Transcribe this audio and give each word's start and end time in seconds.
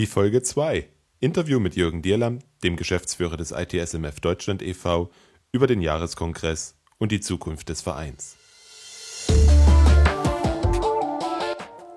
Die 0.00 0.06
Folge 0.06 0.40
2. 0.40 0.88
Interview 1.18 1.60
mit 1.60 1.76
Jürgen 1.76 2.00
Dierlam, 2.00 2.38
dem 2.64 2.76
Geschäftsführer 2.76 3.36
des 3.36 3.50
ITSMF 3.50 4.20
Deutschland 4.20 4.62
e.V., 4.62 5.10
über 5.52 5.66
den 5.66 5.82
Jahreskongress 5.82 6.74
und 6.96 7.12
die 7.12 7.20
Zukunft 7.20 7.68
des 7.68 7.82
Vereins. 7.82 8.38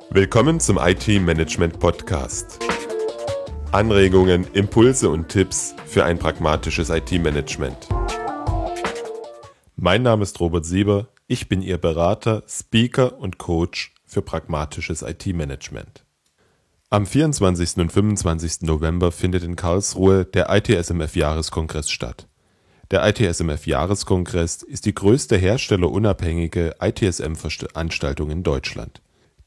Willkommen 0.10 0.60
zum 0.60 0.78
IT 0.80 1.08
Management 1.08 1.80
Podcast. 1.80 2.60
Anregungen, 3.72 4.48
Impulse 4.52 5.10
und 5.10 5.30
Tipps 5.30 5.74
für 5.86 6.04
ein 6.04 6.20
pragmatisches 6.20 6.90
IT-Management. 6.90 7.88
Mein 9.78 10.04
Name 10.04 10.24
ist 10.24 10.42
Robert 10.42 10.66
Sieber, 10.66 11.08
ich 11.28 11.48
bin 11.48 11.62
Ihr 11.62 11.78
Berater, 11.78 12.44
Speaker 12.50 13.18
und 13.18 13.38
Coach 13.38 13.96
für 14.06 14.22
pragmatisches 14.22 15.04
IT-Management. 15.04 16.04
Am 16.94 17.08
24. 17.08 17.78
und 17.78 17.92
25. 17.92 18.62
November 18.62 19.12
findet 19.12 19.44
in 19.44 19.56
Karlsruhe 19.56 20.26
der 20.26 20.52
ITSMF-Jahreskongress 20.52 21.90
statt. 21.90 22.28
Der 22.92 23.04
ITSMF-Jahreskongress 23.04 24.62
ist 24.62 24.86
die 24.86 24.94
größte 24.94 25.36
herstellerunabhängige 25.36 26.76
ITSM-Veranstaltung 26.80 28.30
in 28.30 28.44
Deutschland. 28.44 29.02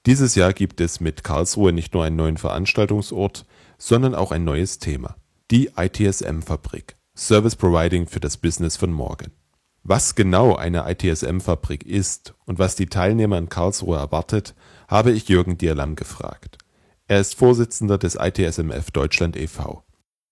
Dieses 0.06 0.34
Jahr 0.34 0.52
gibt 0.54 0.80
es 0.80 0.98
mit 0.98 1.22
Karlsruhe 1.22 1.72
nicht 1.72 1.94
nur 1.94 2.02
einen 2.02 2.16
neuen 2.16 2.36
Veranstaltungsort, 2.36 3.46
sondern 3.78 4.16
auch 4.16 4.32
ein 4.32 4.42
neues 4.42 4.80
Thema. 4.80 5.14
Die 5.52 5.70
ITSM-Fabrik. 5.76 6.96
Service 7.16 7.54
Providing 7.54 8.08
für 8.08 8.18
das 8.18 8.38
Business 8.38 8.76
von 8.76 8.90
morgen. 8.90 9.30
Was 9.84 10.16
genau 10.16 10.56
eine 10.56 10.90
ITSM-Fabrik 10.90 11.86
ist 11.86 12.34
und 12.44 12.58
was 12.58 12.74
die 12.74 12.86
Teilnehmer 12.86 13.38
in 13.38 13.48
Karlsruhe 13.48 13.98
erwartet, 13.98 14.56
habe 14.88 15.12
ich 15.12 15.28
Jürgen 15.28 15.56
Dierlam 15.58 15.94
gefragt. 15.94 16.58
Er 17.08 17.20
ist 17.20 17.36
Vorsitzender 17.36 17.98
des 17.98 18.16
ITSMF 18.16 18.90
Deutschland 18.90 19.36
e.V. 19.36 19.84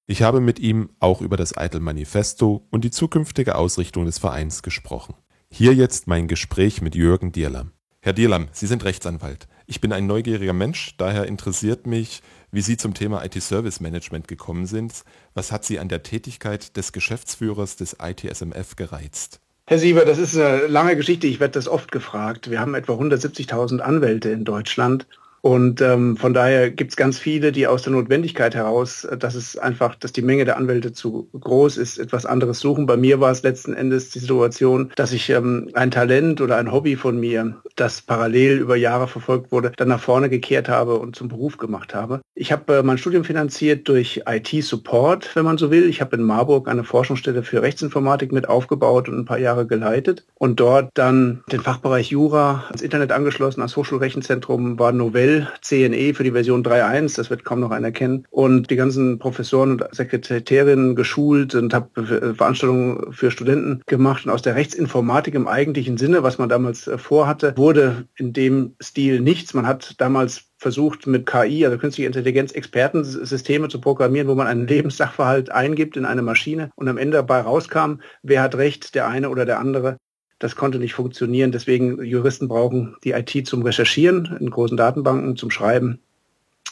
Ich 0.08 0.22
habe 0.22 0.40
mit 0.40 0.58
ihm 0.58 0.90
auch 0.98 1.20
über 1.20 1.36
das 1.36 1.54
ITIL 1.56 1.78
Manifesto 1.78 2.66
und 2.70 2.82
die 2.82 2.90
zukünftige 2.90 3.54
Ausrichtung 3.54 4.06
des 4.06 4.18
Vereins 4.18 4.64
gesprochen. 4.64 5.14
Hier 5.52 5.72
jetzt 5.72 6.08
mein 6.08 6.26
Gespräch 6.26 6.82
mit 6.82 6.96
Jürgen 6.96 7.30
Dierlam. 7.30 7.70
Herr 8.02 8.12
Dierlam, 8.12 8.48
Sie 8.50 8.66
sind 8.66 8.82
Rechtsanwalt. 8.82 9.46
Ich 9.66 9.80
bin 9.80 9.92
ein 9.92 10.08
neugieriger 10.08 10.52
Mensch, 10.52 10.96
daher 10.98 11.26
interessiert 11.26 11.86
mich, 11.86 12.22
wie 12.50 12.60
Sie 12.60 12.76
zum 12.76 12.92
Thema 12.92 13.24
IT-Service 13.24 13.78
Management 13.78 14.26
gekommen 14.26 14.66
sind. 14.66 15.04
Was 15.32 15.52
hat 15.52 15.64
Sie 15.64 15.78
an 15.78 15.88
der 15.88 16.02
Tätigkeit 16.02 16.76
des 16.76 16.90
Geschäftsführers 16.90 17.76
des 17.76 17.98
ITSMF 18.02 18.74
gereizt? 18.74 19.40
Herr 19.66 19.78
Sieber, 19.78 20.04
das 20.04 20.18
ist 20.18 20.36
eine 20.36 20.66
lange 20.66 20.96
Geschichte. 20.96 21.28
Ich 21.28 21.38
werde 21.38 21.52
das 21.52 21.68
oft 21.68 21.92
gefragt. 21.92 22.50
Wir 22.50 22.58
haben 22.58 22.74
etwa 22.74 22.94
170.000 22.94 23.78
Anwälte 23.78 24.30
in 24.30 24.44
Deutschland 24.44 25.06
und 25.44 25.82
ähm, 25.82 26.16
von 26.16 26.32
daher 26.32 26.70
gibt 26.70 26.92
es 26.92 26.96
ganz 26.96 27.18
viele, 27.18 27.52
die 27.52 27.66
aus 27.66 27.82
der 27.82 27.92
Notwendigkeit 27.92 28.54
heraus, 28.54 29.04
äh, 29.04 29.18
dass 29.18 29.34
es 29.34 29.58
einfach, 29.58 29.94
dass 29.94 30.10
die 30.10 30.22
Menge 30.22 30.46
der 30.46 30.56
Anwälte 30.56 30.94
zu 30.94 31.28
groß 31.38 31.76
ist, 31.76 31.98
etwas 31.98 32.24
anderes 32.24 32.60
suchen. 32.60 32.86
Bei 32.86 32.96
mir 32.96 33.20
war 33.20 33.30
es 33.30 33.42
letzten 33.42 33.74
Endes 33.74 34.08
die 34.08 34.20
Situation, 34.20 34.90
dass 34.96 35.12
ich 35.12 35.28
ähm, 35.28 35.68
ein 35.74 35.90
Talent 35.90 36.40
oder 36.40 36.56
ein 36.56 36.72
Hobby 36.72 36.96
von 36.96 37.20
mir, 37.20 37.60
das 37.76 38.00
parallel 38.00 38.56
über 38.56 38.76
Jahre 38.76 39.06
verfolgt 39.06 39.52
wurde, 39.52 39.72
dann 39.76 39.88
nach 39.88 40.00
vorne 40.00 40.30
gekehrt 40.30 40.70
habe 40.70 40.98
und 40.98 41.14
zum 41.14 41.28
Beruf 41.28 41.58
gemacht 41.58 41.94
habe. 41.94 42.22
Ich 42.34 42.50
habe 42.50 42.76
äh, 42.76 42.82
mein 42.82 42.96
Studium 42.96 43.24
finanziert 43.24 43.86
durch 43.86 44.22
IT-Support, 44.26 45.36
wenn 45.36 45.44
man 45.44 45.58
so 45.58 45.70
will. 45.70 45.90
Ich 45.90 46.00
habe 46.00 46.16
in 46.16 46.22
Marburg 46.22 46.68
eine 46.68 46.84
Forschungsstelle 46.84 47.42
für 47.42 47.60
Rechtsinformatik 47.60 48.32
mit 48.32 48.48
aufgebaut 48.48 49.10
und 49.10 49.18
ein 49.18 49.24
paar 49.26 49.38
Jahre 49.38 49.66
geleitet 49.66 50.24
und 50.36 50.58
dort 50.58 50.88
dann 50.94 51.44
den 51.52 51.60
Fachbereich 51.60 52.08
Jura 52.12 52.64
ans 52.68 52.80
Internet 52.80 53.12
angeschlossen, 53.12 53.60
als 53.60 53.76
Hochschulrechenzentrum 53.76 54.78
war 54.78 54.92
Novell 54.92 55.33
CNE 55.60 56.14
für 56.14 56.24
die 56.24 56.32
Version 56.32 56.62
3.1, 56.62 57.16
das 57.16 57.30
wird 57.30 57.44
kaum 57.44 57.60
noch 57.60 57.70
einer 57.70 57.92
kennen. 57.92 58.26
Und 58.30 58.70
die 58.70 58.76
ganzen 58.76 59.18
Professoren 59.18 59.72
und 59.72 59.84
Sekretärinnen 59.92 60.94
geschult 60.94 61.54
und 61.54 61.72
habe 61.74 62.34
Veranstaltungen 62.34 63.12
für 63.12 63.30
Studenten 63.30 63.82
gemacht. 63.86 64.24
Und 64.24 64.32
aus 64.32 64.42
der 64.42 64.54
Rechtsinformatik 64.54 65.34
im 65.34 65.48
eigentlichen 65.48 65.96
Sinne, 65.96 66.22
was 66.22 66.38
man 66.38 66.48
damals 66.48 66.86
äh, 66.86 66.98
vorhatte, 66.98 67.54
wurde 67.56 68.06
in 68.16 68.32
dem 68.32 68.74
Stil 68.82 69.20
nichts. 69.20 69.54
Man 69.54 69.66
hat 69.66 69.94
damals 69.98 70.50
versucht 70.64 71.06
mit 71.06 71.26
KI, 71.26 71.66
also 71.66 71.76
künstliche 71.76 72.06
Intelligenz, 72.06 72.52
Expertensysteme 72.52 73.68
zu 73.68 73.80
programmieren, 73.80 74.28
wo 74.28 74.34
man 74.34 74.46
einen 74.46 74.66
Lebenssachverhalt 74.66 75.50
eingibt 75.50 75.96
in 75.96 76.06
eine 76.06 76.22
Maschine 76.22 76.70
und 76.76 76.88
am 76.88 76.96
Ende 76.96 77.18
dabei 77.18 77.40
rauskam, 77.40 78.00
wer 78.22 78.40
hat 78.40 78.54
recht, 78.54 78.94
der 78.94 79.06
eine 79.06 79.28
oder 79.28 79.44
der 79.44 79.58
andere. 79.58 79.98
Das 80.38 80.56
konnte 80.56 80.78
nicht 80.78 80.94
funktionieren. 80.94 81.52
Deswegen 81.52 82.02
Juristen 82.04 82.48
brauchen 82.48 82.96
die 83.04 83.12
IT 83.12 83.46
zum 83.46 83.62
Recherchieren 83.62 84.36
in 84.40 84.50
großen 84.50 84.76
Datenbanken, 84.76 85.36
zum 85.36 85.50
Schreiben. 85.50 86.00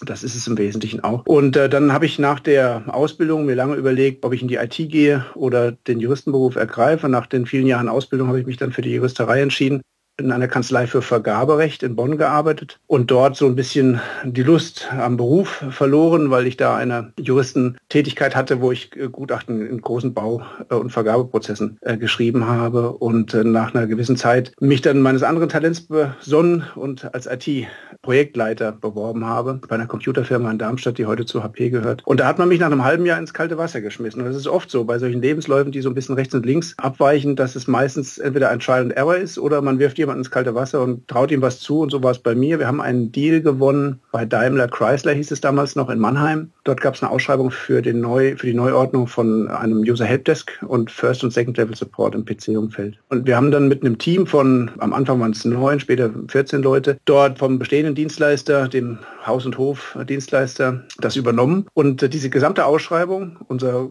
Das 0.04 0.24
ist 0.24 0.34
es 0.34 0.46
im 0.46 0.58
Wesentlichen 0.58 1.04
auch. 1.04 1.24
Und 1.26 1.56
äh, 1.56 1.68
dann 1.68 1.92
habe 1.92 2.06
ich 2.06 2.18
nach 2.18 2.40
der 2.40 2.82
Ausbildung 2.88 3.46
mir 3.46 3.54
lange 3.54 3.76
überlegt, 3.76 4.24
ob 4.24 4.32
ich 4.32 4.42
in 4.42 4.48
die 4.48 4.56
IT 4.56 4.74
gehe 4.76 5.24
oder 5.34 5.72
den 5.72 6.00
Juristenberuf 6.00 6.56
ergreife. 6.56 7.08
Nach 7.08 7.26
den 7.26 7.46
vielen 7.46 7.66
Jahren 7.66 7.88
Ausbildung 7.88 8.28
habe 8.28 8.40
ich 8.40 8.46
mich 8.46 8.56
dann 8.56 8.72
für 8.72 8.82
die 8.82 8.92
Juristerei 8.92 9.42
entschieden 9.42 9.82
in 10.18 10.30
einer 10.30 10.48
Kanzlei 10.48 10.86
für 10.86 11.00
Vergaberecht 11.00 11.82
in 11.82 11.96
Bonn 11.96 12.18
gearbeitet 12.18 12.78
und 12.86 13.10
dort 13.10 13.36
so 13.36 13.46
ein 13.46 13.56
bisschen 13.56 14.00
die 14.24 14.42
Lust 14.42 14.88
am 14.92 15.16
Beruf 15.16 15.64
verloren, 15.70 16.30
weil 16.30 16.46
ich 16.46 16.56
da 16.56 16.76
eine 16.76 17.12
Juristentätigkeit 17.18 18.36
hatte, 18.36 18.60
wo 18.60 18.72
ich 18.72 18.94
äh, 18.96 19.08
Gutachten 19.08 19.66
in 19.66 19.80
großen 19.80 20.12
Bau- 20.12 20.42
äh, 20.68 20.74
und 20.74 20.90
Vergabeprozessen 20.90 21.78
äh, 21.80 21.96
geschrieben 21.96 22.46
habe 22.46 22.92
und 22.92 23.32
nach 23.32 23.74
einer 23.74 23.86
gewissen 23.86 24.16
Zeit 24.16 24.52
mich 24.60 24.82
dann 24.82 25.00
meines 25.00 25.22
anderen 25.22 25.48
Talents 25.48 25.86
besonnen 25.88 26.64
und 26.74 27.12
als 27.14 27.26
IT-Projektleiter 27.26 28.72
beworben 28.72 29.24
habe 29.24 29.60
bei 29.66 29.76
einer 29.76 29.86
Computerfirma 29.86 30.50
in 30.50 30.58
Darmstadt, 30.58 30.98
die 30.98 31.06
heute 31.06 31.24
zu 31.24 31.42
HP 31.42 31.70
gehört. 31.70 32.02
Und 32.04 32.20
da 32.20 32.26
hat 32.26 32.38
man 32.38 32.48
mich 32.48 32.60
nach 32.60 32.66
einem 32.66 32.84
halben 32.84 33.06
Jahr 33.06 33.18
ins 33.18 33.32
kalte 33.32 33.56
Wasser 33.56 33.80
geschmissen. 33.80 34.20
Und 34.20 34.28
das 34.28 34.36
ist 34.36 34.46
oft 34.46 34.70
so 34.70 34.84
bei 34.84 34.98
solchen 34.98 35.22
Lebensläufen, 35.22 35.72
die 35.72 35.80
so 35.80 35.88
ein 35.88 35.94
bisschen 35.94 36.14
rechts 36.14 36.34
und 36.34 36.44
links 36.44 36.74
abweichen, 36.76 37.36
dass 37.36 37.56
es 37.56 37.66
meistens 37.66 38.18
entweder 38.18 38.50
ein 38.50 38.60
Trial 38.60 38.82
and 38.82 38.92
Error 38.92 39.16
ist 39.16 39.38
oder 39.38 39.62
man 39.62 39.78
wirft 39.78 39.98
jemand 40.12 40.18
ins 40.18 40.30
kalte 40.30 40.54
Wasser 40.54 40.82
und 40.82 41.08
traut 41.08 41.30
ihm 41.30 41.42
was 41.42 41.60
zu 41.60 41.80
und 41.80 41.90
so 41.90 42.02
war 42.02 42.10
es 42.10 42.18
bei 42.18 42.34
mir. 42.34 42.58
Wir 42.58 42.66
haben 42.66 42.80
einen 42.80 43.12
Deal 43.12 43.40
gewonnen 43.40 44.00
bei 44.12 44.24
Daimler 44.24 44.68
Chrysler 44.68 45.12
hieß 45.12 45.30
es 45.30 45.40
damals 45.40 45.76
noch 45.76 45.90
in 45.90 45.98
Mannheim. 45.98 46.50
Dort 46.64 46.80
gab 46.80 46.94
es 46.94 47.02
eine 47.02 47.10
Ausschreibung 47.10 47.50
für, 47.50 47.82
den 47.82 48.00
Neu, 48.00 48.36
für 48.36 48.46
die 48.46 48.54
Neuordnung 48.54 49.06
von 49.06 49.48
einem 49.48 49.78
User 49.80 50.04
Helpdesk 50.04 50.52
und 50.66 50.90
First 50.90 51.24
und 51.24 51.32
Second 51.32 51.56
Level 51.56 51.74
Support 51.74 52.14
im 52.14 52.24
PC-Umfeld. 52.24 52.98
Und 53.08 53.26
wir 53.26 53.36
haben 53.36 53.50
dann 53.50 53.68
mit 53.68 53.82
einem 53.82 53.98
Team 53.98 54.26
von, 54.26 54.70
am 54.78 54.92
Anfang 54.92 55.20
waren 55.20 55.32
es 55.32 55.44
neun, 55.44 55.80
später 55.80 56.10
14 56.28 56.62
Leute, 56.62 56.98
dort 57.04 57.38
vom 57.38 57.58
bestehenden 57.58 57.94
Dienstleister, 57.94 58.68
dem 58.68 58.98
Haus- 59.26 59.46
und 59.46 59.58
Hof-Dienstleister, 59.58 60.84
das 60.98 61.16
übernommen. 61.16 61.66
Und 61.74 62.12
diese 62.12 62.30
gesamte 62.30 62.64
Ausschreibung, 62.64 63.38
unser 63.48 63.88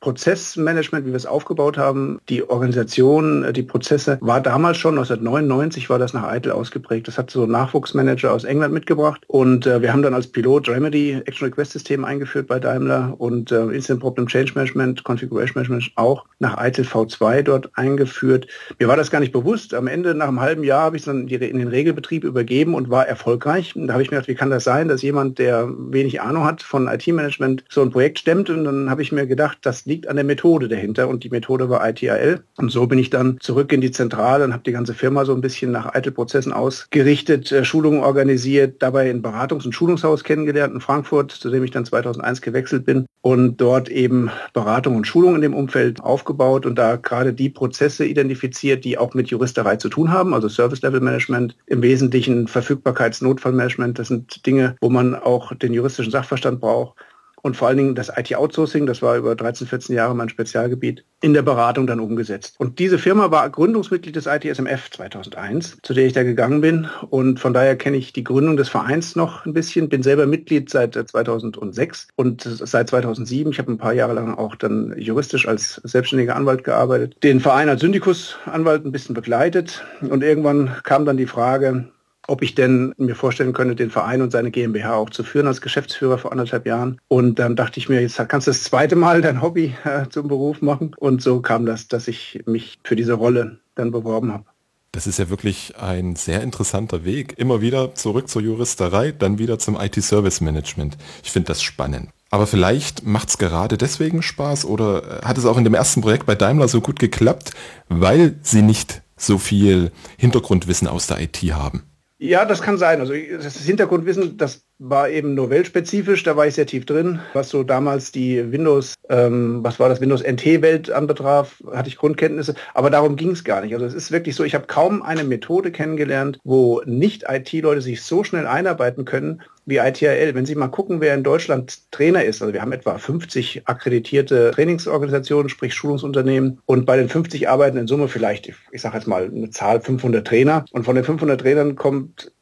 Prozessmanagement, 0.00 1.06
wie 1.06 1.10
wir 1.10 1.16
es 1.16 1.26
aufgebaut 1.26 1.76
haben, 1.76 2.18
die 2.28 2.48
Organisation, 2.48 3.52
die 3.52 3.62
Prozesse, 3.62 4.18
war 4.20 4.40
damals 4.40 4.78
schon 4.78 4.94
1999 4.94 5.70
1990 5.70 5.90
war 5.90 5.98
das 5.98 6.12
nach 6.12 6.24
Eitel 6.24 6.52
ausgeprägt. 6.52 7.08
Das 7.08 7.18
hat 7.18 7.30
so 7.30 7.44
ein 7.44 7.50
Nachwuchsmanager 7.50 8.32
aus 8.32 8.44
England 8.44 8.74
mitgebracht. 8.74 9.22
Und 9.26 9.66
äh, 9.66 9.82
wir 9.82 9.92
haben 9.92 10.02
dann 10.02 10.14
als 10.14 10.26
Pilot 10.26 10.68
Remedy 10.68 11.20
Action 11.24 11.46
Request 11.46 11.72
System 11.72 12.04
eingeführt 12.10 12.48
bei 12.48 12.58
Daimler 12.58 13.14
und 13.18 13.52
äh, 13.52 13.66
Instant 13.66 14.00
Problem 14.00 14.26
Change 14.26 14.52
Management, 14.54 15.04
Configuration 15.04 15.54
Management 15.54 15.92
auch 15.94 16.26
nach 16.40 16.58
Eitel 16.58 16.84
V2 16.84 17.42
dort 17.42 17.70
eingeführt. 17.74 18.46
Mir 18.78 18.88
war 18.88 18.96
das 18.96 19.10
gar 19.10 19.20
nicht 19.20 19.32
bewusst. 19.32 19.74
Am 19.74 19.86
Ende, 19.86 20.14
nach 20.14 20.28
einem 20.28 20.40
halben 20.40 20.64
Jahr, 20.64 20.82
habe 20.82 20.96
ich 20.96 21.02
es 21.02 21.06
dann 21.06 21.28
in 21.28 21.58
den 21.58 21.68
Regelbetrieb 21.68 22.24
übergeben 22.24 22.74
und 22.74 22.90
war 22.90 23.06
erfolgreich. 23.06 23.76
Und 23.76 23.86
da 23.86 23.94
habe 23.94 24.02
ich 24.02 24.10
mir 24.10 24.16
gedacht, 24.16 24.28
wie 24.28 24.34
kann 24.34 24.50
das 24.50 24.64
sein, 24.64 24.88
dass 24.88 25.02
jemand, 25.02 25.38
der 25.38 25.68
wenig 25.68 26.20
Ahnung 26.20 26.44
hat 26.44 26.62
von 26.62 26.88
IT-Management, 26.88 27.64
so 27.68 27.82
ein 27.82 27.90
Projekt 27.90 28.18
stemmt? 28.18 28.50
Und 28.50 28.64
dann 28.64 28.90
habe 28.90 29.02
ich 29.02 29.12
mir 29.12 29.26
gedacht, 29.26 29.58
das 29.62 29.86
liegt 29.86 30.08
an 30.08 30.16
der 30.16 30.24
Methode 30.24 30.68
dahinter. 30.68 31.08
Und 31.08 31.22
die 31.22 31.30
Methode 31.30 31.68
war 31.68 31.86
ITAL. 31.88 32.42
Und 32.56 32.70
so 32.70 32.86
bin 32.86 32.98
ich 32.98 33.10
dann 33.10 33.38
zurück 33.40 33.72
in 33.72 33.80
die 33.80 33.92
Zentrale 33.92 34.44
und 34.44 34.52
habe 34.52 34.64
die 34.64 34.72
ganze 34.72 34.94
Firma 34.94 35.24
so 35.24 35.34
ein 35.34 35.40
bisschen 35.40 35.70
nach 35.70 35.94
Eitelprozessen 35.94 36.52
ausgerichtet, 36.52 37.52
äh, 37.52 37.64
Schulungen 37.64 38.00
organisiert, 38.00 38.82
dabei 38.82 39.10
ein 39.10 39.22
Beratungs- 39.22 39.64
und 39.64 39.72
Schulungshaus 39.72 40.24
kennengelernt 40.24 40.74
in 40.74 40.80
Frankfurt, 40.80 41.30
zu 41.30 41.50
dem 41.50 41.62
ich 41.62 41.70
dann 41.70 41.84
2001 42.02 42.42
gewechselt 42.42 42.84
bin 42.84 43.06
und 43.22 43.56
dort 43.58 43.88
eben 43.88 44.30
Beratung 44.52 44.96
und 44.96 45.06
Schulung 45.06 45.34
in 45.34 45.40
dem 45.42 45.54
Umfeld 45.54 46.00
aufgebaut 46.00 46.66
und 46.66 46.76
da 46.76 46.96
gerade 46.96 47.32
die 47.32 47.50
Prozesse 47.50 48.04
identifiziert, 48.04 48.84
die 48.84 48.98
auch 48.98 49.14
mit 49.14 49.28
Juristerei 49.28 49.76
zu 49.76 49.88
tun 49.88 50.10
haben, 50.10 50.34
also 50.34 50.48
Service 50.48 50.82
Level 50.82 51.00
Management, 51.00 51.56
im 51.66 51.82
Wesentlichen 51.82 52.48
Verfügbarkeitsnotfallmanagement. 52.48 53.98
Das 53.98 54.08
sind 54.08 54.46
Dinge, 54.46 54.76
wo 54.80 54.88
man 54.90 55.14
auch 55.14 55.54
den 55.54 55.72
juristischen 55.72 56.12
Sachverstand 56.12 56.60
braucht 56.60 56.94
und 57.42 57.56
vor 57.56 57.68
allen 57.68 57.76
Dingen 57.76 57.94
das 57.94 58.10
IT-Outsourcing, 58.14 58.86
das 58.86 59.02
war 59.02 59.16
über 59.16 59.34
13, 59.34 59.66
14 59.66 59.94
Jahre 59.96 60.14
mein 60.14 60.28
Spezialgebiet, 60.28 61.04
in 61.20 61.34
der 61.34 61.42
Beratung 61.42 61.86
dann 61.86 62.00
umgesetzt. 62.00 62.54
Und 62.58 62.78
diese 62.78 62.98
Firma 62.98 63.30
war 63.30 63.48
Gründungsmitglied 63.50 64.16
des 64.16 64.26
ITSMF 64.26 64.90
2001, 64.90 65.78
zu 65.82 65.94
der 65.94 66.06
ich 66.06 66.12
da 66.12 66.22
gegangen 66.22 66.60
bin. 66.60 66.88
Und 67.10 67.40
von 67.40 67.52
daher 67.52 67.76
kenne 67.76 67.96
ich 67.96 68.12
die 68.12 68.24
Gründung 68.24 68.56
des 68.56 68.68
Vereins 68.68 69.16
noch 69.16 69.44
ein 69.44 69.52
bisschen, 69.52 69.88
bin 69.88 70.02
selber 70.02 70.26
Mitglied 70.26 70.70
seit 70.70 70.94
2006 70.94 72.04
äh, 72.04 72.12
und 72.16 72.42
seit 72.42 72.88
2007. 72.88 73.52
Ich 73.52 73.58
habe 73.58 73.72
ein 73.72 73.78
paar 73.78 73.92
Jahre 73.92 74.14
lang 74.14 74.34
auch 74.34 74.54
dann 74.54 74.94
juristisch 74.96 75.46
als 75.46 75.80
selbstständiger 75.84 76.36
Anwalt 76.36 76.64
gearbeitet, 76.64 77.16
den 77.22 77.40
Verein 77.40 77.68
als 77.68 77.80
Syndikusanwalt 77.80 78.84
ein 78.84 78.92
bisschen 78.92 79.14
begleitet. 79.14 79.84
Und 80.00 80.22
irgendwann 80.22 80.76
kam 80.84 81.04
dann 81.04 81.16
die 81.16 81.26
Frage, 81.26 81.88
ob 82.30 82.42
ich 82.42 82.54
denn 82.54 82.94
mir 82.96 83.16
vorstellen 83.16 83.52
könnte, 83.52 83.74
den 83.74 83.90
Verein 83.90 84.22
und 84.22 84.30
seine 84.30 84.52
GmbH 84.52 84.94
auch 84.94 85.10
zu 85.10 85.24
führen 85.24 85.48
als 85.48 85.60
Geschäftsführer 85.60 86.16
vor 86.16 86.30
anderthalb 86.30 86.64
Jahren. 86.64 87.00
Und 87.08 87.40
dann 87.40 87.56
dachte 87.56 87.80
ich 87.80 87.88
mir, 87.88 88.00
jetzt 88.00 88.16
kannst 88.28 88.46
du 88.46 88.52
das 88.52 88.62
zweite 88.62 88.94
Mal 88.94 89.20
dein 89.20 89.42
Hobby 89.42 89.74
äh, 89.84 90.08
zum 90.08 90.28
Beruf 90.28 90.62
machen. 90.62 90.94
Und 90.96 91.22
so 91.22 91.40
kam 91.40 91.66
das, 91.66 91.88
dass 91.88 92.06
ich 92.06 92.42
mich 92.46 92.78
für 92.84 92.94
diese 92.94 93.14
Rolle 93.14 93.58
dann 93.74 93.90
beworben 93.90 94.32
habe. 94.32 94.44
Das 94.92 95.08
ist 95.08 95.18
ja 95.18 95.28
wirklich 95.28 95.74
ein 95.76 96.14
sehr 96.14 96.42
interessanter 96.42 97.04
Weg. 97.04 97.34
Immer 97.36 97.60
wieder 97.60 97.96
zurück 97.96 98.28
zur 98.28 98.42
Juristerei, 98.42 99.10
dann 99.10 99.38
wieder 99.38 99.58
zum 99.58 99.76
IT-Service-Management. 99.80 100.98
Ich 101.24 101.32
finde 101.32 101.48
das 101.48 101.62
spannend. 101.62 102.10
Aber 102.30 102.46
vielleicht 102.46 103.04
macht 103.04 103.30
es 103.30 103.38
gerade 103.38 103.76
deswegen 103.76 104.22
Spaß 104.22 104.66
oder 104.66 105.20
hat 105.24 105.36
es 105.36 105.46
auch 105.46 105.58
in 105.58 105.64
dem 105.64 105.74
ersten 105.74 106.00
Projekt 106.00 106.26
bei 106.26 106.36
Daimler 106.36 106.68
so 106.68 106.80
gut 106.80 107.00
geklappt, 107.00 107.50
weil 107.88 108.36
sie 108.42 108.62
nicht 108.62 109.02
so 109.16 109.38
viel 109.38 109.90
Hintergrundwissen 110.16 110.86
aus 110.86 111.08
der 111.08 111.20
IT 111.20 111.38
haben? 111.52 111.89
Ja, 112.20 112.44
das 112.44 112.60
kann 112.60 112.76
sein. 112.76 113.00
Also 113.00 113.14
das 113.14 113.56
Hintergrundwissen, 113.56 114.36
das 114.36 114.66
war 114.80 115.10
eben 115.10 115.34
novellspezifisch, 115.34 116.22
da 116.22 116.36
war 116.36 116.46
ich 116.46 116.54
sehr 116.54 116.66
tief 116.66 116.86
drin. 116.86 117.20
Was 117.34 117.50
so 117.50 117.62
damals 117.62 118.12
die 118.12 118.50
Windows, 118.50 118.94
ähm, 119.10 119.62
was 119.62 119.78
war 119.78 119.90
das, 119.90 120.00
Windows 120.00 120.22
NT-Welt 120.22 120.90
anbetraf, 120.90 121.62
hatte 121.70 121.90
ich 121.90 121.98
Grundkenntnisse, 121.98 122.54
aber 122.72 122.88
darum 122.88 123.16
ging 123.16 123.32
es 123.32 123.44
gar 123.44 123.60
nicht. 123.60 123.74
Also 123.74 123.84
es 123.84 123.94
ist 123.94 124.10
wirklich 124.10 124.34
so, 124.34 124.42
ich 124.42 124.54
habe 124.54 124.66
kaum 124.66 125.02
eine 125.02 125.22
Methode 125.22 125.70
kennengelernt, 125.70 126.38
wo 126.44 126.80
nicht 126.86 127.26
IT-Leute 127.28 127.82
sich 127.82 128.02
so 128.02 128.24
schnell 128.24 128.46
einarbeiten 128.46 129.04
können, 129.04 129.42
wie 129.66 129.76
ITRL. 129.76 130.34
Wenn 130.34 130.46
Sie 130.46 130.54
mal 130.54 130.68
gucken, 130.68 131.02
wer 131.02 131.14
in 131.14 131.22
Deutschland 131.22 131.92
Trainer 131.92 132.24
ist, 132.24 132.40
also 132.40 132.54
wir 132.54 132.62
haben 132.62 132.72
etwa 132.72 132.96
50 132.96 133.68
akkreditierte 133.68 134.50
Trainingsorganisationen, 134.54 135.50
sprich 135.50 135.74
Schulungsunternehmen 135.74 136.58
und 136.64 136.86
bei 136.86 136.96
den 136.96 137.10
50 137.10 137.50
arbeiten 137.50 137.76
in 137.76 137.86
Summe 137.86 138.08
vielleicht, 138.08 138.50
ich 138.72 138.80
sage 138.80 138.96
jetzt 138.96 139.06
mal 139.06 139.26
eine 139.26 139.50
Zahl 139.50 139.82
500 139.82 140.26
Trainer 140.26 140.64
und 140.72 140.84
von 140.84 140.94
den 140.94 141.04
500 141.04 141.38
Trainern 141.38 141.76
kommt 141.76 142.32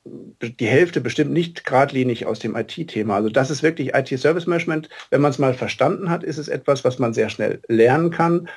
die 0.43 0.67
Hälfte 0.67 1.00
bestimmt 1.00 1.32
nicht 1.32 1.64
geradlinig 1.64 2.26
aus 2.26 2.38
dem 2.38 2.55
IT-Thema. 2.56 3.17
Also 3.17 3.29
das 3.29 3.50
ist 3.50 3.62
wirklich 3.62 3.94
IT-Service-Management. 3.94 4.88
Wenn 5.11 5.20
man 5.20 5.31
es 5.31 5.38
mal 5.38 5.55
verstanden 5.55 6.11
hat, 6.11 6.23
ist 6.23 6.38
es 6.38 6.49
etwas, 6.49 6.85
was 6.85 6.99
man 6.99 7.12
sehr 7.12 7.29
schnell 7.29 7.61
lernen 7.69 8.11
kann, 8.11 8.49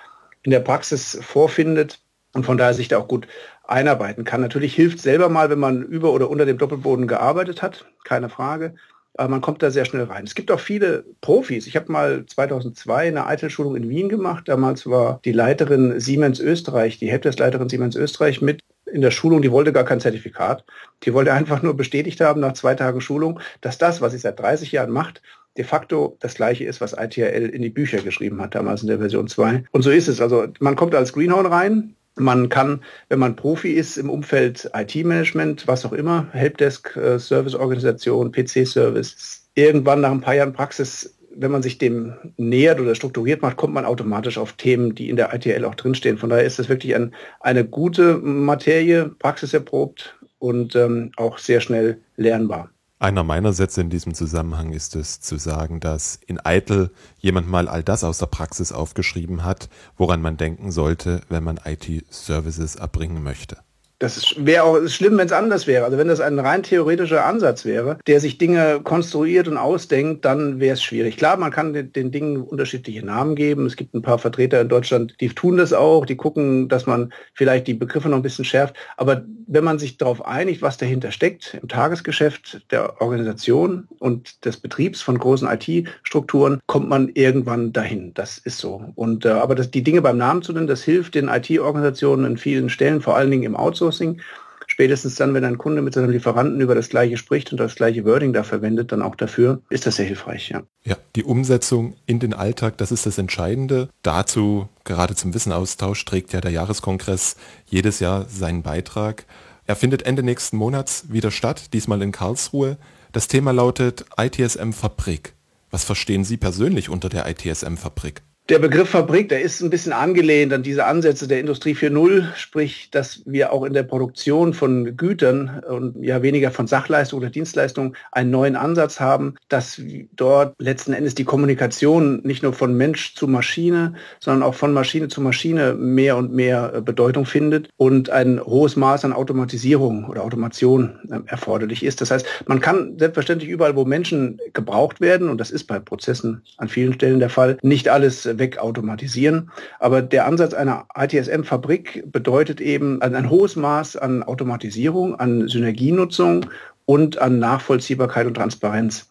in 0.43 0.51
der 0.51 0.59
Praxis 0.59 1.17
vorfindet 1.21 1.99
und 2.33 2.45
von 2.45 2.57
daher 2.57 2.73
sich 2.73 2.87
da 2.87 2.97
auch 2.97 3.07
gut 3.07 3.27
einarbeiten 3.63 4.23
kann. 4.23 4.41
Natürlich 4.41 4.75
hilft 4.75 4.99
selber 4.99 5.29
mal, 5.29 5.49
wenn 5.49 5.59
man 5.59 5.81
über 5.81 6.13
oder 6.13 6.29
unter 6.29 6.45
dem 6.45 6.57
Doppelboden 6.57 7.07
gearbeitet 7.07 7.61
hat, 7.61 7.85
keine 8.03 8.29
Frage. 8.29 8.75
Aber 9.15 9.27
man 9.27 9.41
kommt 9.41 9.61
da 9.61 9.71
sehr 9.71 9.85
schnell 9.85 10.05
rein. 10.05 10.23
Es 10.23 10.35
gibt 10.35 10.51
auch 10.51 10.59
viele 10.59 11.03
Profis. 11.19 11.67
Ich 11.67 11.75
habe 11.75 11.91
mal 11.91 12.25
2002 12.25 13.09
eine 13.09 13.25
Eitel-Schulung 13.25 13.75
in 13.75 13.89
Wien 13.89 14.07
gemacht. 14.07 14.47
Damals 14.47 14.87
war 14.87 15.19
die 15.25 15.33
Leiterin 15.33 15.99
Siemens 15.99 16.39
Österreich, 16.39 16.97
die 16.97 17.11
Helpdesk-Leiterin 17.11 17.67
Siemens 17.67 17.95
Österreich 17.95 18.41
mit 18.41 18.61
in 18.91 19.01
der 19.01 19.11
Schulung, 19.11 19.41
die 19.41 19.51
wollte 19.51 19.73
gar 19.73 19.83
kein 19.83 19.99
Zertifikat. 19.99 20.65
Die 21.03 21.13
wollte 21.13 21.33
einfach 21.33 21.61
nur 21.61 21.75
bestätigt 21.75 22.21
haben 22.21 22.41
nach 22.41 22.53
zwei 22.53 22.75
Tagen 22.75 23.01
Schulung, 23.01 23.39
dass 23.61 23.77
das, 23.77 24.01
was 24.01 24.11
sie 24.11 24.17
seit 24.17 24.39
30 24.39 24.71
Jahren 24.71 24.91
macht, 24.91 25.21
de 25.57 25.65
facto 25.65 26.17
das 26.19 26.35
gleiche 26.35 26.63
ist, 26.63 26.81
was 26.81 26.93
ITRL 26.93 27.49
in 27.49 27.61
die 27.61 27.69
Bücher 27.69 28.01
geschrieben 28.01 28.41
hat, 28.41 28.55
damals 28.55 28.81
in 28.81 28.87
der 28.87 28.99
Version 28.99 29.27
2. 29.27 29.65
Und 29.71 29.81
so 29.81 29.91
ist 29.91 30.07
es. 30.07 30.21
Also 30.21 30.47
man 30.59 30.75
kommt 30.75 30.95
als 30.95 31.13
Greenhorn 31.13 31.45
rein, 31.45 31.95
man 32.15 32.49
kann, 32.49 32.81
wenn 33.09 33.19
man 33.19 33.35
Profi 33.35 33.71
ist 33.71 33.97
im 33.97 34.09
Umfeld 34.09 34.69
IT-Management, 34.73 35.67
was 35.67 35.85
auch 35.85 35.93
immer, 35.93 36.27
Helpdesk, 36.31 36.95
äh, 36.97 37.17
Serviceorganisation, 37.17 38.31
PC-Service, 38.31 39.47
irgendwann 39.55 40.01
nach 40.01 40.11
ein 40.11 40.21
paar 40.21 40.35
Jahren 40.35 40.53
Praxis, 40.53 41.17
wenn 41.35 41.51
man 41.51 41.63
sich 41.63 41.77
dem 41.77 42.13
nähert 42.37 42.79
oder 42.79 42.95
strukturiert 42.95 43.41
macht, 43.41 43.57
kommt 43.57 43.73
man 43.73 43.85
automatisch 43.85 44.37
auf 44.37 44.53
Themen, 44.53 44.95
die 44.95 45.09
in 45.09 45.15
der 45.15 45.33
ITL 45.33 45.65
auch 45.65 45.75
drinstehen. 45.75 46.17
Von 46.17 46.29
daher 46.29 46.45
ist 46.45 46.59
das 46.59 46.69
wirklich 46.69 46.95
ein, 46.95 47.13
eine 47.39 47.65
gute 47.65 48.17
Materie, 48.17 49.09
praxiserprobt 49.19 50.17
und 50.39 50.75
ähm, 50.75 51.11
auch 51.17 51.37
sehr 51.37 51.61
schnell 51.61 51.99
lernbar. 52.17 52.69
Einer 52.99 53.23
meiner 53.23 53.51
Sätze 53.51 53.81
in 53.81 53.89
diesem 53.89 54.13
Zusammenhang 54.13 54.73
ist 54.73 54.95
es 54.95 55.21
zu 55.21 55.37
sagen, 55.37 55.79
dass 55.79 56.19
in 56.27 56.39
Eitel 56.39 56.91
jemand 57.17 57.49
mal 57.49 57.67
all 57.67 57.81
das 57.81 58.03
aus 58.03 58.19
der 58.19 58.27
Praxis 58.27 58.71
aufgeschrieben 58.71 59.43
hat, 59.43 59.69
woran 59.97 60.21
man 60.21 60.37
denken 60.37 60.71
sollte, 60.71 61.21
wenn 61.27 61.43
man 61.43 61.59
IT-Services 61.65 62.75
erbringen 62.75 63.23
möchte. 63.23 63.57
Das 64.01 64.33
wäre 64.35 64.63
auch 64.63 64.87
schlimm, 64.87 65.19
wenn 65.19 65.27
es 65.27 65.31
anders 65.31 65.67
wäre. 65.67 65.85
Also 65.85 65.99
wenn 65.99 66.07
das 66.07 66.21
ein 66.21 66.39
rein 66.39 66.63
theoretischer 66.63 67.23
Ansatz 67.23 67.65
wäre, 67.65 67.99
der 68.07 68.19
sich 68.19 68.39
Dinge 68.39 68.81
konstruiert 68.83 69.47
und 69.47 69.57
ausdenkt, 69.57 70.25
dann 70.25 70.59
wäre 70.59 70.73
es 70.73 70.81
schwierig. 70.81 71.17
Klar, 71.17 71.37
man 71.37 71.51
kann 71.51 71.73
den, 71.73 71.93
den, 71.93 72.11
Dingen 72.11 72.41
unterschiedliche 72.41 73.05
Namen 73.05 73.35
geben. 73.35 73.67
Es 73.67 73.75
gibt 73.75 73.93
ein 73.93 74.01
paar 74.01 74.17
Vertreter 74.17 74.59
in 74.59 74.69
Deutschland, 74.69 75.13
die 75.21 75.29
tun 75.29 75.57
das 75.57 75.71
auch, 75.71 76.07
die 76.07 76.15
gucken, 76.15 76.67
dass 76.67 76.87
man 76.87 77.13
vielleicht 77.35 77.67
die 77.67 77.75
Begriffe 77.75 78.09
noch 78.09 78.17
ein 78.17 78.23
bisschen 78.23 78.43
schärft. 78.43 78.75
Aber 78.97 79.23
wenn 79.45 79.63
man 79.63 79.77
sich 79.77 79.97
darauf 79.97 80.25
einigt, 80.25 80.63
was 80.63 80.77
dahinter 80.77 81.11
steckt, 81.11 81.59
im 81.61 81.67
Tagesgeschäft 81.67 82.71
der 82.71 83.01
Organisation 83.01 83.87
und 83.99 84.45
des 84.45 84.57
Betriebs 84.57 85.03
von 85.03 85.19
großen 85.19 85.47
IT-Strukturen, 85.47 86.59
kommt 86.65 86.89
man 86.89 87.09
irgendwann 87.09 87.71
dahin. 87.71 88.15
Das 88.15 88.39
ist 88.39 88.57
so. 88.57 88.83
Und 88.95 89.25
äh, 89.25 89.29
aber 89.29 89.53
das, 89.53 89.69
die 89.69 89.83
Dinge 89.83 90.01
beim 90.01 90.17
Namen 90.17 90.41
zu 90.41 90.53
nennen, 90.53 90.65
das 90.65 90.81
hilft 90.81 91.13
den 91.13 91.27
IT-Organisationen 91.27 92.25
in 92.25 92.37
vielen 92.37 92.69
Stellen, 92.69 93.01
vor 93.01 93.15
allen 93.15 93.29
Dingen 93.29 93.43
im 93.43 93.55
Outsourcing 93.55 93.90
Outsourcing. 93.91 94.21
Spätestens 94.67 95.15
dann, 95.15 95.33
wenn 95.33 95.43
ein 95.43 95.57
Kunde 95.57 95.81
mit 95.81 95.93
seinem 95.93 96.11
Lieferanten 96.11 96.61
über 96.61 96.75
das 96.75 96.87
gleiche 96.87 97.17
spricht 97.17 97.51
und 97.51 97.57
das 97.57 97.75
gleiche 97.75 98.05
Wording 98.05 98.31
da 98.31 98.43
verwendet, 98.43 98.93
dann 98.93 99.01
auch 99.01 99.15
dafür, 99.15 99.61
ist 99.69 99.85
das 99.85 99.97
sehr 99.97 100.05
hilfreich, 100.05 100.49
ja. 100.49 100.63
Ja, 100.85 100.95
die 101.17 101.25
Umsetzung 101.25 101.95
in 102.05 102.19
den 102.19 102.33
Alltag, 102.33 102.77
das 102.77 102.91
ist 102.91 103.05
das 103.05 103.17
Entscheidende. 103.17 103.89
Dazu, 104.01 104.69
gerade 104.85 105.15
zum 105.15 105.33
Wissenaustausch, 105.33 106.05
trägt 106.05 106.31
ja 106.31 106.39
der 106.39 106.51
Jahreskongress 106.51 107.35
jedes 107.65 107.99
Jahr 107.99 108.25
seinen 108.29 108.61
Beitrag. 108.61 109.25
Er 109.65 109.75
findet 109.75 110.03
Ende 110.03 110.23
nächsten 110.23 110.55
Monats 110.55 111.05
wieder 111.09 111.31
statt, 111.31 111.73
diesmal 111.73 112.01
in 112.01 112.13
Karlsruhe. 112.13 112.77
Das 113.11 113.27
Thema 113.27 113.51
lautet 113.51 114.05
ITSM 114.17 114.71
Fabrik. 114.71 115.33
Was 115.69 115.83
verstehen 115.83 116.23
Sie 116.23 116.37
persönlich 116.37 116.87
unter 116.87 117.09
der 117.09 117.27
ITSM 117.29 117.75
Fabrik? 117.75 118.21
Der 118.51 118.59
Begriff 118.59 118.89
Fabrik, 118.89 119.29
der 119.29 119.39
ist 119.39 119.61
ein 119.61 119.69
bisschen 119.69 119.93
angelehnt 119.93 120.51
an 120.51 120.61
diese 120.61 120.83
Ansätze 120.83 121.25
der 121.25 121.39
Industrie 121.39 121.73
4.0, 121.73 122.35
sprich, 122.35 122.89
dass 122.91 123.21
wir 123.25 123.53
auch 123.53 123.63
in 123.63 123.71
der 123.71 123.83
Produktion 123.83 124.53
von 124.53 124.97
Gütern 124.97 125.63
und 125.69 126.03
ja 126.03 126.21
weniger 126.21 126.51
von 126.51 126.67
Sachleistung 126.67 127.19
oder 127.19 127.29
Dienstleistung 127.29 127.95
einen 128.11 128.29
neuen 128.29 128.57
Ansatz 128.57 128.99
haben, 128.99 129.35
dass 129.47 129.81
dort 130.17 130.53
letzten 130.59 130.91
Endes 130.91 131.15
die 131.15 131.23
Kommunikation 131.23 132.19
nicht 132.23 132.43
nur 132.43 132.51
von 132.51 132.75
Mensch 132.75 133.15
zu 133.15 133.25
Maschine, 133.25 133.93
sondern 134.19 134.43
auch 134.43 134.55
von 134.55 134.73
Maschine 134.73 135.07
zu 135.07 135.21
Maschine 135.21 135.73
mehr 135.73 136.17
und 136.17 136.33
mehr 136.33 136.73
äh, 136.75 136.81
Bedeutung 136.81 137.25
findet 137.25 137.69
und 137.77 138.09
ein 138.09 138.41
hohes 138.43 138.75
Maß 138.75 139.05
an 139.05 139.13
Automatisierung 139.13 140.09
oder 140.09 140.23
Automation 140.25 140.99
äh, 141.09 141.19
erforderlich 141.27 141.83
ist. 141.83 142.01
Das 142.01 142.11
heißt, 142.11 142.25
man 142.47 142.59
kann 142.59 142.99
selbstverständlich 142.99 143.49
überall, 143.49 143.77
wo 143.77 143.85
Menschen 143.85 144.41
gebraucht 144.51 144.99
werden, 144.99 145.29
und 145.29 145.37
das 145.37 145.51
ist 145.51 145.67
bei 145.67 145.79
Prozessen 145.79 146.41
an 146.57 146.67
vielen 146.67 146.91
Stellen 146.91 147.21
der 147.21 147.29
Fall, 147.29 147.57
nicht 147.61 147.87
alles 147.87 148.27
wegautomatisieren. 148.41 149.49
Aber 149.79 150.01
der 150.01 150.25
Ansatz 150.25 150.53
einer 150.53 150.85
ITSM-Fabrik 150.93 152.11
bedeutet 152.11 152.59
eben 152.59 153.01
ein, 153.01 153.15
ein 153.15 153.29
hohes 153.29 153.55
Maß 153.55 153.95
an 153.95 154.23
Automatisierung, 154.23 155.15
an 155.15 155.47
Synergienutzung 155.47 156.47
und 156.85 157.17
an 157.19 157.39
Nachvollziehbarkeit 157.39 158.27
und 158.27 158.33
Transparenz. 158.33 159.07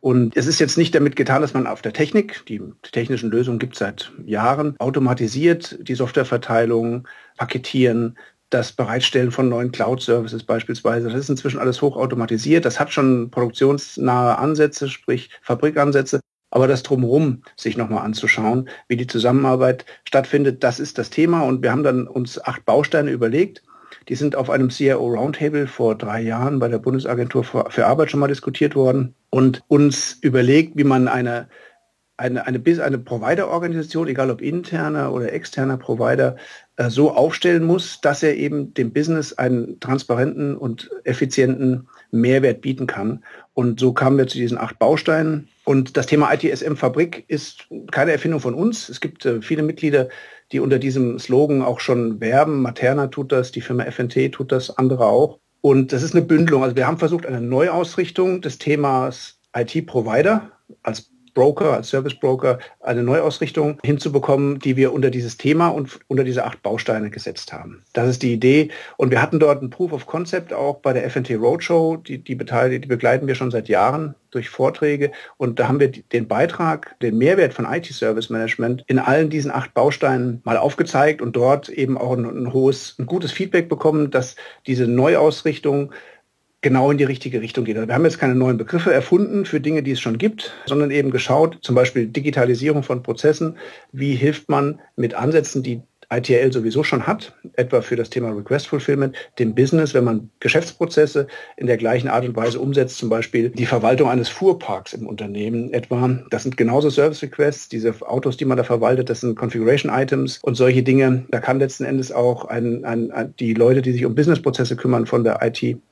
Und 0.00 0.36
es 0.36 0.46
ist 0.46 0.60
jetzt 0.60 0.78
nicht 0.78 0.94
damit 0.94 1.16
getan, 1.16 1.42
dass 1.42 1.54
man 1.54 1.66
auf 1.66 1.82
der 1.82 1.92
Technik, 1.92 2.46
die 2.46 2.62
technischen 2.92 3.28
Lösungen 3.30 3.58
gibt 3.58 3.72
es 3.72 3.80
seit 3.80 4.12
Jahren, 4.24 4.76
automatisiert 4.78 5.78
die 5.80 5.96
Softwareverteilung, 5.96 7.08
paketieren, 7.36 8.16
das 8.50 8.72
Bereitstellen 8.72 9.32
von 9.32 9.48
neuen 9.48 9.72
Cloud-Services 9.72 10.44
beispielsweise. 10.44 11.08
Das 11.08 11.18
ist 11.18 11.30
inzwischen 11.30 11.58
alles 11.58 11.82
hochautomatisiert. 11.82 12.64
Das 12.64 12.78
hat 12.78 12.92
schon 12.92 13.30
produktionsnahe 13.30 14.38
Ansätze, 14.38 14.88
sprich 14.88 15.30
Fabrikansätze. 15.42 16.20
Aber 16.56 16.66
das 16.66 16.82
drumherum 16.82 17.42
sich 17.54 17.76
nochmal 17.76 18.02
anzuschauen, 18.02 18.70
wie 18.88 18.96
die 18.96 19.06
Zusammenarbeit 19.06 19.84
stattfindet, 20.04 20.64
das 20.64 20.80
ist 20.80 20.96
das 20.96 21.10
Thema. 21.10 21.42
Und 21.42 21.62
wir 21.62 21.70
haben 21.70 21.82
dann 21.82 22.08
uns 22.08 22.42
acht 22.42 22.64
Bausteine 22.64 23.10
überlegt. 23.10 23.62
Die 24.08 24.14
sind 24.14 24.36
auf 24.36 24.48
einem 24.48 24.70
CIO 24.70 25.06
Roundtable 25.06 25.66
vor 25.66 25.98
drei 25.98 26.22
Jahren 26.22 26.58
bei 26.58 26.68
der 26.68 26.78
Bundesagentur 26.78 27.44
für 27.44 27.86
Arbeit 27.86 28.10
schon 28.10 28.20
mal 28.20 28.28
diskutiert 28.28 28.74
worden 28.74 29.14
und 29.28 29.64
uns 29.68 30.16
überlegt, 30.22 30.78
wie 30.78 30.84
man 30.84 31.08
eine 31.08 31.46
eine, 32.16 32.46
eine, 32.46 32.62
eine 32.82 32.98
Provider-Organisation, 32.98 34.08
egal 34.08 34.30
ob 34.30 34.40
interner 34.40 35.12
oder 35.12 35.34
externer 35.34 35.76
Provider, 35.76 36.36
so 36.78 37.12
aufstellen 37.12 37.64
muss, 37.64 38.00
dass 38.02 38.22
er 38.22 38.36
eben 38.36 38.74
dem 38.74 38.92
Business 38.92 39.32
einen 39.32 39.80
transparenten 39.80 40.56
und 40.56 40.90
effizienten 41.04 41.88
Mehrwert 42.10 42.60
bieten 42.60 42.86
kann. 42.86 43.24
Und 43.54 43.80
so 43.80 43.92
kamen 43.92 44.18
wir 44.18 44.26
zu 44.26 44.36
diesen 44.36 44.58
acht 44.58 44.78
Bausteinen. 44.78 45.48
Und 45.64 45.96
das 45.96 46.06
Thema 46.06 46.32
ITSM-Fabrik 46.32 47.24
ist 47.28 47.66
keine 47.90 48.12
Erfindung 48.12 48.40
von 48.40 48.54
uns. 48.54 48.88
Es 48.88 49.00
gibt 49.00 49.24
äh, 49.24 49.40
viele 49.40 49.62
Mitglieder, 49.62 50.08
die 50.52 50.60
unter 50.60 50.78
diesem 50.78 51.18
Slogan 51.18 51.62
auch 51.62 51.80
schon 51.80 52.20
werben. 52.20 52.60
Materna 52.60 53.06
tut 53.06 53.32
das, 53.32 53.52
die 53.52 53.62
Firma 53.62 53.84
FNT 53.84 54.32
tut 54.32 54.52
das, 54.52 54.76
andere 54.76 55.06
auch. 55.06 55.38
Und 55.62 55.92
das 55.92 56.02
ist 56.02 56.14
eine 56.14 56.24
Bündelung. 56.24 56.62
Also 56.62 56.76
wir 56.76 56.86
haben 56.86 56.98
versucht, 56.98 57.26
eine 57.26 57.40
Neuausrichtung 57.40 58.42
des 58.42 58.58
Themas 58.58 59.40
IT-Provider 59.56 60.52
als 60.82 61.10
Broker, 61.36 61.74
als 61.74 61.90
Service 61.90 62.14
Broker 62.14 62.58
eine 62.80 63.02
Neuausrichtung 63.02 63.78
hinzubekommen, 63.84 64.58
die 64.58 64.76
wir 64.76 64.92
unter 64.92 65.10
dieses 65.10 65.36
Thema 65.36 65.68
und 65.68 66.00
unter 66.08 66.24
diese 66.24 66.44
acht 66.44 66.62
Bausteine 66.62 67.10
gesetzt 67.10 67.52
haben. 67.52 67.84
Das 67.92 68.08
ist 68.08 68.22
die 68.22 68.32
Idee. 68.32 68.70
Und 68.96 69.10
wir 69.10 69.20
hatten 69.20 69.38
dort 69.38 69.62
ein 69.62 69.68
Proof 69.68 69.92
of 69.92 70.06
Concept 70.06 70.54
auch 70.54 70.78
bei 70.78 70.94
der 70.94 71.08
FNT 71.08 71.32
Roadshow. 71.32 71.98
Die, 71.98 72.18
die, 72.18 72.36
die 72.36 72.86
begleiten 72.86 73.26
wir 73.26 73.34
schon 73.34 73.50
seit 73.50 73.68
Jahren 73.68 74.14
durch 74.30 74.48
Vorträge. 74.48 75.12
Und 75.36 75.60
da 75.60 75.68
haben 75.68 75.78
wir 75.78 75.92
den 75.92 76.26
Beitrag, 76.26 76.98
den 77.00 77.18
Mehrwert 77.18 77.52
von 77.52 77.66
IT-Service 77.66 78.30
Management 78.30 78.82
in 78.86 78.98
allen 78.98 79.28
diesen 79.28 79.50
acht 79.50 79.74
Bausteinen 79.74 80.40
mal 80.44 80.56
aufgezeigt 80.56 81.20
und 81.20 81.36
dort 81.36 81.68
eben 81.68 81.98
auch 81.98 82.16
ein, 82.16 82.24
ein 82.24 82.52
hohes, 82.54 82.96
ein 82.98 83.06
gutes 83.06 83.32
Feedback 83.32 83.68
bekommen, 83.68 84.10
dass 84.10 84.36
diese 84.66 84.86
Neuausrichtung 84.86 85.92
genau 86.66 86.90
in 86.90 86.98
die 86.98 87.04
richtige 87.04 87.40
Richtung 87.40 87.64
geht. 87.64 87.76
Also 87.76 87.86
wir 87.86 87.94
haben 87.94 88.02
jetzt 88.02 88.18
keine 88.18 88.34
neuen 88.34 88.56
Begriffe 88.56 88.92
erfunden 88.92 89.46
für 89.46 89.60
Dinge, 89.60 89.84
die 89.84 89.92
es 89.92 90.00
schon 90.00 90.18
gibt, 90.18 90.52
sondern 90.66 90.90
eben 90.90 91.12
geschaut, 91.12 91.58
zum 91.62 91.76
Beispiel 91.76 92.08
Digitalisierung 92.08 92.82
von 92.82 93.04
Prozessen, 93.04 93.56
wie 93.92 94.16
hilft 94.16 94.48
man 94.48 94.80
mit 94.96 95.14
Ansätzen, 95.14 95.62
die 95.62 95.80
ITL 96.10 96.52
sowieso 96.52 96.82
schon 96.82 97.06
hat, 97.06 97.34
etwa 97.54 97.82
für 97.82 97.94
das 97.94 98.10
Thema 98.10 98.30
Request 98.30 98.66
Fulfillment, 98.66 99.16
dem 99.38 99.54
Business, 99.54 99.94
wenn 99.94 100.02
man 100.02 100.30
Geschäftsprozesse 100.40 101.28
in 101.56 101.68
der 101.68 101.76
gleichen 101.76 102.08
Art 102.08 102.24
und 102.24 102.34
Weise 102.34 102.58
umsetzt, 102.58 102.98
zum 102.98 103.10
Beispiel 103.10 103.50
die 103.50 103.66
Verwaltung 103.66 104.08
eines 104.08 104.28
Fuhrparks 104.28 104.92
im 104.92 105.06
Unternehmen 105.06 105.72
etwa. 105.72 106.18
Das 106.30 106.42
sind 106.42 106.56
genauso 106.56 106.90
Service 106.90 107.22
Requests, 107.22 107.68
diese 107.68 107.94
Autos, 108.02 108.36
die 108.36 108.44
man 108.44 108.56
da 108.56 108.64
verwaltet, 108.64 109.08
das 109.08 109.20
sind 109.20 109.36
Configuration 109.36 109.92
Items 109.92 110.40
und 110.42 110.56
solche 110.56 110.82
Dinge. 110.82 111.26
Da 111.30 111.38
kann 111.38 111.60
letzten 111.60 111.84
Endes 111.84 112.10
auch 112.10 112.46
ein, 112.46 112.84
ein, 112.84 113.12
ein, 113.12 113.34
die 113.38 113.54
Leute, 113.54 113.82
die 113.82 113.92
sich 113.92 114.04
um 114.04 114.16
Businessprozesse 114.16 114.74
kümmern, 114.74 115.06
von 115.06 115.22
der 115.22 115.42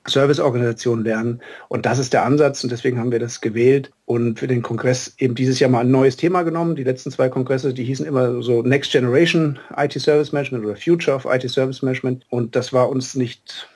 IT-Service-Organisation 0.07 1.05
lernen. 1.05 1.41
Und 1.69 1.87
das 1.87 1.99
ist 1.99 2.13
der 2.13 2.25
Ansatz 2.25 2.63
und 2.63 2.71
deswegen 2.71 2.99
haben 2.99 3.13
wir 3.13 3.19
das 3.19 3.41
gewählt 3.41 3.91
und 4.05 4.39
für 4.39 4.47
den 4.47 4.63
Kongress 4.63 5.15
eben 5.19 5.35
dieses 5.35 5.61
Jahr 5.61 5.71
mal 5.71 5.81
ein 5.81 5.91
neues 5.91 6.17
Thema 6.17 6.43
genommen. 6.43 6.77
Die 6.77 6.85
letzten 6.85 7.11
zwei 7.11 7.29
Kongresse, 7.29 7.75
die 7.75 7.85
hießen 7.85 8.07
immer 8.07 8.43
so 8.43 8.63
Next 8.63 8.93
Generation 8.93 9.59
IT 9.77 9.93
Service 9.93 10.33
Management 10.33 10.65
oder 10.65 10.77
Future 10.77 11.17
of 11.17 11.27
IT 11.27 11.49
Service 11.51 11.83
Management. 11.83 12.25
Und 12.31 12.57
das 12.57 12.73
war 12.73 12.89
uns 12.89 13.15
nicht 13.15 13.69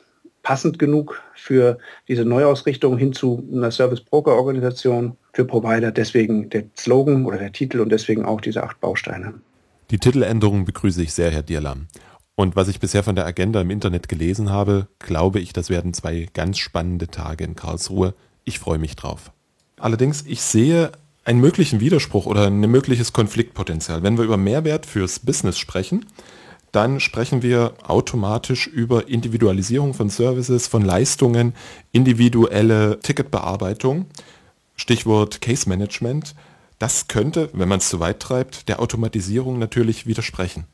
passend 0.43 0.79
genug 0.79 1.23
für 1.35 1.79
diese 2.07 2.25
Neuausrichtung 2.25 2.97
hin 2.97 3.13
zu 3.13 3.47
einer 3.53 3.71
Service 3.71 4.01
Broker 4.01 4.33
Organisation 4.33 5.17
für 5.33 5.45
Provider. 5.45 5.91
Deswegen 5.93 6.49
der 6.51 6.65
Slogan 6.77 7.27
oder 7.27 7.39
der 7.39 7.53
Titel 7.53 7.81
und 7.81 7.91
deswegen 7.91 8.25
auch 8.25 8.41
diese 8.41 8.63
acht 8.63 8.81
Bausteine. 8.81 9.35
Die 9.91 9.99
Titeländerung 9.99 10.67
begrüße 10.67 11.03
ich 11.03 11.15
sehr, 11.15 11.31
Herr 11.31 11.43
Dierlam. 11.43 11.87
Und 12.39 12.55
was 12.55 12.69
ich 12.69 12.79
bisher 12.79 13.03
von 13.03 13.17
der 13.17 13.27
Agenda 13.27 13.61
im 13.61 13.71
Internet 13.71 14.09
gelesen 14.09 14.49
habe, 14.49 14.87
glaube 15.01 15.41
ich, 15.41 15.53
das 15.53 15.71
werden 15.71 15.93
zwei 15.93 16.29
ganz 16.35 16.59
spannende 16.59 17.09
Tage 17.09 17.43
in 17.43 17.57
Karlsruhe. 17.57 18.15
Ich 18.45 18.61
freue 18.61 18.79
mich 18.79 18.95
drauf. 18.95 19.33
Allerdings, 19.77 20.23
ich 20.25 20.41
sehe 20.41 20.93
einen 21.25 21.41
möglichen 21.41 21.81
Widerspruch 21.81 22.27
oder 22.27 22.47
ein 22.47 22.61
mögliches 22.61 23.13
Konfliktpotenzial. 23.13 24.05
Wenn 24.05 24.19
wir 24.19 24.25
über 24.25 24.37
Mehrwert 24.37 24.87
fürs 24.87 25.19
Business 25.19 25.59
sprechen, 25.59 26.07
dann 26.71 27.01
sprechen 27.01 27.43
wir 27.43 27.73
automatisch 27.83 28.69
über 28.69 29.09
Individualisierung 29.09 29.93
von 29.93 30.09
Services, 30.09 30.69
von 30.69 30.85
Leistungen, 30.85 31.55
individuelle 31.91 33.01
Ticketbearbeitung, 33.01 34.07
Stichwort 34.77 35.41
Case 35.41 35.69
Management. 35.69 36.37
Das 36.79 37.09
könnte, 37.09 37.51
wenn 37.53 37.69
man 37.69 37.81
es 37.81 37.89
zu 37.89 37.99
weit 37.99 38.21
treibt, 38.21 38.69
der 38.69 38.79
Automatisierung 38.79 39.59
natürlich 39.59 40.07
widersprechen. 40.07 40.67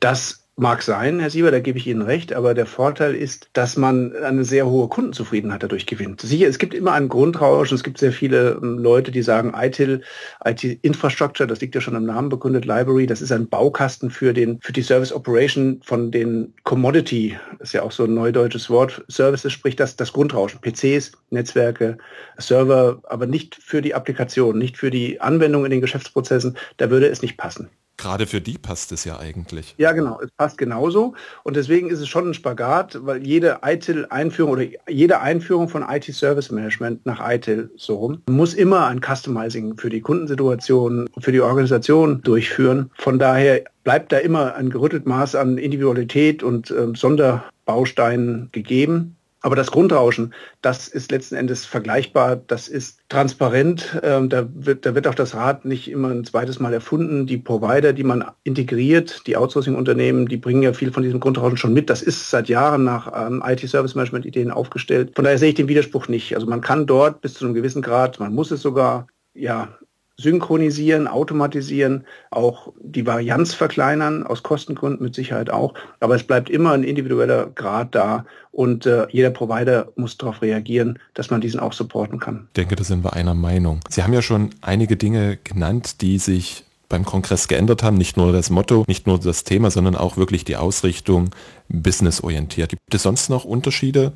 Das 0.00 0.41
Mag 0.56 0.82
sein, 0.82 1.18
Herr 1.18 1.30
Sieber, 1.30 1.50
da 1.50 1.60
gebe 1.60 1.78
ich 1.78 1.86
Ihnen 1.86 2.02
recht, 2.02 2.34
aber 2.34 2.52
der 2.52 2.66
Vorteil 2.66 3.14
ist, 3.14 3.48
dass 3.54 3.78
man 3.78 4.14
eine 4.14 4.44
sehr 4.44 4.66
hohe 4.66 4.86
Kundenzufriedenheit 4.88 5.62
dadurch 5.62 5.86
gewinnt. 5.86 6.20
Sicher, 6.20 6.46
es 6.46 6.58
gibt 6.58 6.74
immer 6.74 6.92
einen 6.92 7.08
Grundrausch, 7.08 7.72
es 7.72 7.82
gibt 7.82 7.96
sehr 7.96 8.12
viele 8.12 8.60
ähm, 8.62 8.76
Leute, 8.76 9.10
die 9.12 9.22
sagen, 9.22 9.54
ITIL, 9.56 10.02
IT-Infrastructure, 10.44 11.46
das 11.46 11.62
liegt 11.62 11.74
ja 11.74 11.80
schon 11.80 11.94
im 11.94 12.04
Namen 12.04 12.28
begründet, 12.28 12.66
Library, 12.66 13.06
das 13.06 13.22
ist 13.22 13.32
ein 13.32 13.48
Baukasten 13.48 14.10
für, 14.10 14.34
den, 14.34 14.60
für 14.60 14.74
die 14.74 14.82
Service 14.82 15.14
Operation 15.14 15.80
von 15.82 16.10
den 16.10 16.52
Commodity, 16.64 17.38
das 17.58 17.70
ist 17.70 17.72
ja 17.72 17.82
auch 17.82 17.92
so 17.92 18.04
ein 18.04 18.12
neudeutsches 18.12 18.68
Wort, 18.68 19.02
Services, 19.08 19.54
sprich 19.54 19.76
das, 19.76 19.96
das 19.96 20.12
Grundrauschen, 20.12 20.60
PCs, 20.60 21.12
Netzwerke, 21.30 21.96
Server, 22.36 23.00
aber 23.04 23.24
nicht 23.24 23.54
für 23.54 23.80
die 23.80 23.94
Applikation, 23.94 24.58
nicht 24.58 24.76
für 24.76 24.90
die 24.90 25.18
Anwendung 25.18 25.64
in 25.64 25.70
den 25.70 25.80
Geschäftsprozessen, 25.80 26.58
da 26.76 26.90
würde 26.90 27.08
es 27.08 27.22
nicht 27.22 27.38
passen. 27.38 27.70
Gerade 28.02 28.26
für 28.26 28.40
die 28.40 28.58
passt 28.58 28.90
es 28.90 29.04
ja 29.04 29.20
eigentlich. 29.20 29.76
Ja, 29.78 29.92
genau, 29.92 30.20
es 30.20 30.28
passt 30.36 30.58
genauso. 30.58 31.14
Und 31.44 31.54
deswegen 31.54 31.88
ist 31.88 32.00
es 32.00 32.08
schon 32.08 32.30
ein 32.30 32.34
Spagat, 32.34 32.98
weil 33.06 33.24
jede 33.24 33.60
ITIL-Einführung 33.64 34.50
oder 34.50 34.64
jede 34.88 35.20
Einführung 35.20 35.68
von 35.68 35.84
IT-Service 35.88 36.50
Management 36.50 37.06
nach 37.06 37.20
ITIL 37.24 37.70
so 37.76 37.94
rum 37.94 38.22
muss 38.28 38.54
immer 38.54 38.88
ein 38.88 39.00
Customizing 39.00 39.76
für 39.76 39.88
die 39.88 40.00
Kundensituation, 40.00 41.08
für 41.20 41.30
die 41.30 41.40
Organisation 41.40 42.20
durchführen. 42.22 42.90
Von 42.94 43.20
daher 43.20 43.62
bleibt 43.84 44.10
da 44.10 44.18
immer 44.18 44.56
ein 44.56 44.70
gerüttelt 44.70 45.06
Maß 45.06 45.36
an 45.36 45.56
Individualität 45.56 46.42
und 46.42 46.72
äh, 46.72 46.88
Sonderbausteinen 46.96 48.48
gegeben. 48.50 49.16
Aber 49.42 49.56
das 49.56 49.70
Grundrauschen, 49.70 50.32
das 50.62 50.86
ist 50.88 51.10
letzten 51.10 51.34
Endes 51.34 51.66
vergleichbar, 51.66 52.36
das 52.36 52.68
ist 52.68 53.00
transparent. 53.08 54.00
Ähm, 54.02 54.28
da, 54.28 54.46
wird, 54.54 54.86
da 54.86 54.94
wird 54.94 55.08
auch 55.08 55.14
das 55.14 55.34
Rad 55.34 55.64
nicht 55.64 55.90
immer 55.90 56.10
ein 56.10 56.24
zweites 56.24 56.60
Mal 56.60 56.72
erfunden. 56.72 57.26
Die 57.26 57.38
Provider, 57.38 57.92
die 57.92 58.04
man 58.04 58.24
integriert, 58.44 59.26
die 59.26 59.36
Outsourcing-Unternehmen, 59.36 60.26
die 60.26 60.36
bringen 60.36 60.62
ja 60.62 60.72
viel 60.72 60.92
von 60.92 61.02
diesem 61.02 61.20
Grundrauschen 61.20 61.56
schon 61.56 61.74
mit. 61.74 61.90
Das 61.90 62.02
ist 62.02 62.30
seit 62.30 62.48
Jahren 62.48 62.84
nach 62.84 63.12
ähm, 63.14 63.42
IT-Service-Management-Ideen 63.44 64.52
aufgestellt. 64.52 65.12
Von 65.16 65.24
daher 65.24 65.38
sehe 65.38 65.50
ich 65.50 65.56
den 65.56 65.68
Widerspruch 65.68 66.06
nicht. 66.06 66.34
Also 66.34 66.46
man 66.46 66.60
kann 66.60 66.86
dort 66.86 67.20
bis 67.20 67.34
zu 67.34 67.44
einem 67.44 67.54
gewissen 67.54 67.82
Grad, 67.82 68.20
man 68.20 68.32
muss 68.32 68.52
es 68.52 68.62
sogar 68.62 69.08
ja, 69.34 69.68
synchronisieren, 70.16 71.08
automatisieren, 71.08 72.04
auch 72.30 72.72
die 72.80 73.06
Varianz 73.06 73.54
verkleinern, 73.54 74.24
aus 74.26 74.42
Kostengründen 74.42 75.02
mit 75.02 75.14
Sicherheit 75.14 75.50
auch. 75.50 75.74
Aber 76.00 76.14
es 76.14 76.22
bleibt 76.22 76.50
immer 76.50 76.72
ein 76.72 76.84
individueller 76.84 77.50
Grad 77.54 77.94
da 77.94 78.24
und 78.50 78.86
äh, 78.86 79.06
jeder 79.10 79.30
Provider 79.30 79.88
muss 79.96 80.18
darauf 80.18 80.42
reagieren, 80.42 80.98
dass 81.14 81.30
man 81.30 81.40
diesen 81.40 81.60
auch 81.60 81.72
supporten 81.72 82.20
kann. 82.20 82.48
Ich 82.48 82.54
denke, 82.54 82.76
da 82.76 82.84
sind 82.84 83.04
wir 83.04 83.14
einer 83.14 83.34
Meinung. 83.34 83.80
Sie 83.88 84.02
haben 84.02 84.12
ja 84.12 84.22
schon 84.22 84.50
einige 84.60 84.96
Dinge 84.96 85.38
genannt, 85.42 86.02
die 86.02 86.18
sich 86.18 86.64
beim 86.92 87.04
Kongress 87.06 87.48
geändert 87.48 87.82
haben. 87.82 87.96
Nicht 87.96 88.18
nur 88.18 88.32
das 88.32 88.50
Motto, 88.50 88.84
nicht 88.86 89.06
nur 89.06 89.18
das 89.18 89.44
Thema, 89.44 89.70
sondern 89.70 89.96
auch 89.96 90.18
wirklich 90.18 90.44
die 90.44 90.56
Ausrichtung 90.56 91.30
businessorientiert. 91.68 92.68
Gibt 92.68 92.94
es 92.94 93.02
sonst 93.02 93.30
noch 93.30 93.44
Unterschiede 93.44 94.12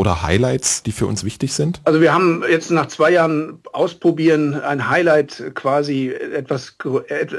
oder 0.00 0.22
Highlights, 0.22 0.82
die 0.82 0.92
für 0.92 1.06
uns 1.06 1.24
wichtig 1.24 1.52
sind? 1.52 1.82
Also 1.84 2.00
wir 2.00 2.14
haben 2.14 2.42
jetzt 2.50 2.70
nach 2.70 2.86
zwei 2.86 3.12
Jahren 3.12 3.58
ausprobieren 3.74 4.54
ein 4.54 4.88
Highlight 4.88 5.52
quasi 5.54 6.08
etwas 6.08 6.78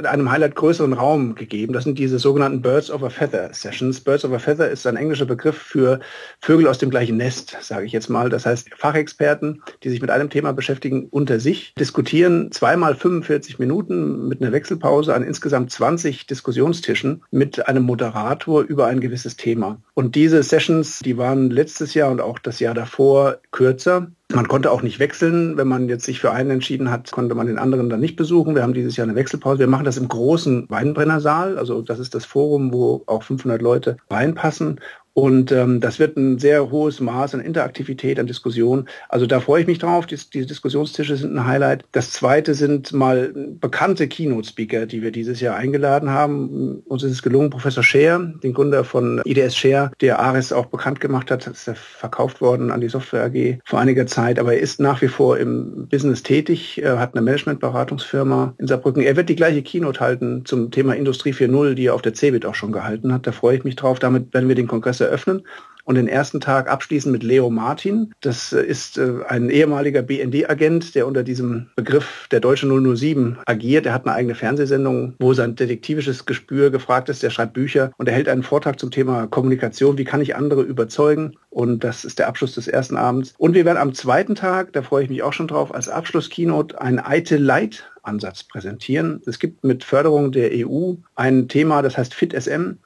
einem 0.03 0.29
Highlight 0.29 0.53
größeren 0.53 0.93
Raum 0.93 1.33
gegeben. 1.33 1.73
Das 1.73 1.85
sind 1.85 1.97
diese 1.97 2.19
sogenannten 2.19 2.61
Birds 2.61 2.91
of 2.91 3.01
a 3.01 3.09
Feather 3.09 3.51
Sessions. 3.51 3.99
Birds 3.99 4.23
of 4.23 4.31
a 4.31 4.37
Feather 4.37 4.69
ist 4.69 4.85
ein 4.85 4.95
englischer 4.95 5.25
Begriff 5.25 5.57
für 5.57 6.01
Vögel 6.39 6.67
aus 6.67 6.77
dem 6.77 6.91
gleichen 6.91 7.17
Nest, 7.17 7.57
sage 7.61 7.87
ich 7.87 7.93
jetzt 7.93 8.09
mal. 8.09 8.29
Das 8.29 8.45
heißt, 8.45 8.69
Fachexperten, 8.77 9.63
die 9.81 9.89
sich 9.89 9.99
mit 9.99 10.11
einem 10.11 10.29
Thema 10.29 10.53
beschäftigen, 10.53 11.07
unter 11.09 11.39
sich 11.39 11.73
diskutieren 11.79 12.51
zweimal 12.51 12.93
45 12.93 13.57
Minuten 13.57 14.27
mit 14.27 14.39
einer 14.39 14.51
Wechselpause 14.51 15.15
an 15.15 15.23
insgesamt 15.23 15.71
20 15.71 16.27
Diskussionstischen 16.27 17.23
mit 17.31 17.67
einem 17.67 17.85
Moderator 17.85 18.61
über 18.61 18.85
ein 18.85 19.01
gewisses 19.01 19.35
Thema. 19.35 19.81
Und 19.95 20.13
diese 20.13 20.43
Sessions, 20.43 20.99
die 20.99 21.17
waren 21.17 21.49
letztes 21.49 21.95
Jahr 21.95 22.11
und 22.11 22.21
auch 22.21 22.37
das 22.37 22.50
das 22.51 22.59
Jahr 22.59 22.73
davor 22.73 23.37
kürzer. 23.51 24.07
Man 24.33 24.47
konnte 24.49 24.71
auch 24.71 24.81
nicht 24.81 24.99
wechseln. 24.99 25.55
Wenn 25.55 25.69
man 25.69 25.87
jetzt 25.87 26.03
sich 26.03 26.19
für 26.19 26.31
einen 26.31 26.51
entschieden 26.51 26.91
hat, 26.91 27.09
konnte 27.11 27.33
man 27.33 27.47
den 27.47 27.57
anderen 27.57 27.89
dann 27.89 28.01
nicht 28.01 28.17
besuchen. 28.17 28.55
Wir 28.55 28.63
haben 28.63 28.73
dieses 28.73 28.97
Jahr 28.97 29.07
eine 29.07 29.15
Wechselpause. 29.15 29.59
Wir 29.59 29.67
machen 29.67 29.85
das 29.85 29.95
im 29.95 30.09
großen 30.09 30.69
Weinbrennersaal. 30.69 31.57
Also 31.57 31.81
das 31.81 31.99
ist 31.99 32.13
das 32.13 32.25
Forum, 32.25 32.73
wo 32.73 33.03
auch 33.07 33.23
500 33.23 33.61
Leute 33.61 33.95
reinpassen. 34.09 34.81
Und 35.13 35.51
ähm, 35.51 35.81
das 35.81 35.99
wird 35.99 36.15
ein 36.15 36.39
sehr 36.39 36.71
hohes 36.71 37.01
Maß 37.01 37.35
an 37.35 37.41
Interaktivität, 37.41 38.19
an 38.19 38.27
Diskussion. 38.27 38.87
Also 39.09 39.25
da 39.25 39.41
freue 39.41 39.61
ich 39.61 39.67
mich 39.67 39.79
drauf. 39.79 40.05
Die, 40.05 40.15
diese 40.15 40.45
Diskussionstische 40.45 41.17
sind 41.17 41.35
ein 41.35 41.45
Highlight. 41.45 41.83
Das 41.91 42.11
zweite 42.11 42.53
sind 42.53 42.93
mal 42.93 43.33
bekannte 43.59 44.07
Keynote-Speaker, 44.07 44.85
die 44.85 45.01
wir 45.01 45.11
dieses 45.11 45.41
Jahr 45.41 45.57
eingeladen 45.57 46.09
haben. 46.11 46.81
Uns 46.85 47.03
ist 47.03 47.11
es 47.11 47.21
gelungen, 47.21 47.49
Professor 47.49 47.83
Scher, 47.83 48.19
den 48.41 48.53
Gründer 48.53 48.85
von 48.85 49.21
IDS 49.25 49.57
Share, 49.57 49.91
der 49.99 50.19
Ares 50.19 50.53
auch 50.53 50.67
bekannt 50.67 51.01
gemacht 51.01 51.29
hat, 51.29 51.45
ist 51.45 51.67
er 51.67 51.75
verkauft 51.75 52.39
worden 52.39 52.71
an 52.71 52.79
die 52.79 52.89
Software 52.89 53.25
AG 53.25 53.59
vor 53.65 53.79
einiger 53.79 54.07
Zeit. 54.07 54.39
Aber 54.39 54.53
er 54.53 54.59
ist 54.61 54.79
nach 54.79 55.01
wie 55.01 55.09
vor 55.09 55.37
im 55.37 55.87
Business 55.89 56.23
tätig, 56.23 56.81
er 56.81 56.99
hat 56.99 57.15
eine 57.15 57.21
Managementberatungsfirma 57.21 58.53
in 58.57 58.67
Saarbrücken. 58.67 59.03
Er 59.03 59.17
wird 59.17 59.27
die 59.27 59.35
gleiche 59.35 59.61
Keynote 59.61 59.99
halten 59.99 60.43
zum 60.45 60.71
Thema 60.71 60.95
Industrie 60.95 61.33
4.0, 61.33 61.73
die 61.73 61.87
er 61.87 61.95
auf 61.95 62.01
der 62.01 62.13
CeBIT 62.13 62.45
auch 62.45 62.55
schon 62.55 62.71
gehalten 62.71 63.13
hat. 63.13 63.27
Da 63.27 63.33
freue 63.33 63.57
ich 63.57 63.65
mich 63.65 63.75
drauf. 63.75 63.99
Damit 63.99 64.33
werden 64.33 64.47
wir 64.47 64.55
den 64.55 64.67
Kongress 64.67 65.00
eröffnen. 65.05 65.43
und 65.83 65.95
den 65.95 66.07
ersten 66.07 66.39
Tag 66.39 66.69
abschließen 66.69 67.11
mit 67.11 67.23
Leo 67.23 67.49
Martin. 67.49 68.13
Das 68.21 68.53
äh, 68.53 68.61
ist 68.61 68.97
äh, 68.97 69.23
ein 69.27 69.49
ehemaliger 69.49 70.01
BND-Agent, 70.01 70.95
der 70.95 71.07
unter 71.07 71.23
diesem 71.23 71.69
Begriff 71.75 72.27
der 72.31 72.39
Deutsche 72.39 72.67
007 72.67 73.39
agiert. 73.45 73.85
Er 73.85 73.93
hat 73.93 74.05
eine 74.05 74.15
eigene 74.15 74.35
Fernsehsendung, 74.35 75.15
wo 75.19 75.33
sein 75.33 75.55
detektivisches 75.55 76.25
Gespür 76.25 76.69
gefragt 76.69 77.09
ist. 77.09 77.23
Der 77.23 77.29
schreibt 77.29 77.53
Bücher 77.53 77.91
und 77.97 78.07
er 78.07 78.13
hält 78.13 78.29
einen 78.29 78.43
Vortrag 78.43 78.79
zum 78.79 78.91
Thema 78.91 79.27
Kommunikation. 79.27 79.97
Wie 79.97 80.03
kann 80.03 80.21
ich 80.21 80.35
andere 80.35 80.61
überzeugen? 80.61 81.37
Und 81.49 81.83
das 81.83 82.05
ist 82.05 82.19
der 82.19 82.27
Abschluss 82.27 82.55
des 82.55 82.67
ersten 82.67 82.95
Abends. 82.95 83.33
Und 83.37 83.55
wir 83.55 83.65
werden 83.65 83.77
am 83.77 83.93
zweiten 83.93 84.35
Tag, 84.35 84.71
da 84.73 84.81
freue 84.83 85.03
ich 85.03 85.09
mich 85.09 85.23
auch 85.23 85.33
schon 85.33 85.47
drauf, 85.47 85.73
als 85.73 85.89
Abschluss-Keynote 85.89 86.79
einen 86.79 87.01
IT 87.05 87.31
Light 87.31 87.91
Ansatz 88.03 88.43
präsentieren. 88.43 89.21
Es 89.25 89.39
gibt 89.39 89.63
mit 89.63 89.83
Förderung 89.83 90.31
der 90.31 90.51
EU 90.53 90.93
ein 91.15 91.47
Thema, 91.47 91.81
das 91.81 91.97
heißt 91.97 92.13
FitSM. 92.13 92.77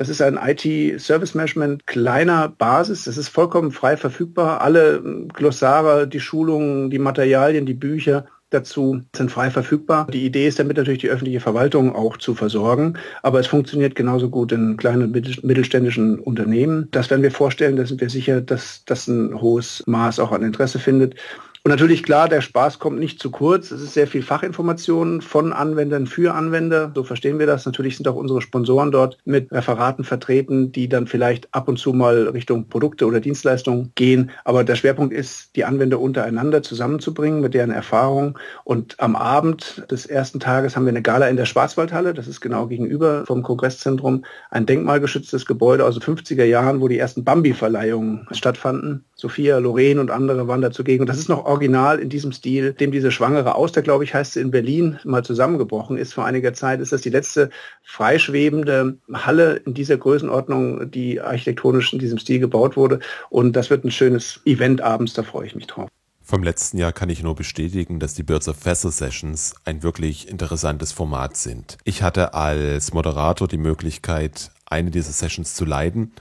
Das 0.00 0.08
ist 0.08 0.22
ein 0.22 0.38
IT-Service 0.42 1.34
Management 1.34 1.86
kleiner 1.86 2.48
Basis. 2.48 3.04
Das 3.04 3.18
ist 3.18 3.28
vollkommen 3.28 3.70
frei 3.70 3.98
verfügbar. 3.98 4.62
Alle 4.62 5.02
Glossare, 5.34 6.08
die 6.08 6.20
Schulungen, 6.20 6.88
die 6.88 6.98
Materialien, 6.98 7.66
die 7.66 7.74
Bücher 7.74 8.24
dazu 8.48 9.02
sind 9.14 9.30
frei 9.30 9.50
verfügbar. 9.50 10.06
Die 10.10 10.24
Idee 10.24 10.48
ist 10.48 10.58
damit 10.58 10.78
natürlich 10.78 11.00
die 11.00 11.10
öffentliche 11.10 11.40
Verwaltung 11.40 11.94
auch 11.94 12.16
zu 12.16 12.34
versorgen, 12.34 12.94
aber 13.22 13.40
es 13.40 13.46
funktioniert 13.46 13.94
genauso 13.94 14.30
gut 14.30 14.52
in 14.52 14.78
kleinen 14.78 15.02
und 15.02 15.44
mittelständischen 15.44 16.18
Unternehmen. 16.18 16.88
Das 16.92 17.10
werden 17.10 17.22
wir 17.22 17.30
vorstellen, 17.30 17.76
da 17.76 17.84
sind 17.84 18.00
wir 18.00 18.08
sicher, 18.08 18.40
dass 18.40 18.86
das 18.86 19.06
ein 19.06 19.38
hohes 19.38 19.82
Maß 19.86 20.18
auch 20.18 20.32
an 20.32 20.42
Interesse 20.42 20.78
findet. 20.78 21.14
Und 21.62 21.72
natürlich 21.72 22.02
klar, 22.02 22.26
der 22.26 22.40
Spaß 22.40 22.78
kommt 22.78 22.98
nicht 22.98 23.20
zu 23.20 23.30
kurz. 23.30 23.70
Es 23.70 23.82
ist 23.82 23.92
sehr 23.92 24.06
viel 24.06 24.22
Fachinformation 24.22 25.20
von 25.20 25.52
Anwendern 25.52 26.06
für 26.06 26.34
Anwender. 26.34 26.90
So 26.94 27.04
verstehen 27.04 27.38
wir 27.38 27.46
das. 27.46 27.66
Natürlich 27.66 27.98
sind 27.98 28.08
auch 28.08 28.14
unsere 28.14 28.40
Sponsoren 28.40 28.90
dort 28.90 29.18
mit 29.26 29.52
Referaten 29.52 30.02
vertreten, 30.02 30.72
die 30.72 30.88
dann 30.88 31.06
vielleicht 31.06 31.52
ab 31.52 31.68
und 31.68 31.78
zu 31.78 31.92
mal 31.92 32.28
Richtung 32.28 32.68
Produkte 32.68 33.04
oder 33.04 33.20
Dienstleistungen 33.20 33.92
gehen. 33.94 34.30
Aber 34.46 34.64
der 34.64 34.74
Schwerpunkt 34.74 35.12
ist, 35.12 35.54
die 35.54 35.66
Anwender 35.66 36.00
untereinander 36.00 36.62
zusammenzubringen 36.62 37.42
mit 37.42 37.52
deren 37.52 37.72
Erfahrung. 37.72 38.38
Und 38.64 38.98
am 38.98 39.14
Abend 39.14 39.84
des 39.90 40.06
ersten 40.06 40.40
Tages 40.40 40.76
haben 40.76 40.86
wir 40.86 40.92
eine 40.92 41.02
Gala 41.02 41.28
in 41.28 41.36
der 41.36 41.44
Schwarzwaldhalle. 41.44 42.14
Das 42.14 42.26
ist 42.26 42.40
genau 42.40 42.68
gegenüber 42.68 43.26
vom 43.26 43.42
Kongresszentrum. 43.42 44.24
Ein 44.50 44.64
denkmalgeschütztes 44.64 45.44
Gebäude 45.44 45.84
aus 45.84 45.98
den 45.98 46.16
50er 46.16 46.44
Jahren, 46.44 46.80
wo 46.80 46.88
die 46.88 46.98
ersten 46.98 47.22
Bambi-Verleihungen 47.22 48.26
stattfanden. 48.30 49.04
Sophia, 49.14 49.58
Lorraine 49.58 50.00
und 50.00 50.10
andere 50.10 50.48
waren 50.48 50.62
da 50.62 50.70
zugegen. 50.70 51.02
Und 51.02 51.10
das 51.10 51.18
ist 51.18 51.28
noch 51.28 51.49
original 51.50 51.98
in 51.98 52.08
diesem 52.08 52.32
Stil, 52.32 52.72
dem 52.72 52.92
diese 52.92 53.10
Schwangere 53.10 53.56
Auster, 53.56 53.82
glaube 53.82 54.04
ich, 54.04 54.14
heißt 54.14 54.34
sie 54.34 54.40
in 54.40 54.50
Berlin, 54.50 54.98
mal 55.04 55.24
zusammengebrochen 55.24 55.98
ist 55.98 56.14
vor 56.14 56.24
einiger 56.24 56.54
Zeit. 56.54 56.80
Ist 56.80 56.92
das 56.92 57.02
die 57.02 57.10
letzte 57.10 57.50
freischwebende 57.82 58.96
Halle 59.12 59.56
in 59.66 59.74
dieser 59.74 59.96
Größenordnung, 59.96 60.90
die 60.90 61.20
architektonisch 61.20 61.92
in 61.92 61.98
diesem 61.98 62.18
Stil 62.18 62.38
gebaut 62.38 62.76
wurde. 62.76 63.00
Und 63.28 63.54
das 63.54 63.68
wird 63.68 63.84
ein 63.84 63.90
schönes 63.90 64.40
Event 64.44 64.80
abends, 64.80 65.12
da 65.14 65.22
freue 65.22 65.46
ich 65.46 65.54
mich 65.54 65.66
drauf. 65.66 65.88
Vom 66.22 66.44
letzten 66.44 66.78
Jahr 66.78 66.92
kann 66.92 67.08
ich 67.08 67.24
nur 67.24 67.34
bestätigen, 67.34 67.98
dass 67.98 68.14
die 68.14 68.22
Birds 68.22 68.48
of 68.48 68.64
Vessel 68.64 68.92
Sessions 68.92 69.56
ein 69.64 69.82
wirklich 69.82 70.28
interessantes 70.28 70.92
Format 70.92 71.36
sind. 71.36 71.76
Ich 71.82 72.02
hatte 72.02 72.34
als 72.34 72.94
Moderator 72.94 73.48
die 73.48 73.58
Möglichkeit, 73.58 74.52
eine 74.66 74.92
dieser 74.92 75.10
Sessions 75.10 75.54
zu 75.54 75.64
leiten 75.64 76.12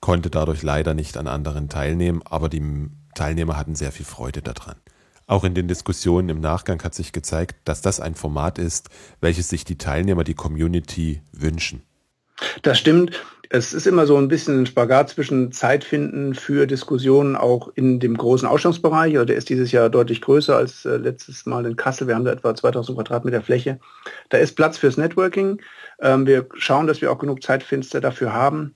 konnte 0.00 0.30
dadurch 0.30 0.62
leider 0.62 0.94
nicht 0.94 1.16
an 1.16 1.26
anderen 1.26 1.68
teilnehmen, 1.68 2.22
aber 2.24 2.48
die 2.48 2.62
Teilnehmer 3.16 3.56
hatten 3.56 3.74
sehr 3.74 3.90
viel 3.90 4.06
Freude 4.06 4.42
daran. 4.42 4.76
Auch 5.26 5.42
in 5.42 5.54
den 5.54 5.66
Diskussionen 5.66 6.28
im 6.28 6.40
Nachgang 6.40 6.80
hat 6.84 6.94
sich 6.94 7.12
gezeigt, 7.12 7.56
dass 7.64 7.82
das 7.82 7.98
ein 7.98 8.14
Format 8.14 8.58
ist, 8.58 8.90
welches 9.20 9.48
sich 9.48 9.64
die 9.64 9.76
Teilnehmer, 9.76 10.22
die 10.22 10.34
Community 10.34 11.20
wünschen. 11.32 11.82
Das 12.62 12.78
stimmt. 12.78 13.24
Es 13.48 13.72
ist 13.72 13.86
immer 13.86 14.06
so 14.06 14.16
ein 14.18 14.28
bisschen 14.28 14.62
ein 14.62 14.66
Spagat 14.66 15.10
zwischen 15.10 15.52
Zeit 15.52 15.84
finden 15.84 16.34
für 16.34 16.66
Diskussionen 16.66 17.36
auch 17.36 17.70
in 17.74 17.98
dem 17.98 18.16
großen 18.16 18.46
Ausstellungsbereich. 18.46 19.14
Also 19.14 19.24
der 19.24 19.36
ist 19.36 19.48
dieses 19.48 19.72
Jahr 19.72 19.88
deutlich 19.88 20.20
größer 20.20 20.56
als 20.56 20.84
äh, 20.84 20.96
letztes 20.96 21.46
Mal 21.46 21.64
in 21.64 21.76
Kassel. 21.76 22.08
Wir 22.08 22.16
haben 22.16 22.24
da 22.24 22.32
etwa 22.32 22.54
2000 22.54 22.96
Quadratmeter 22.96 23.42
Fläche. 23.42 23.78
Da 24.28 24.38
ist 24.38 24.54
Platz 24.54 24.78
fürs 24.78 24.96
Networking. 24.96 25.60
Ähm, 26.00 26.26
wir 26.26 26.46
schauen, 26.54 26.86
dass 26.86 27.00
wir 27.00 27.10
auch 27.10 27.18
genug 27.18 27.42
Zeitfenster 27.42 28.00
dafür 28.00 28.32
haben 28.32 28.75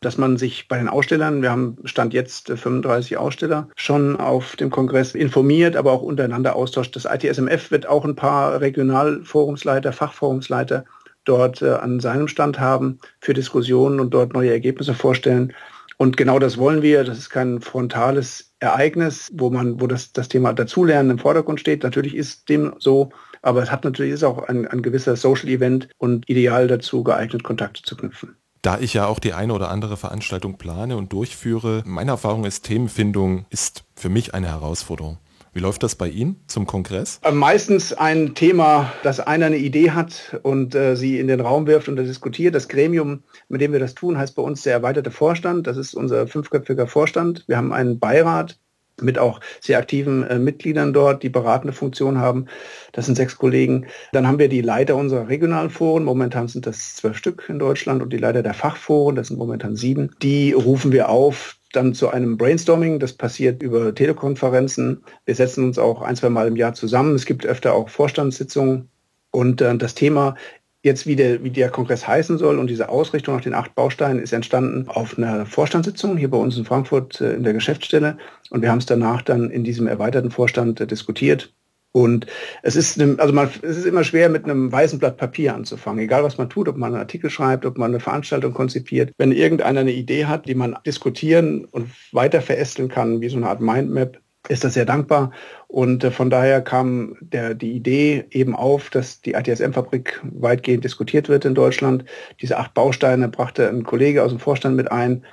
dass 0.00 0.16
man 0.16 0.36
sich 0.36 0.68
bei 0.68 0.78
den 0.78 0.88
Ausstellern, 0.88 1.42
wir 1.42 1.50
haben 1.50 1.78
Stand 1.84 2.14
jetzt 2.14 2.48
35 2.48 3.16
Aussteller, 3.16 3.68
schon 3.74 4.16
auf 4.16 4.56
dem 4.56 4.70
Kongress 4.70 5.14
informiert, 5.14 5.76
aber 5.76 5.92
auch 5.92 6.02
untereinander 6.02 6.54
austauscht. 6.54 6.94
Das 6.94 7.04
ITSMF 7.04 7.70
wird 7.70 7.88
auch 7.88 8.04
ein 8.04 8.14
paar 8.14 8.60
Regionalforumsleiter, 8.60 9.92
Fachforumsleiter 9.92 10.84
dort 11.24 11.62
äh, 11.62 11.70
an 11.70 12.00
seinem 12.00 12.28
Stand 12.28 12.60
haben 12.60 12.98
für 13.20 13.34
Diskussionen 13.34 14.00
und 14.00 14.14
dort 14.14 14.32
neue 14.32 14.50
Ergebnisse 14.50 14.94
vorstellen. 14.94 15.52
Und 15.96 16.16
genau 16.16 16.38
das 16.38 16.58
wollen 16.58 16.82
wir. 16.82 17.02
Das 17.02 17.18
ist 17.18 17.30
kein 17.30 17.60
frontales 17.60 18.54
Ereignis, 18.60 19.30
wo 19.34 19.50
man, 19.50 19.80
wo 19.80 19.88
das, 19.88 20.12
das 20.12 20.28
Thema 20.28 20.52
Dazulernen 20.52 21.10
im 21.10 21.18
Vordergrund 21.18 21.58
steht. 21.58 21.82
Natürlich 21.82 22.14
ist 22.14 22.48
dem 22.48 22.72
so, 22.78 23.10
aber 23.42 23.62
es 23.62 23.72
hat 23.72 23.84
natürlich 23.84 24.12
ist 24.12 24.22
auch 24.22 24.44
ein, 24.44 24.66
ein 24.68 24.82
gewisser 24.82 25.16
Social 25.16 25.48
Event 25.48 25.88
und 25.98 26.28
ideal 26.28 26.68
dazu 26.68 27.02
geeignet, 27.02 27.42
Kontakte 27.42 27.82
zu 27.82 27.96
knüpfen. 27.96 28.36
Da 28.62 28.78
ich 28.80 28.94
ja 28.94 29.06
auch 29.06 29.18
die 29.18 29.34
eine 29.34 29.52
oder 29.52 29.70
andere 29.70 29.96
Veranstaltung 29.96 30.58
plane 30.58 30.96
und 30.96 31.12
durchführe, 31.12 31.82
meine 31.86 32.12
Erfahrung 32.12 32.44
ist, 32.44 32.64
Themenfindung 32.64 33.46
ist 33.50 33.84
für 33.94 34.08
mich 34.08 34.34
eine 34.34 34.48
Herausforderung. 34.48 35.18
Wie 35.52 35.60
läuft 35.60 35.82
das 35.82 35.94
bei 35.94 36.08
Ihnen 36.08 36.40
zum 36.46 36.66
Kongress? 36.66 37.20
Äh, 37.24 37.32
meistens 37.32 37.92
ein 37.92 38.34
Thema, 38.34 38.92
dass 39.02 39.18
einer 39.18 39.46
eine 39.46 39.56
Idee 39.56 39.92
hat 39.92 40.38
und 40.42 40.74
äh, 40.74 40.94
sie 40.94 41.18
in 41.18 41.26
den 41.26 41.40
Raum 41.40 41.66
wirft 41.66 41.88
und 41.88 41.96
diskutiert. 41.96 42.54
Das 42.54 42.68
Gremium, 42.68 43.22
mit 43.48 43.60
dem 43.60 43.72
wir 43.72 43.80
das 43.80 43.94
tun, 43.94 44.18
heißt 44.18 44.36
bei 44.36 44.42
uns 44.42 44.62
der 44.62 44.74
erweiterte 44.74 45.10
Vorstand. 45.10 45.66
Das 45.66 45.76
ist 45.76 45.94
unser 45.94 46.26
fünfköpfiger 46.26 46.86
Vorstand. 46.86 47.44
Wir 47.48 47.56
haben 47.56 47.72
einen 47.72 47.98
Beirat, 47.98 48.58
mit 49.02 49.18
auch 49.18 49.40
sehr 49.60 49.78
aktiven 49.78 50.24
äh, 50.24 50.38
Mitgliedern 50.38 50.92
dort, 50.92 51.22
die 51.22 51.28
beratende 51.28 51.72
Funktion 51.72 52.18
haben. 52.18 52.46
Das 52.92 53.06
sind 53.06 53.16
sechs 53.16 53.36
Kollegen. 53.36 53.86
Dann 54.12 54.26
haben 54.26 54.38
wir 54.38 54.48
die 54.48 54.60
Leiter 54.60 54.96
unserer 54.96 55.28
regionalen 55.28 55.70
Foren. 55.70 56.04
Momentan 56.04 56.48
sind 56.48 56.66
das 56.66 56.96
zwölf 56.96 57.16
Stück 57.16 57.46
in 57.48 57.58
Deutschland 57.58 58.02
und 58.02 58.12
die 58.12 58.18
Leiter 58.18 58.42
der 58.42 58.54
Fachforen, 58.54 59.16
das 59.16 59.28
sind 59.28 59.38
momentan 59.38 59.76
sieben. 59.76 60.10
Die 60.22 60.52
rufen 60.52 60.92
wir 60.92 61.08
auf, 61.08 61.56
dann 61.72 61.94
zu 61.94 62.08
einem 62.08 62.36
Brainstorming. 62.36 62.98
Das 62.98 63.12
passiert 63.12 63.62
über 63.62 63.94
Telekonferenzen. 63.94 65.02
Wir 65.24 65.34
setzen 65.34 65.64
uns 65.64 65.78
auch 65.78 66.02
ein, 66.02 66.16
zwei 66.16 66.30
Mal 66.30 66.48
im 66.48 66.56
Jahr 66.56 66.74
zusammen. 66.74 67.14
Es 67.14 67.26
gibt 67.26 67.46
öfter 67.46 67.74
auch 67.74 67.88
Vorstandssitzungen. 67.88 68.88
Und 69.30 69.60
äh, 69.60 69.76
das 69.76 69.94
Thema 69.94 70.36
jetzt 70.82 71.06
wie 71.06 71.16
der, 71.16 71.42
wie 71.42 71.50
der 71.50 71.70
Kongress 71.70 72.06
heißen 72.06 72.38
soll 72.38 72.58
und 72.58 72.68
diese 72.68 72.88
Ausrichtung 72.88 73.34
nach 73.34 73.42
den 73.42 73.54
acht 73.54 73.74
Bausteinen 73.74 74.22
ist 74.22 74.32
entstanden 74.32 74.88
auf 74.88 75.18
einer 75.18 75.44
Vorstandssitzung 75.44 76.16
hier 76.16 76.30
bei 76.30 76.38
uns 76.38 76.56
in 76.56 76.64
Frankfurt 76.64 77.20
äh, 77.20 77.34
in 77.34 77.42
der 77.42 77.52
Geschäftsstelle 77.52 78.18
und 78.50 78.62
wir 78.62 78.70
haben 78.70 78.78
es 78.78 78.86
danach 78.86 79.22
dann 79.22 79.50
in 79.50 79.64
diesem 79.64 79.86
erweiterten 79.86 80.30
Vorstand 80.30 80.80
äh, 80.80 80.86
diskutiert. 80.86 81.52
Und 81.90 82.26
es 82.62 82.76
ist, 82.76 83.00
also 83.00 83.32
man, 83.32 83.48
es 83.62 83.78
ist 83.78 83.86
immer 83.86 84.04
schwer, 84.04 84.28
mit 84.28 84.44
einem 84.44 84.70
weißen 84.70 84.98
Blatt 84.98 85.16
Papier 85.16 85.54
anzufangen. 85.54 86.04
Egal, 86.04 86.22
was 86.22 86.36
man 86.36 86.50
tut, 86.50 86.68
ob 86.68 86.76
man 86.76 86.92
einen 86.92 87.00
Artikel 87.00 87.30
schreibt, 87.30 87.64
ob 87.64 87.78
man 87.78 87.90
eine 87.90 87.98
Veranstaltung 87.98 88.52
konzipiert. 88.52 89.12
Wenn 89.16 89.32
irgendeiner 89.32 89.80
eine 89.80 89.92
Idee 89.92 90.26
hat, 90.26 90.46
die 90.46 90.54
man 90.54 90.76
diskutieren 90.86 91.64
und 91.64 91.90
weiter 92.12 92.42
verästeln 92.42 92.88
kann, 92.88 93.22
wie 93.22 93.30
so 93.30 93.38
eine 93.38 93.48
Art 93.48 93.62
Mindmap, 93.62 94.20
ist 94.48 94.64
das 94.64 94.74
sehr 94.74 94.86
dankbar. 94.86 95.30
Und 95.66 96.04
äh, 96.04 96.10
von 96.10 96.30
daher 96.30 96.60
kam 96.62 97.16
der, 97.20 97.54
die 97.54 97.72
Idee 97.72 98.24
eben 98.30 98.56
auf, 98.56 98.90
dass 98.90 99.20
die 99.20 99.34
ITSM-Fabrik 99.34 100.20
weitgehend 100.22 100.84
diskutiert 100.84 101.28
wird 101.28 101.44
in 101.44 101.54
Deutschland. 101.54 102.04
Diese 102.40 102.58
acht 102.58 102.74
Bausteine 102.74 103.28
brachte 103.28 103.68
ein 103.68 103.84
Kollege 103.84 104.22
aus 104.22 104.30
dem 104.30 104.40
Vorstand 104.40 104.76
mit 104.76 104.90
ein, 104.90 105.24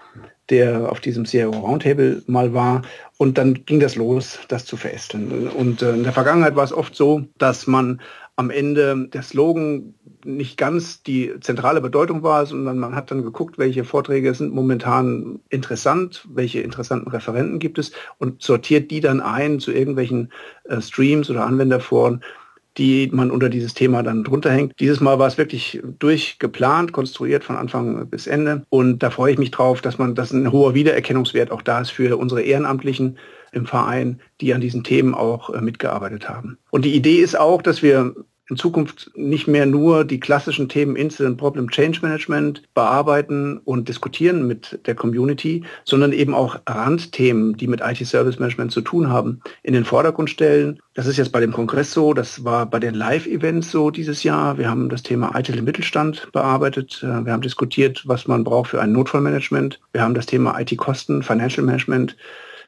der 0.50 0.92
auf 0.92 1.00
diesem 1.00 1.26
CIO 1.26 1.52
Roundtable 1.52 2.22
mal 2.28 2.54
war. 2.54 2.84
Und 3.18 3.38
dann 3.38 3.66
ging 3.66 3.80
das 3.80 3.96
los, 3.96 4.40
das 4.48 4.66
zu 4.66 4.78
verästeln. 4.78 5.48
Und 5.48 5.82
äh, 5.82 5.94
in 5.94 6.04
der 6.04 6.14
Vergangenheit 6.14 6.56
war 6.56 6.64
es 6.64 6.74
oft 6.74 6.96
so, 6.96 7.24
dass 7.38 7.66
man 7.68 8.02
am 8.36 8.50
Ende 8.50 9.08
der 9.08 9.22
Slogan 9.22 9.94
nicht 10.26 10.58
ganz 10.58 11.04
die 11.04 11.34
zentrale 11.40 11.82
Bedeutung 11.82 12.24
war, 12.24 12.46
sondern 12.46 12.80
man 12.80 12.96
hat 12.96 13.12
dann 13.12 13.24
geguckt, 13.24 13.58
welche 13.58 13.84
Vorträge 13.84 14.34
sind 14.34 14.54
momentan 14.54 15.40
interessant, 15.50 16.28
welche 16.34 16.62
interessanten 16.62 17.10
Referenten 17.10 17.60
gibt 17.60 17.78
es 17.78 17.92
und 18.18 18.42
sortiert 18.42 18.92
die 18.92 19.00
dann 19.00 19.22
ein 19.22 19.60
zu 19.60 19.72
irgendwelchen 19.72 20.32
äh, 20.66 20.82
Streams 20.82 21.30
oder 21.30 21.46
Anwenderforen, 21.46 22.22
die 22.78 23.10
man 23.14 23.32
unter 23.32 23.50
dieses 23.50 23.74
Thema 23.74 24.04
dann 24.04 24.24
drunter 24.24 24.52
hängt. 24.52 24.80
Dieses 24.80 25.00
Mal 25.00 25.18
war 25.20 25.28
es 25.28 25.38
wirklich 25.38 25.82
durchgeplant, 26.00 26.92
konstruiert 26.92 27.44
von 27.44 27.56
Anfang 27.56 28.10
bis 28.10 28.28
Ende. 28.28 28.64
Und 28.70 29.00
da 29.00 29.12
freue 29.12 29.32
ich 29.32 29.38
mich 29.38 29.52
drauf, 29.52 29.82
dass 29.82 29.98
man, 29.98 30.16
dass 30.16 30.34
ein 30.34 30.52
hoher 30.52 30.74
Wiedererkennungswert 30.74 31.52
auch 31.52 31.62
da 31.62 31.80
ist 31.80 31.92
für 31.92 32.18
unsere 32.18 32.42
Ehrenamtlichen 32.42 33.18
im 33.56 33.66
Verein, 33.66 34.22
die 34.42 34.54
an 34.54 34.62
diesen 34.62 34.84
Themen 34.84 35.16
auch 35.16 35.50
äh, 35.50 35.62
mitgearbeitet 35.62 36.30
haben. 36.30 36.58
Und 36.70 36.86
die 36.86 36.96
Idee 36.96 37.18
ist 37.18 37.40
auch, 37.40 37.62
dass 37.62 37.82
wir 37.82 38.14
in 38.48 38.58
Zukunft 38.58 39.10
nicht 39.16 39.48
mehr 39.48 39.66
nur 39.66 40.06
die 40.06 40.20
klassischen 40.20 40.70
Themen 40.70 40.96
Incident 40.96 41.38
Problem 41.38 41.72
Change 41.72 42.02
Management 42.04 42.62
bearbeiten 42.76 43.58
und 43.66 43.90
diskutieren 43.90 44.46
mit 44.46 44.80
der 44.86 44.94
Community, 44.94 45.64
sondern 45.84 46.12
eben 46.12 46.36
auch 46.36 46.60
Randthemen, 46.68 47.58
die 47.58 47.68
mit 47.68 47.82
IT 47.82 48.06
Service 48.06 48.38
Management 48.38 48.72
zu 48.72 48.82
tun 48.82 49.10
haben, 49.10 49.42
in 49.64 49.74
den 49.74 49.84
Vordergrund 49.84 50.30
stellen. 50.30 50.80
Das 50.94 51.08
ist 51.08 51.18
jetzt 51.18 51.32
bei 51.32 51.40
dem 51.40 51.54
Kongress 51.54 51.92
so, 51.92 52.14
das 52.14 52.44
war 52.44 52.68
bei 52.68 52.80
den 52.80 52.94
Live-Events 52.94 53.72
so 53.72 53.90
dieses 53.90 54.24
Jahr. 54.24 54.60
Wir 54.60 54.70
haben 54.70 54.90
das 54.90 55.02
Thema 55.02 55.32
IT 55.36 55.50
im 55.50 55.66
Mittelstand 55.66 56.32
bearbeitet. 56.32 57.02
Wir 57.02 57.34
haben 57.34 57.42
diskutiert, 57.42 58.04
was 58.06 58.28
man 58.28 58.44
braucht 58.44 58.70
für 58.70 58.82
ein 58.82 58.92
Notfallmanagement. 58.92 59.80
Wir 59.92 60.04
haben 60.04 60.14
das 60.14 60.28
Thema 60.28 60.60
IT-Kosten, 60.60 61.24
Financial 61.24 61.66
Management 61.66 62.16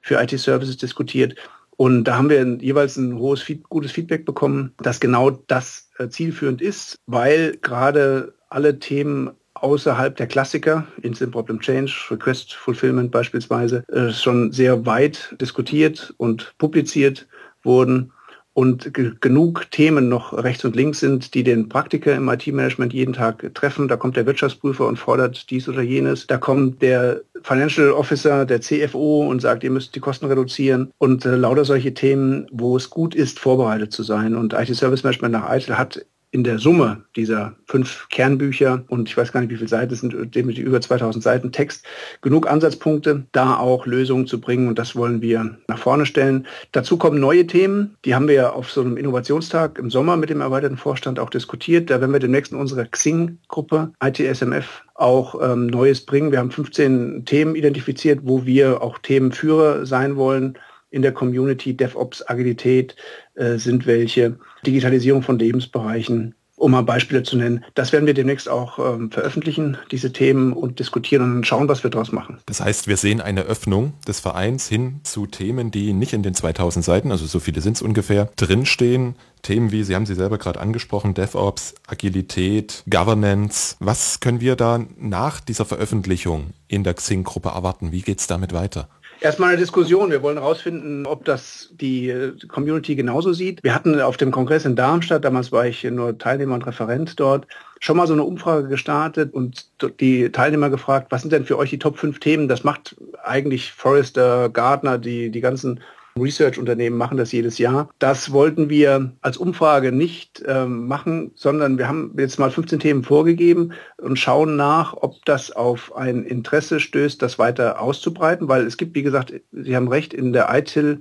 für 0.07 0.21
IT-Services 0.21 0.77
diskutiert. 0.77 1.35
Und 1.75 2.05
da 2.05 2.15
haben 2.17 2.29
wir 2.29 2.43
jeweils 2.61 2.97
ein 2.97 3.19
hohes, 3.19 3.45
gutes 3.69 3.91
Feedback 3.91 4.25
bekommen, 4.25 4.73
dass 4.77 4.99
genau 4.99 5.29
das 5.29 5.89
äh, 5.99 6.07
zielführend 6.07 6.61
ist, 6.61 6.95
weil 7.05 7.57
gerade 7.57 8.33
alle 8.49 8.79
Themen 8.79 9.31
außerhalb 9.53 10.15
der 10.15 10.27
Klassiker, 10.27 10.87
Instant 11.01 11.31
Problem 11.31 11.59
Change, 11.59 11.91
Request 12.09 12.53
Fulfillment 12.53 13.11
beispielsweise, 13.11 13.83
äh, 13.89 14.11
schon 14.11 14.51
sehr 14.51 14.85
weit 14.85 15.35
diskutiert 15.41 16.13
und 16.17 16.53
publiziert 16.57 17.27
wurden 17.63 18.11
und 18.57 18.91
genug 19.21 19.69
Themen 19.69 20.09
noch 20.09 20.33
rechts 20.33 20.65
und 20.65 20.75
links 20.75 21.01
sind, 21.01 21.35
die 21.35 21.43
den 21.43 21.69
Praktiker 21.69 22.15
im 22.15 22.27
IT-Management 22.27 22.91
jeden 22.91 23.13
Tag 23.13 23.53
treffen. 23.53 23.87
Da 23.87 23.97
kommt 23.97 24.17
der 24.17 24.25
Wirtschaftsprüfer 24.25 24.87
und 24.87 24.97
fordert 24.97 25.51
dies 25.51 25.69
oder 25.69 25.83
jenes. 25.83 26.25
Da 26.25 26.39
kommt 26.39 26.81
der 26.81 27.21
Financial 27.43 27.91
Officer, 27.91 28.47
der 28.47 28.59
CFO 28.59 29.27
und 29.29 29.43
sagt, 29.43 29.63
ihr 29.63 29.69
müsst 29.69 29.93
die 29.93 29.99
Kosten 29.99 30.25
reduzieren 30.25 30.91
und 30.97 31.23
äh, 31.23 31.35
lauter 31.35 31.65
solche 31.65 31.93
Themen, 31.93 32.47
wo 32.51 32.75
es 32.75 32.89
gut 32.89 33.13
ist, 33.13 33.39
vorbereitet 33.39 33.91
zu 33.91 34.01
sein. 34.01 34.35
Und 34.35 34.53
IT 34.53 34.75
Service 34.75 35.03
Management 35.03 35.33
nach 35.33 35.55
ITIL 35.55 35.77
hat 35.77 36.03
in 36.37 36.43
der 36.43 36.59
Summe 36.59 37.03
dieser 37.15 37.55
fünf 37.65 38.07
Kernbücher 38.11 38.83
und 38.89 39.09
ich 39.09 39.17
weiß 39.17 39.31
gar 39.31 39.41
nicht, 39.41 39.49
wie 39.49 39.55
viele 39.55 39.67
Seiten 39.67 39.91
es 39.91 40.01
sind, 40.01 40.13
mit 40.35 40.57
über 40.59 40.79
2000 40.79 41.23
Seiten 41.23 41.51
Text, 41.51 41.83
genug 42.21 42.47
Ansatzpunkte, 42.47 43.25
da 43.31 43.57
auch 43.57 43.87
Lösungen 43.87 44.27
zu 44.27 44.39
bringen 44.39 44.67
und 44.67 44.77
das 44.77 44.95
wollen 44.95 45.23
wir 45.23 45.57
nach 45.67 45.79
vorne 45.79 46.05
stellen. 46.05 46.45
Dazu 46.73 46.97
kommen 46.97 47.19
neue 47.19 47.47
Themen, 47.47 47.97
die 48.05 48.13
haben 48.13 48.27
wir 48.27 48.35
ja 48.35 48.49
auf 48.51 48.69
so 48.69 48.81
einem 48.81 48.97
Innovationstag 48.97 49.79
im 49.79 49.89
Sommer 49.89 50.15
mit 50.15 50.29
dem 50.29 50.41
erweiterten 50.41 50.77
Vorstand 50.77 51.17
auch 51.17 51.31
diskutiert. 51.31 51.89
Da 51.89 51.99
werden 52.01 52.13
wir 52.13 52.19
demnächst 52.19 52.51
in 52.51 52.59
unserer 52.59 52.85
Xing-Gruppe 52.85 53.93
ITSMF 53.99 54.83
auch 54.93 55.41
ähm, 55.41 55.65
Neues 55.65 56.05
bringen. 56.05 56.31
Wir 56.31 56.37
haben 56.37 56.51
15 56.51 57.25
Themen 57.25 57.55
identifiziert, 57.55 58.19
wo 58.21 58.45
wir 58.45 58.83
auch 58.83 58.99
Themenführer 58.99 59.87
sein 59.87 60.17
wollen 60.17 60.55
in 60.89 61.01
der 61.01 61.11
Community, 61.11 61.75
DevOps, 61.75 62.27
Agilität 62.27 62.95
äh, 63.37 63.57
sind 63.57 63.85
welche, 63.85 64.37
Digitalisierung 64.65 65.21
von 65.21 65.39
Lebensbereichen, 65.39 66.35
um 66.55 66.71
mal 66.71 66.81
Beispiele 66.81 67.21
zu 67.21 67.37
nennen. 67.37 67.63
Das 67.75 67.93
werden 67.93 68.07
wir 68.07 68.15
demnächst 68.15 68.49
auch 68.49 68.79
ähm, 68.79 69.11
veröffentlichen, 69.11 69.77
diese 69.91 70.11
Themen 70.11 70.53
und 70.53 70.79
diskutieren 70.79 71.37
und 71.37 71.45
schauen, 71.45 71.69
was 71.69 71.83
wir 71.83 71.91
daraus 71.91 72.11
machen. 72.11 72.39
Das 72.47 72.59
heißt, 72.59 72.87
wir 72.87 72.97
sehen 72.97 73.21
eine 73.21 73.43
Öffnung 73.43 73.93
des 74.07 74.19
Vereins 74.19 74.67
hin 74.67 75.01
zu 75.03 75.27
Themen, 75.27 75.69
die 75.69 75.93
nicht 75.93 76.13
in 76.13 76.23
den 76.23 76.33
2000 76.33 76.83
Seiten, 76.83 77.11
also 77.11 77.27
so 77.27 77.39
viele 77.39 77.61
sind 77.61 77.75
es 77.75 77.83
ungefähr, 77.83 78.29
drinstehen. 78.37 79.15
Themen 79.43 79.71
wie, 79.71 79.83
Sie 79.83 79.93
haben 79.93 80.07
sie 80.07 80.15
selber 80.15 80.39
gerade 80.39 80.59
angesprochen, 80.59 81.13
DevOps, 81.13 81.75
Agilität, 81.85 82.83
Governance. 82.89 83.75
Was 83.79 84.19
können 84.19 84.41
wir 84.41 84.55
da 84.55 84.83
nach 84.97 85.39
dieser 85.39 85.63
Veröffentlichung 85.63 86.47
in 86.67 86.83
der 86.83 86.95
Xing-Gruppe 86.95 87.49
erwarten? 87.49 87.91
Wie 87.91 88.01
geht 88.01 88.19
es 88.19 88.25
damit 88.25 88.51
weiter? 88.51 88.89
Erstmal 89.19 89.49
eine 89.49 89.57
Diskussion. 89.57 90.11
Wir 90.11 90.21
wollen 90.21 90.37
herausfinden, 90.37 91.05
ob 91.05 91.25
das 91.25 91.69
die 91.71 92.13
Community 92.47 92.95
genauso 92.95 93.33
sieht. 93.33 93.63
Wir 93.63 93.73
hatten 93.73 93.99
auf 93.99 94.17
dem 94.17 94.31
Kongress 94.31 94.65
in 94.65 94.75
Darmstadt, 94.75 95.25
damals 95.25 95.51
war 95.51 95.65
ich 95.65 95.83
nur 95.83 96.17
Teilnehmer 96.17 96.55
und 96.55 96.67
Referent 96.67 97.19
dort, 97.19 97.47
schon 97.79 97.97
mal 97.97 98.07
so 98.07 98.13
eine 98.13 98.23
Umfrage 98.23 98.67
gestartet 98.67 99.33
und 99.33 99.67
die 99.99 100.31
Teilnehmer 100.31 100.69
gefragt, 100.69 101.07
was 101.09 101.21
sind 101.21 101.31
denn 101.31 101.45
für 101.45 101.57
euch 101.57 101.69
die 101.69 101.79
Top 101.79 101.97
5 101.97 102.19
Themen? 102.19 102.47
Das 102.47 102.63
macht 102.63 102.95
eigentlich 103.23 103.71
Forrester, 103.73 104.49
Gardner, 104.49 104.97
die, 104.97 105.29
die 105.31 105.41
ganzen 105.41 105.79
Research-Unternehmen 106.21 106.97
machen 106.97 107.17
das 107.17 107.31
jedes 107.31 107.57
Jahr. 107.57 107.89
Das 107.99 108.31
wollten 108.31 108.69
wir 108.69 109.13
als 109.21 109.37
Umfrage 109.37 109.91
nicht 109.91 110.43
ähm, 110.45 110.87
machen, 110.87 111.31
sondern 111.35 111.77
wir 111.77 111.87
haben 111.87 112.13
jetzt 112.17 112.39
mal 112.39 112.51
15 112.51 112.79
Themen 112.79 113.03
vorgegeben 113.03 113.73
und 113.97 114.17
schauen 114.17 114.55
nach, 114.55 114.93
ob 114.93 115.23
das 115.25 115.51
auf 115.51 115.95
ein 115.95 116.23
Interesse 116.23 116.79
stößt, 116.79 117.21
das 117.21 117.39
weiter 117.39 117.81
auszubreiten, 117.81 118.47
weil 118.47 118.65
es 118.65 118.77
gibt, 118.77 118.95
wie 118.95 119.03
gesagt, 119.03 119.33
Sie 119.51 119.75
haben 119.75 119.87
recht, 119.87 120.13
in 120.13 120.33
der 120.33 120.53
ITIL 120.53 120.99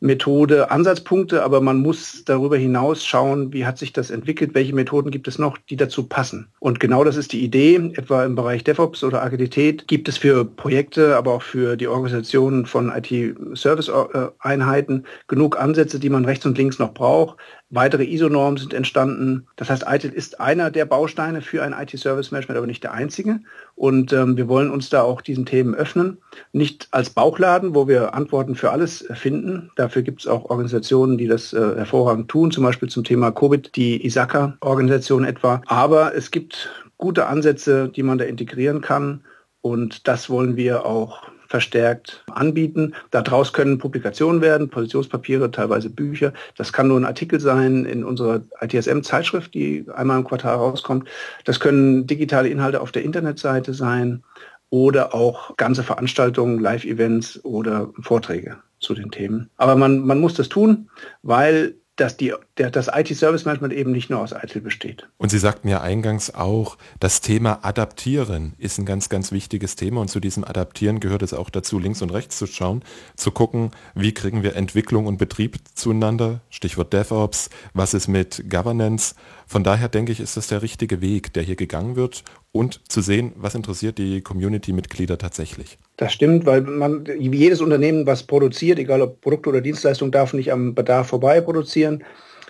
Methode 0.00 0.70
Ansatzpunkte, 0.70 1.42
aber 1.42 1.60
man 1.60 1.80
muss 1.80 2.24
darüber 2.24 2.56
hinaus 2.56 3.04
schauen, 3.04 3.52
wie 3.52 3.66
hat 3.66 3.76
sich 3.78 3.92
das 3.92 4.10
entwickelt, 4.10 4.54
welche 4.54 4.74
Methoden 4.74 5.10
gibt 5.10 5.28
es 5.28 5.38
noch, 5.38 5.58
die 5.58 5.76
dazu 5.76 6.04
passen. 6.04 6.48
Und 6.58 6.80
genau 6.80 7.04
das 7.04 7.16
ist 7.16 7.32
die 7.32 7.44
Idee, 7.44 7.92
etwa 7.94 8.24
im 8.24 8.34
Bereich 8.34 8.64
DevOps 8.64 9.04
oder 9.04 9.22
Agilität 9.22 9.86
gibt 9.88 10.08
es 10.08 10.16
für 10.16 10.46
Projekte, 10.46 11.16
aber 11.16 11.34
auch 11.34 11.42
für 11.42 11.76
die 11.76 11.86
Organisation 11.86 12.64
von 12.64 12.90
IT-Service-Einheiten 12.90 15.04
genug 15.28 15.60
Ansätze, 15.60 16.00
die 16.00 16.10
man 16.10 16.24
rechts 16.24 16.46
und 16.46 16.56
links 16.56 16.78
noch 16.78 16.94
braucht. 16.94 17.36
Weitere 17.72 18.02
ISO-Normen 18.02 18.58
sind 18.58 18.74
entstanden. 18.74 19.46
Das 19.54 19.70
heißt, 19.70 19.84
ITIL 19.88 20.12
ist 20.12 20.40
einer 20.40 20.72
der 20.72 20.86
Bausteine 20.86 21.40
für 21.40 21.62
ein 21.62 21.72
IT-Service-Management, 21.72 22.58
aber 22.58 22.66
nicht 22.66 22.82
der 22.82 22.92
einzige. 22.92 23.38
Und 23.76 24.12
ähm, 24.12 24.36
wir 24.36 24.48
wollen 24.48 24.72
uns 24.72 24.90
da 24.90 25.02
auch 25.02 25.20
diesen 25.20 25.46
Themen 25.46 25.76
öffnen. 25.76 26.18
Nicht 26.52 26.88
als 26.90 27.10
Bauchladen, 27.10 27.76
wo 27.76 27.86
wir 27.86 28.12
Antworten 28.12 28.56
für 28.56 28.72
alles 28.72 29.06
finden. 29.14 29.70
Dafür 29.90 30.02
gibt 30.02 30.20
es 30.20 30.28
auch 30.28 30.44
Organisationen, 30.44 31.18
die 31.18 31.26
das 31.26 31.52
äh, 31.52 31.74
hervorragend 31.74 32.28
tun, 32.28 32.52
zum 32.52 32.62
Beispiel 32.62 32.88
zum 32.88 33.02
Thema 33.02 33.32
Covid, 33.32 33.74
die 33.74 34.06
ISACA-Organisation 34.06 35.24
etwa. 35.24 35.62
Aber 35.66 36.14
es 36.14 36.30
gibt 36.30 36.70
gute 36.96 37.26
Ansätze, 37.26 37.88
die 37.88 38.04
man 38.04 38.16
da 38.16 38.24
integrieren 38.24 38.82
kann. 38.82 39.24
Und 39.62 40.06
das 40.06 40.30
wollen 40.30 40.54
wir 40.54 40.86
auch 40.86 41.22
verstärkt 41.48 42.24
anbieten. 42.30 42.94
Daraus 43.10 43.52
können 43.52 43.78
Publikationen 43.78 44.40
werden, 44.40 44.70
Positionspapiere, 44.70 45.50
teilweise 45.50 45.90
Bücher. 45.90 46.34
Das 46.56 46.72
kann 46.72 46.86
nur 46.86 47.00
ein 47.00 47.04
Artikel 47.04 47.40
sein 47.40 47.84
in 47.84 48.04
unserer 48.04 48.42
ITSM-Zeitschrift, 48.60 49.52
die 49.54 49.86
einmal 49.92 50.18
im 50.18 50.24
Quartal 50.24 50.54
rauskommt. 50.54 51.08
Das 51.44 51.58
können 51.58 52.06
digitale 52.06 52.48
Inhalte 52.48 52.80
auf 52.80 52.92
der 52.92 53.02
Internetseite 53.02 53.74
sein 53.74 54.22
oder 54.68 55.16
auch 55.16 55.56
ganze 55.56 55.82
Veranstaltungen, 55.82 56.60
Live-Events 56.60 57.44
oder 57.44 57.90
Vorträge 58.00 58.58
zu 58.80 58.94
den 58.94 59.10
Themen. 59.10 59.50
Aber 59.56 59.76
man, 59.76 60.00
man 60.00 60.20
muss 60.20 60.34
das 60.34 60.48
tun, 60.48 60.90
weil 61.22 61.74
dass 62.00 62.16
das 62.56 62.88
IT-Service-Management 62.88 63.74
eben 63.74 63.92
nicht 63.92 64.08
nur 64.08 64.20
aus 64.20 64.32
ITIL 64.32 64.62
besteht. 64.62 65.06
Und 65.18 65.28
Sie 65.28 65.38
sagten 65.38 65.68
ja 65.68 65.82
eingangs 65.82 66.34
auch, 66.34 66.78
das 66.98 67.20
Thema 67.20 67.58
Adaptieren 67.62 68.54
ist 68.56 68.78
ein 68.78 68.86
ganz, 68.86 69.10
ganz 69.10 69.32
wichtiges 69.32 69.76
Thema 69.76 70.00
und 70.00 70.08
zu 70.08 70.18
diesem 70.18 70.44
Adaptieren 70.44 71.00
gehört 71.00 71.22
es 71.22 71.34
auch 71.34 71.50
dazu, 71.50 71.78
links 71.78 72.00
und 72.00 72.10
rechts 72.10 72.38
zu 72.38 72.46
schauen, 72.46 72.82
zu 73.16 73.30
gucken, 73.32 73.72
wie 73.94 74.14
kriegen 74.14 74.42
wir 74.42 74.56
Entwicklung 74.56 75.06
und 75.06 75.18
Betrieb 75.18 75.58
zueinander, 75.74 76.40
Stichwort 76.48 76.92
DevOps, 76.94 77.50
was 77.74 77.92
ist 77.92 78.08
mit 78.08 78.48
Governance. 78.48 79.14
Von 79.46 79.62
daher 79.62 79.90
denke 79.90 80.12
ich, 80.12 80.20
ist 80.20 80.38
das 80.38 80.46
der 80.46 80.62
richtige 80.62 81.02
Weg, 81.02 81.34
der 81.34 81.42
hier 81.42 81.56
gegangen 81.56 81.96
wird 81.96 82.24
und 82.52 82.80
zu 82.90 83.00
sehen, 83.00 83.32
was 83.36 83.54
interessiert 83.54 83.98
die 83.98 84.22
Community-Mitglieder 84.22 85.18
tatsächlich. 85.18 85.78
Das 85.96 86.12
stimmt, 86.12 86.46
weil 86.46 86.62
man 86.62 87.04
jedes 87.18 87.60
Unternehmen, 87.60 88.06
was 88.06 88.24
produziert, 88.24 88.78
egal 88.78 89.02
ob 89.02 89.20
Produkt 89.20 89.46
oder 89.46 89.60
Dienstleistung, 89.60 90.10
darf 90.10 90.32
nicht 90.32 90.52
am 90.52 90.74
Bedarf 90.74 91.08
vorbei 91.08 91.40
produzieren. 91.40 92.04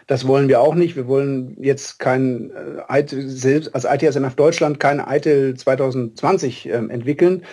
Das 0.07 0.27
wollen 0.27 0.49
wir 0.49 0.61
auch 0.61 0.75
nicht. 0.75 0.97
Wir 0.97 1.07
wollen 1.07 1.57
jetzt 1.61 1.99
kein 2.01 2.51
äh, 2.89 3.05
selbst 3.07 3.75
als 3.75 3.85
ITSMF 3.85 4.35
Deutschland 4.35 4.81
kein 4.81 4.99
ITIL 4.99 5.55
2020 5.55 6.67
äh, 6.67 6.73
entwickeln, 6.73 7.45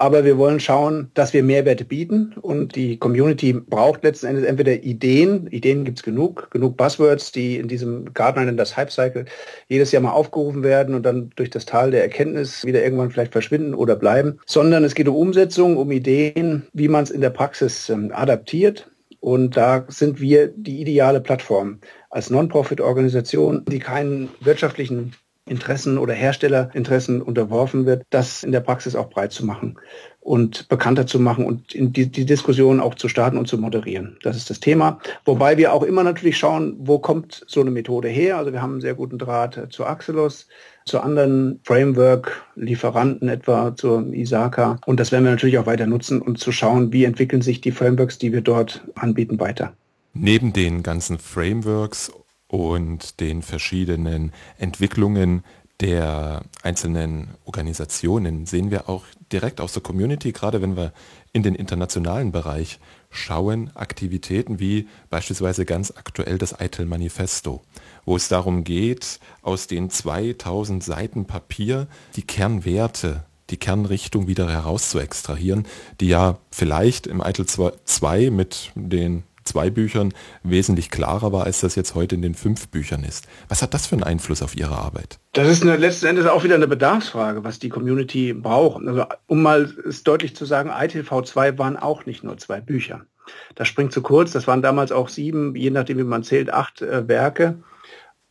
aber 0.00 0.24
wir 0.24 0.38
wollen 0.38 0.60
schauen, 0.60 1.10
dass 1.12 1.34
wir 1.34 1.42
Mehrwerte 1.42 1.84
bieten 1.84 2.32
und 2.40 2.74
die 2.74 2.96
Community 2.96 3.52
braucht 3.52 4.02
letzten 4.02 4.28
Endes 4.28 4.44
entweder 4.44 4.82
Ideen, 4.82 5.46
Ideen 5.48 5.84
gibt 5.84 5.98
es 5.98 6.02
genug, 6.02 6.50
genug 6.50 6.78
Buzzwords, 6.78 7.32
die 7.32 7.58
in 7.58 7.68
diesem 7.68 8.14
Gartner 8.14 8.50
das 8.52 8.78
Hype 8.78 8.90
Cycle 8.90 9.26
jedes 9.68 9.92
Jahr 9.92 10.02
mal 10.02 10.12
aufgerufen 10.12 10.62
werden 10.62 10.94
und 10.94 11.04
dann 11.04 11.30
durch 11.36 11.50
das 11.50 11.66
Tal 11.66 11.90
der 11.90 12.02
Erkenntnis 12.02 12.64
wieder 12.64 12.82
irgendwann 12.82 13.10
vielleicht 13.10 13.32
verschwinden 13.32 13.74
oder 13.74 13.94
bleiben, 13.94 14.38
sondern 14.46 14.84
es 14.84 14.94
geht 14.94 15.06
um 15.06 15.16
Umsetzung, 15.16 15.76
um 15.76 15.90
Ideen, 15.90 16.66
wie 16.72 16.88
man 16.88 17.02
es 17.04 17.10
in 17.10 17.20
der 17.20 17.28
Praxis 17.28 17.90
ähm, 17.90 18.10
adaptiert. 18.14 18.90
Und 19.20 19.58
da 19.58 19.84
sind 19.88 20.18
wir 20.18 20.48
die 20.48 20.80
ideale 20.80 21.20
Plattform 21.20 21.78
als 22.08 22.30
Non-Profit-Organisation, 22.30 23.66
die 23.66 23.80
keinen 23.80 24.30
wirtschaftlichen 24.40 25.12
Interessen 25.46 25.98
oder 25.98 26.14
Herstellerinteressen 26.14 27.22
unterworfen 27.22 27.86
wird, 27.86 28.04
das 28.10 28.42
in 28.42 28.52
der 28.52 28.60
Praxis 28.60 28.94
auch 28.94 29.10
breit 29.10 29.32
zu 29.32 29.44
machen 29.44 29.78
und 30.20 30.68
bekannter 30.68 31.06
zu 31.06 31.18
machen 31.18 31.46
und 31.46 31.72
die, 31.74 32.10
die 32.10 32.26
Diskussion 32.26 32.78
auch 32.78 32.94
zu 32.94 33.08
starten 33.08 33.38
und 33.38 33.48
zu 33.48 33.58
moderieren. 33.58 34.18
Das 34.22 34.36
ist 34.36 34.50
das 34.50 34.60
Thema. 34.60 34.98
Wobei 35.24 35.56
wir 35.56 35.72
auch 35.72 35.82
immer 35.82 36.04
natürlich 36.04 36.38
schauen, 36.38 36.76
wo 36.78 36.98
kommt 36.98 37.42
so 37.46 37.60
eine 37.60 37.70
Methode 37.70 38.08
her. 38.08 38.36
Also 38.36 38.52
wir 38.52 38.60
haben 38.60 38.72
einen 38.72 38.80
sehr 38.80 38.94
guten 38.94 39.18
Draht 39.18 39.68
zu 39.70 39.86
Axelos, 39.86 40.46
zu 40.84 41.00
anderen 41.00 41.60
Framework-Lieferanten 41.64 43.28
etwa, 43.28 43.74
zur 43.74 44.12
ISACA. 44.12 44.78
Und 44.86 45.00
das 45.00 45.10
werden 45.10 45.24
wir 45.24 45.30
natürlich 45.30 45.58
auch 45.58 45.66
weiter 45.66 45.86
nutzen 45.86 46.20
und 46.20 46.38
zu 46.38 46.52
schauen, 46.52 46.92
wie 46.92 47.04
entwickeln 47.04 47.42
sich 47.42 47.60
die 47.60 47.72
Frameworks, 47.72 48.18
die 48.18 48.32
wir 48.32 48.42
dort 48.42 48.84
anbieten, 48.94 49.40
weiter. 49.40 49.72
Neben 50.12 50.52
den 50.52 50.82
ganzen 50.82 51.18
Frameworks 51.18 52.12
und 52.50 53.20
den 53.20 53.42
verschiedenen 53.42 54.32
Entwicklungen 54.58 55.44
der 55.78 56.42
einzelnen 56.62 57.28
Organisationen 57.44 58.44
sehen 58.44 58.70
wir 58.70 58.88
auch 58.88 59.04
direkt 59.32 59.60
aus 59.60 59.72
der 59.72 59.82
Community, 59.82 60.32
gerade 60.32 60.60
wenn 60.60 60.76
wir 60.76 60.92
in 61.32 61.44
den 61.44 61.54
internationalen 61.54 62.32
Bereich 62.32 62.80
schauen, 63.08 63.74
Aktivitäten 63.76 64.58
wie 64.58 64.88
beispielsweise 65.10 65.64
ganz 65.64 65.92
aktuell 65.96 66.38
das 66.38 66.56
ITIL 66.60 66.86
Manifesto, 66.86 67.62
wo 68.04 68.16
es 68.16 68.28
darum 68.28 68.64
geht, 68.64 69.20
aus 69.42 69.68
den 69.68 69.88
2000 69.88 70.82
Seiten 70.82 71.26
Papier 71.26 71.86
die 72.16 72.22
Kernwerte 72.22 73.24
die 73.50 73.56
Kernrichtung 73.56 74.28
wieder 74.28 74.48
heraus 74.48 74.90
zu 74.90 75.00
extrahieren, 75.00 75.66
die 76.00 76.08
ja 76.08 76.38
vielleicht 76.50 77.06
im 77.06 77.20
ITIL 77.20 77.46
2 77.46 78.30
mit 78.30 78.70
den 78.74 79.24
zwei 79.50 79.70
Büchern 79.70 80.12
wesentlich 80.42 80.90
klarer 80.90 81.32
war, 81.32 81.44
als 81.44 81.60
das 81.60 81.74
jetzt 81.74 81.94
heute 81.94 82.14
in 82.14 82.22
den 82.22 82.34
fünf 82.34 82.68
Büchern 82.68 83.04
ist. 83.04 83.26
Was 83.48 83.62
hat 83.62 83.74
das 83.74 83.86
für 83.86 83.96
einen 83.96 84.04
Einfluss 84.04 84.42
auf 84.42 84.56
Ihre 84.56 84.76
Arbeit? 84.76 85.18
Das 85.32 85.48
ist 85.48 85.62
eine, 85.62 85.76
letzten 85.76 86.06
Endes 86.06 86.26
auch 86.26 86.44
wieder 86.44 86.54
eine 86.54 86.68
Bedarfsfrage, 86.68 87.44
was 87.44 87.58
die 87.58 87.68
Community 87.68 88.32
braucht. 88.32 88.86
Also 88.86 89.04
um 89.26 89.42
mal 89.42 89.72
es 89.88 90.02
deutlich 90.02 90.34
zu 90.34 90.44
sagen, 90.44 90.70
ITV 90.70 91.22
2 91.22 91.58
waren 91.58 91.76
auch 91.76 92.06
nicht 92.06 92.24
nur 92.24 92.38
zwei 92.38 92.60
Bücher. 92.60 93.02
Das 93.54 93.68
springt 93.68 93.92
zu 93.92 94.02
kurz. 94.02 94.32
Das 94.32 94.46
waren 94.46 94.62
damals 94.62 94.92
auch 94.92 95.08
sieben, 95.08 95.54
je 95.54 95.70
nachdem 95.70 95.98
wie 95.98 96.04
man 96.04 96.22
zählt, 96.22 96.52
acht 96.52 96.82
äh, 96.82 97.06
Werke 97.06 97.62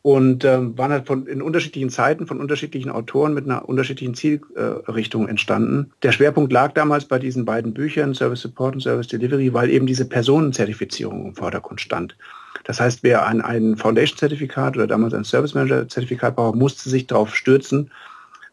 und 0.02 0.46
ähm, 0.46 0.78
waren 0.78 0.92
halt 0.92 1.08
von, 1.08 1.28
in 1.28 1.42
unterschiedlichen 1.42 1.90
Zeiten 1.90 2.26
von 2.26 2.40
unterschiedlichen 2.40 2.90
Autoren 2.90 3.34
mit 3.34 3.46
einer 3.46 3.68
unterschiedlichen 3.68 4.14
Zielrichtung 4.14 5.28
äh, 5.28 5.30
entstanden. 5.30 5.92
Der 6.04 6.14
Schwerpunkt 6.14 6.54
lag 6.54 6.74
damals 6.74 7.06
bei 7.06 7.20
diesen 7.20 7.44
beiden 7.44 7.74
Büchern, 7.74 8.14
Service 8.14 8.42
Support 8.42 8.76
und 8.76 8.82
Service 8.82 9.08
Delivery, 9.08 9.54
weil 9.54 9.70
eben 9.70 9.88
diese 9.88 10.06
Personenzertifizierung 10.06 11.28
im 11.28 11.36
Vordergrund 11.36 11.82
stand. 11.82 12.16
Das 12.64 12.80
heißt, 12.80 13.04
wer 13.04 13.26
ein, 13.26 13.42
ein 13.42 13.76
Foundation-Zertifikat 13.76 14.76
oder 14.76 14.88
damals 14.88 15.14
ein 15.14 15.24
Service 15.24 15.54
Manager-Zertifikat 15.54 16.36
braucht, 16.36 16.56
musste 16.56 16.90
sich 16.90 17.08
darauf 17.08 17.36
stürzen, 17.36 17.92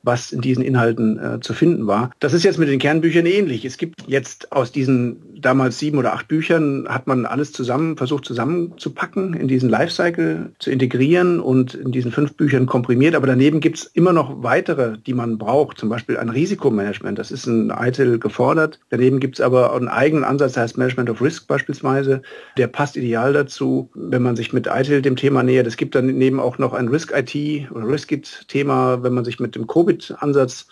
was 0.07 0.33
in 0.33 0.41
diesen 0.41 0.63
Inhalten 0.63 1.19
äh, 1.19 1.41
zu 1.41 1.53
finden 1.53 1.87
war. 1.87 2.11
Das 2.21 2.33
ist 2.33 2.45
jetzt 2.45 2.59
mit 2.59 2.69
den 2.69 2.79
Kernbüchern 2.79 3.27
ähnlich. 3.27 3.65
Es 3.65 3.77
gibt 3.77 4.07
jetzt 4.07 4.53
aus 4.53 4.73
diesen 4.73 5.41
damals 5.41 5.79
sieben 5.79 5.99
oder 5.99 6.15
acht 6.15 6.29
Büchern, 6.29 6.87
hat 6.89 7.07
man 7.07 7.27
alles 7.27 7.53
zusammen, 7.53 7.97
versucht 7.97 8.25
zusammenzupacken, 8.25 9.35
in 9.35 9.49
diesen 9.49 9.69
Lifecycle 9.69 10.53
zu 10.59 10.71
integrieren 10.71 11.41
und 11.41 11.75
in 11.75 11.93
diesen 11.93 12.13
fünf 12.13 12.35
Büchern 12.35 12.67
komprimiert. 12.67 13.15
Aber 13.15 13.27
daneben 13.27 13.61
gibt 13.61 13.79
es 13.79 13.85
immer 13.85 14.13
noch 14.13 14.43
weitere, 14.43 14.97
die 14.99 15.15
man 15.15 15.39
braucht. 15.39 15.79
Zum 15.79 15.89
Beispiel 15.89 16.17
ein 16.17 16.29
Risikomanagement. 16.29 17.19
Das 17.19 17.31
ist 17.31 17.47
ein 17.47 17.71
ITIL 17.71 18.19
gefordert. 18.19 18.81
Daneben 18.91 19.21
gibt 19.21 19.37
es 19.37 19.41
aber 19.41 19.75
einen 19.75 19.89
eigenen 19.89 20.25
Ansatz, 20.25 20.55
der 20.55 20.63
heißt 20.63 20.79
Management 20.79 21.11
of 21.11 21.21
Risk 21.21 21.47
beispielsweise. 21.47 22.23
Der 22.57 22.69
passt 22.69 22.97
ideal 22.97 23.33
dazu, 23.33 23.91
wenn 23.95 24.23
man 24.23 24.37
sich 24.37 24.53
mit 24.53 24.67
ITIL 24.67 25.03
dem 25.03 25.17
Thema 25.17 25.43
nähert. 25.43 25.67
Es 25.67 25.77
gibt 25.77 25.95
daneben 25.95 26.41
auch 26.41 26.59
noch 26.59 26.73
ein 26.73 26.89
Risk-IT 26.89 27.71
oder 27.73 27.89
Risk-It-Thema, 27.89 29.03
wenn 29.03 29.15
man 29.15 29.25
sich 29.25 29.41
mit 29.41 29.55
dem 29.55 29.67
Covid 29.67 29.96
Ansatz 30.19 30.67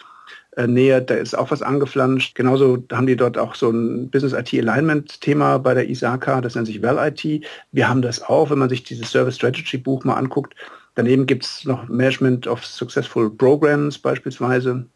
äh, 0.57 0.67
nähert, 0.67 1.11
da 1.11 1.15
ist 1.15 1.37
auch 1.37 1.51
was 1.51 1.63
angeflanscht. 1.63 2.35
Genauso 2.35 2.85
haben 2.93 3.07
die 3.07 3.17
dort 3.17 3.39
auch 3.39 3.55
so 3.55 3.71
ein 3.71 4.11
Business 4.11 4.33
IT 4.33 4.55
Alignment 4.55 5.21
Thema 5.21 5.59
bei 5.59 5.75
der 5.75 5.89
ISAKA, 5.89 6.41
das 6.41 6.55
nennt 6.55 6.67
sich 6.67 6.83
Well 6.83 6.99
IT. 6.99 7.45
Wir 7.73 7.89
haben 7.89 8.03
das 8.03 8.23
auch, 8.23 8.51
wenn 8.51 8.59
man 8.59 8.69
sich 8.69 8.85
dieses 8.85 9.11
Service 9.11 9.37
Strategy 9.37 9.79
Buch 9.79 10.05
mal 10.05 10.15
anguckt. 10.15 10.55
Daneben 10.95 11.27
gibt 11.27 11.45
es 11.45 11.65
noch 11.65 11.89
Management 11.89 12.47
of 12.47 12.65
Successful 12.65 13.31
Programs 13.31 13.99
beispielsweise, 13.99 14.87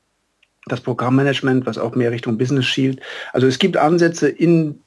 das 0.66 0.80
Programmmanagement, 0.80 1.66
was 1.66 1.78
auch 1.78 1.96
mehr 1.96 2.12
Richtung 2.12 2.38
Business 2.38 2.66
schielt. 2.66 3.00
Also 3.32 3.46
es 3.46 3.58
gibt 3.58 3.76
Ansätze 3.76 4.28
in 4.28 4.80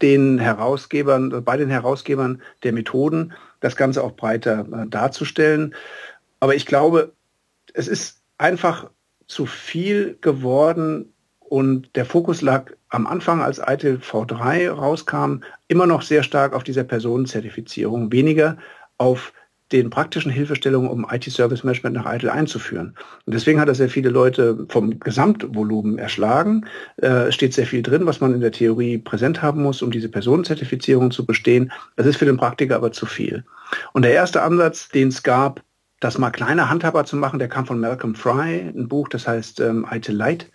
den 0.00 0.38
Herausgebern, 0.38 1.44
bei 1.44 1.56
den 1.58 1.68
Herausgebern 1.68 2.40
der 2.62 2.72
Methoden, 2.72 3.34
das 3.60 3.76
Ganze 3.76 4.02
auch 4.02 4.12
breiter 4.12 4.66
äh, 4.72 4.88
darzustellen. 4.88 5.74
Aber 6.38 6.54
ich 6.54 6.64
glaube, 6.64 7.12
es 7.74 7.86
ist 7.86 8.19
einfach 8.40 8.90
zu 9.26 9.46
viel 9.46 10.18
geworden 10.20 11.12
und 11.38 11.94
der 11.96 12.04
Fokus 12.04 12.42
lag 12.42 12.72
am 12.88 13.06
Anfang, 13.06 13.42
als 13.42 13.60
ITIL 13.64 13.98
V3 13.98 14.70
rauskam, 14.70 15.42
immer 15.68 15.86
noch 15.86 16.02
sehr 16.02 16.22
stark 16.22 16.54
auf 16.54 16.64
dieser 16.64 16.84
Personenzertifizierung, 16.84 18.12
weniger 18.12 18.56
auf 18.98 19.32
den 19.72 19.90
praktischen 19.90 20.32
Hilfestellungen, 20.32 20.90
um 20.90 21.06
IT-Service 21.08 21.62
Management 21.62 21.96
nach 21.96 22.12
ITIL 22.12 22.30
einzuführen. 22.30 22.96
Und 23.24 23.34
deswegen 23.34 23.60
hat 23.60 23.68
er 23.68 23.74
sehr 23.76 23.88
viele 23.88 24.10
Leute 24.10 24.66
vom 24.68 24.98
Gesamtvolumen 24.98 25.98
erschlagen. 25.98 26.66
Äh, 26.96 27.28
es 27.28 27.34
steht 27.34 27.54
sehr 27.54 27.66
viel 27.66 27.82
drin, 27.82 28.06
was 28.06 28.20
man 28.20 28.34
in 28.34 28.40
der 28.40 28.52
Theorie 28.52 28.98
präsent 28.98 29.42
haben 29.42 29.62
muss, 29.62 29.82
um 29.82 29.92
diese 29.92 30.08
Personenzertifizierung 30.08 31.12
zu 31.12 31.24
bestehen. 31.24 31.70
Das 31.94 32.06
ist 32.06 32.16
für 32.16 32.24
den 32.24 32.36
Praktiker 32.36 32.76
aber 32.76 32.90
zu 32.90 33.06
viel. 33.06 33.44
Und 33.92 34.02
der 34.02 34.12
erste 34.12 34.42
Ansatz, 34.42 34.88
den 34.88 35.08
es 35.08 35.22
gab, 35.22 35.62
das 36.00 36.18
mal 36.18 36.30
kleiner 36.30 36.70
handhabbar 36.70 37.04
zu 37.04 37.16
machen, 37.16 37.38
der 37.38 37.48
kam 37.48 37.66
von 37.66 37.78
Malcolm 37.78 38.14
Fry, 38.14 38.72
ein 38.74 38.88
Buch, 38.88 39.08
das 39.08 39.28
heißt 39.28 39.60
ähm, 39.60 39.86
IT 39.90 40.08
Light. 40.08 40.50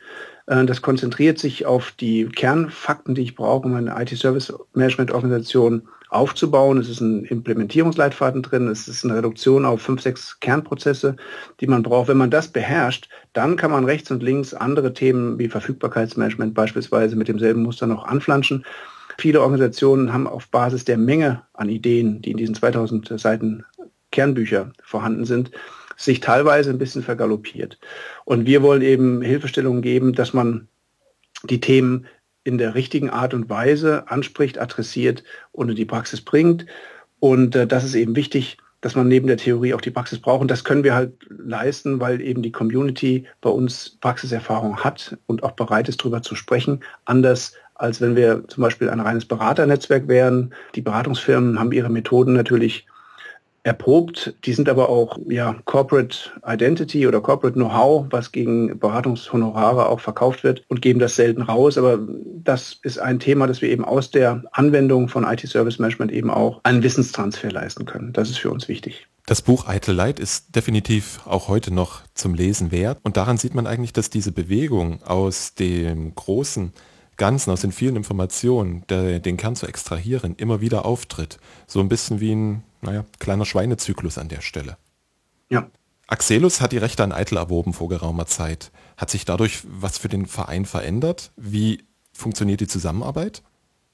Äh, 0.48 0.66
das 0.66 0.82
konzentriert 0.82 1.40
sich 1.40 1.66
auf 1.66 1.92
die 1.92 2.26
Kernfakten, 2.26 3.16
die 3.16 3.22
ich 3.22 3.36
brauche, 3.36 3.68
um 3.68 3.76
eine 3.76 3.96
IT-Service-Management-Organisation 4.02 5.84
aufzubauen. 6.10 6.78
Es 6.80 6.90
ist 6.90 7.02
ein 7.02 7.26
Implementierungsleitfaden 7.26 8.42
drin, 8.42 8.68
es 8.68 8.88
ist 8.88 9.04
eine 9.04 9.16
Reduktion 9.16 9.66
auf 9.66 9.82
fünf, 9.82 10.02
sechs 10.02 10.40
Kernprozesse, 10.40 11.16
die 11.60 11.68
man 11.68 11.84
braucht. 11.84 12.08
Wenn 12.08 12.18
man 12.18 12.32
das 12.32 12.48
beherrscht, 12.48 13.10
dann 13.34 13.56
kann 13.56 13.72
man 13.72 13.86
rechts 13.86 14.10
und 14.12 14.24
links 14.24 14.54
andere 14.54 14.94
Themen 14.94 15.38
wie 15.38 15.50
Verfügbarkeitsmanagement 15.50 16.54
beispielsweise 16.54 17.16
mit 17.16 17.28
demselben 17.28 17.64
Muster 17.64 17.86
noch 17.88 18.06
anflanschen. 18.06 18.66
Viele 19.18 19.42
Organisationen 19.42 20.12
haben 20.12 20.28
auf 20.28 20.50
Basis 20.50 20.84
der 20.86 20.98
Menge 20.98 21.42
an 21.54 21.70
Ideen, 21.70 22.22
die 22.22 22.32
in 22.32 22.38
diesen 22.38 22.56
2000 22.56 23.18
Seiten 23.20 23.64
Kernbücher 24.16 24.72
vorhanden 24.82 25.26
sind, 25.26 25.52
sich 25.98 26.22
teilweise 26.22 26.70
ein 26.70 26.78
bisschen 26.78 27.04
vergaloppiert. 27.04 27.78
Und 28.24 28.46
wir 28.46 28.64
wollen 28.64 28.82
eben 28.82 29.22
Hilfestellungen 29.22 29.82
geben, 29.82 30.14
dass 30.14 30.34
man 30.34 30.68
die 31.44 31.60
Themen 31.60 32.06
in 32.46 32.58
der 32.58 32.76
richtigen 32.76 33.10
Art 33.10 33.34
und 33.34 33.50
Weise 33.50 34.10
anspricht, 34.10 34.58
adressiert 34.58 35.24
und 35.52 35.70
in 35.70 35.76
die 35.76 35.86
Praxis 35.86 36.22
bringt. 36.22 36.66
Und 37.20 37.56
äh, 37.56 37.68
das 37.68 37.84
ist 37.84 37.96
eben 37.96 38.16
wichtig, 38.16 38.58
dass 38.82 38.96
man 38.96 39.08
neben 39.08 39.28
der 39.28 39.38
Theorie 39.38 39.74
auch 39.74 39.82
die 39.82 39.92
Praxis 39.92 40.20
braucht. 40.20 40.42
Und 40.42 40.52
das 40.52 40.64
können 40.64 40.84
wir 40.84 40.96
halt 40.96 41.14
leisten, 41.30 42.00
weil 42.00 42.22
eben 42.22 42.42
die 42.42 42.52
Community 42.52 43.26
bei 43.42 43.50
uns 43.50 43.98
Praxiserfahrung 44.00 44.84
hat 44.84 45.18
und 45.26 45.44
auch 45.44 45.54
bereit 45.54 45.90
ist, 45.90 46.02
darüber 46.02 46.22
zu 46.22 46.36
sprechen. 46.36 46.82
Anders 47.06 47.54
als 47.76 48.02
wenn 48.02 48.16
wir 48.16 48.48
zum 48.48 48.64
Beispiel 48.64 48.90
ein 48.90 49.02
reines 49.02 49.26
Beraternetzwerk 49.26 50.08
wären. 50.08 50.54
Die 50.76 50.82
Beratungsfirmen 50.82 51.60
haben 51.60 51.72
ihre 51.72 51.90
Methoden 51.90 52.34
natürlich 52.34 52.88
erprobt. 53.66 54.36
Die 54.46 54.54
sind 54.54 54.70
aber 54.70 54.90
auch 54.90 55.18
ja, 55.28 55.56
Corporate 55.66 56.16
Identity 56.46 57.08
oder 57.08 57.20
Corporate 57.20 57.56
Know-how, 57.56 58.06
was 58.12 58.32
gegen 58.32 58.78
Beratungshonorare 58.78 59.90
auch 59.90 60.00
verkauft 60.00 60.44
wird 60.44 60.64
und 60.68 60.84
geben 60.84 61.00
das 61.00 61.16
selten 61.16 61.42
raus. 61.42 61.78
Aber 61.78 62.00
das 62.44 62.80
ist 62.84 63.00
ein 63.00 63.20
Thema, 63.20 63.48
dass 63.48 63.64
wir 63.64 63.70
eben 63.70 63.84
aus 63.84 64.12
der 64.12 64.44
Anwendung 64.52 65.10
von 65.10 65.24
IT-Service 65.24 65.80
Management 65.80 66.12
eben 66.12 66.30
auch 66.30 66.62
einen 66.64 66.84
Wissenstransfer 66.84 67.52
leisten 67.52 67.86
können. 67.86 68.14
Das 68.14 68.30
ist 68.30 68.38
für 68.38 68.52
uns 68.52 68.68
wichtig. 68.68 69.08
Das 69.26 69.42
Buch 69.42 69.68
Eitel 69.68 69.96
Light 69.96 70.20
ist 70.20 70.56
definitiv 70.56 71.22
auch 71.26 71.48
heute 71.48 71.74
noch 71.74 72.04
zum 72.14 72.36
Lesen 72.36 72.72
wert. 72.72 73.00
Und 73.02 73.18
daran 73.18 73.38
sieht 73.38 73.56
man 73.56 73.66
eigentlich, 73.66 73.94
dass 73.94 74.12
diese 74.12 74.32
Bewegung 74.32 75.02
aus 75.02 75.56
dem 75.56 76.14
großen 76.14 76.72
Ganzen, 77.18 77.50
aus 77.50 77.62
den 77.62 77.72
vielen 77.72 77.96
Informationen, 77.96 78.84
der, 78.90 79.20
den 79.20 79.38
Kern 79.38 79.56
zu 79.56 79.66
extrahieren, 79.66 80.36
immer 80.38 80.62
wieder 80.62 80.86
auftritt. 80.86 81.40
So 81.66 81.80
ein 81.80 81.90
bisschen 81.90 82.20
wie 82.20 82.36
ein 82.36 82.64
naja, 82.86 83.06
kleiner 83.20 83.46
Schweinezyklus 83.46 84.18
an 84.18 84.30
der 84.30 84.42
Stelle. 84.42 84.78
Ja. 85.50 85.70
Axelus 86.08 86.62
hat 86.62 86.72
die 86.72 86.78
Rechte 86.78 87.04
an 87.04 87.12
Eitel 87.12 87.38
erworben 87.38 87.74
vor 87.74 87.90
geraumer 87.90 88.28
Zeit. 88.28 88.72
Hat 88.96 89.10
sich 89.10 89.26
dadurch 89.26 89.62
was 89.68 89.98
für 89.98 90.10
den 90.10 90.28
Verein 90.28 90.66
verändert? 90.66 91.32
Wie 91.36 91.84
funktioniert 92.14 92.62
die 92.62 92.68
Zusammenarbeit? 92.68 93.42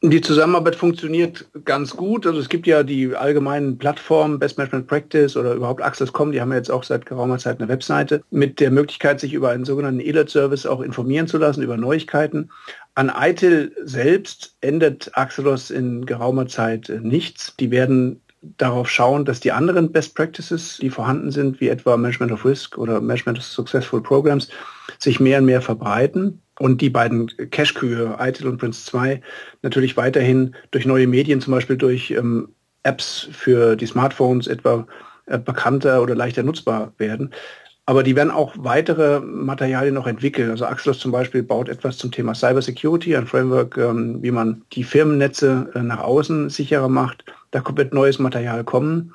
Die 0.03 0.21
Zusammenarbeit 0.21 0.75
funktioniert 0.75 1.45
ganz 1.63 1.95
gut. 1.95 2.25
Also 2.25 2.39
es 2.39 2.49
gibt 2.49 2.65
ja 2.65 2.81
die 2.81 3.15
allgemeinen 3.15 3.77
Plattformen 3.77 4.39
Best 4.39 4.57
Management 4.57 4.87
Practice 4.87 5.37
oder 5.37 5.53
überhaupt 5.53 5.79
Access.com, 5.83 6.31
die 6.31 6.41
haben 6.41 6.49
ja 6.49 6.57
jetzt 6.57 6.71
auch 6.71 6.83
seit 6.83 7.05
geraumer 7.05 7.37
Zeit 7.37 7.59
eine 7.59 7.69
Webseite 7.69 8.23
mit 8.31 8.59
der 8.59 8.71
Möglichkeit, 8.71 9.19
sich 9.19 9.33
über 9.33 9.51
einen 9.51 9.63
sogenannten 9.63 9.99
E-Alert-Service 9.99 10.65
auch 10.65 10.81
informieren 10.81 11.27
zu 11.27 11.37
lassen 11.37 11.61
über 11.61 11.77
Neuigkeiten. 11.77 12.49
An 12.95 13.11
ITIL 13.15 13.75
selbst 13.83 14.55
ändert 14.61 15.11
Axelos 15.13 15.69
in 15.69 16.07
geraumer 16.07 16.47
Zeit 16.47 16.91
nichts. 17.03 17.55
Die 17.59 17.69
werden 17.69 18.21
darauf 18.41 18.89
schauen, 18.89 19.25
dass 19.25 19.39
die 19.39 19.51
anderen 19.51 19.91
Best 19.91 20.15
Practices, 20.15 20.77
die 20.81 20.89
vorhanden 20.89 21.31
sind, 21.31 21.61
wie 21.61 21.69
etwa 21.69 21.95
Management 21.97 22.31
of 22.31 22.45
Risk 22.45 22.77
oder 22.77 22.99
Management 22.99 23.37
of 23.37 23.43
Successful 23.43 24.01
Programs, 24.01 24.49
sich 24.97 25.19
mehr 25.19 25.39
und 25.39 25.45
mehr 25.45 25.61
verbreiten 25.61 26.41
und 26.59 26.81
die 26.81 26.89
beiden 26.89 27.27
Cache-Kühe, 27.51 28.17
ITIL 28.19 28.47
und 28.47 28.57
Prince 28.57 28.85
2, 28.85 29.21
natürlich 29.61 29.95
weiterhin 29.97 30.55
durch 30.71 30.85
neue 30.85 31.07
Medien, 31.07 31.41
zum 31.41 31.53
Beispiel 31.53 31.77
durch 31.77 32.11
ähm, 32.11 32.49
Apps 32.83 33.29
für 33.31 33.75
die 33.75 33.85
Smartphones 33.85 34.47
etwa 34.47 34.87
äh, 35.27 35.37
bekannter 35.37 36.01
oder 36.01 36.15
leichter 36.15 36.43
nutzbar 36.43 36.93
werden. 36.97 37.31
Aber 37.85 38.03
die 38.03 38.15
werden 38.15 38.31
auch 38.31 38.53
weitere 38.57 39.19
Materialien 39.19 39.95
noch 39.95 40.07
entwickeln. 40.07 40.51
Also 40.51 40.65
Axelos 40.65 40.99
zum 40.99 41.11
Beispiel 41.11 41.41
baut 41.41 41.67
etwas 41.67 41.97
zum 41.97 42.11
Thema 42.11 42.35
Cyber 42.35 42.61
Security, 42.61 43.15
ein 43.15 43.25
Framework, 43.25 43.77
ähm, 43.77 44.21
wie 44.21 44.31
man 44.31 44.63
die 44.73 44.83
Firmennetze 44.83 45.71
äh, 45.73 45.79
nach 45.81 45.99
außen 45.99 46.49
sicherer 46.49 46.89
macht. 46.89 47.25
Da 47.49 47.63
wird 47.75 47.93
neues 47.93 48.19
Material 48.19 48.63
kommen. 48.63 49.13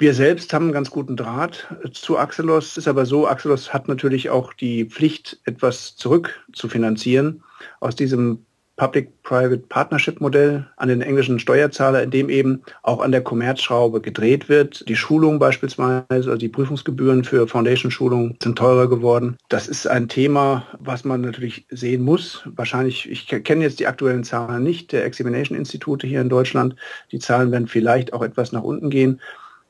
Wir 0.00 0.14
selbst 0.14 0.52
haben 0.52 0.66
einen 0.66 0.72
ganz 0.72 0.90
guten 0.90 1.16
Draht 1.16 1.68
zu 1.92 2.18
Axelos. 2.18 2.76
Ist 2.76 2.86
aber 2.88 3.06
so, 3.06 3.26
Axelos 3.26 3.72
hat 3.72 3.88
natürlich 3.88 4.30
auch 4.30 4.52
die 4.52 4.84
Pflicht, 4.84 5.40
etwas 5.44 5.96
zurück 5.96 6.44
zu 6.52 6.68
finanzieren 6.68 7.42
aus 7.80 7.96
diesem 7.96 8.44
Public-Private 8.78 9.64
Partnership-Modell 9.68 10.66
an 10.76 10.88
den 10.88 11.02
englischen 11.02 11.38
Steuerzahler, 11.38 12.02
in 12.04 12.10
dem 12.10 12.30
eben 12.30 12.62
auch 12.82 13.00
an 13.00 13.12
der 13.12 13.22
Kommerzschraube 13.22 14.00
gedreht 14.00 14.48
wird. 14.48 14.88
Die 14.88 14.96
Schulung 14.96 15.38
beispielsweise, 15.38 16.04
also 16.08 16.36
die 16.36 16.48
Prüfungsgebühren 16.48 17.24
für 17.24 17.46
Foundation-Schulungen 17.46 18.38
sind 18.42 18.56
teurer 18.56 18.88
geworden. 18.88 19.36
Das 19.48 19.68
ist 19.68 19.86
ein 19.86 20.08
Thema, 20.08 20.66
was 20.78 21.04
man 21.04 21.20
natürlich 21.20 21.66
sehen 21.68 22.02
muss. 22.02 22.42
Wahrscheinlich, 22.46 23.10
ich 23.10 23.26
kenne 23.26 23.64
jetzt 23.64 23.80
die 23.80 23.86
aktuellen 23.86 24.24
Zahlen 24.24 24.62
nicht 24.62 24.92
der 24.92 25.04
Examination-Institute 25.04 26.06
hier 26.06 26.20
in 26.20 26.28
Deutschland. 26.28 26.76
Die 27.12 27.18
Zahlen 27.18 27.52
werden 27.52 27.68
vielleicht 27.68 28.12
auch 28.12 28.22
etwas 28.22 28.52
nach 28.52 28.62
unten 28.62 28.90
gehen. 28.90 29.20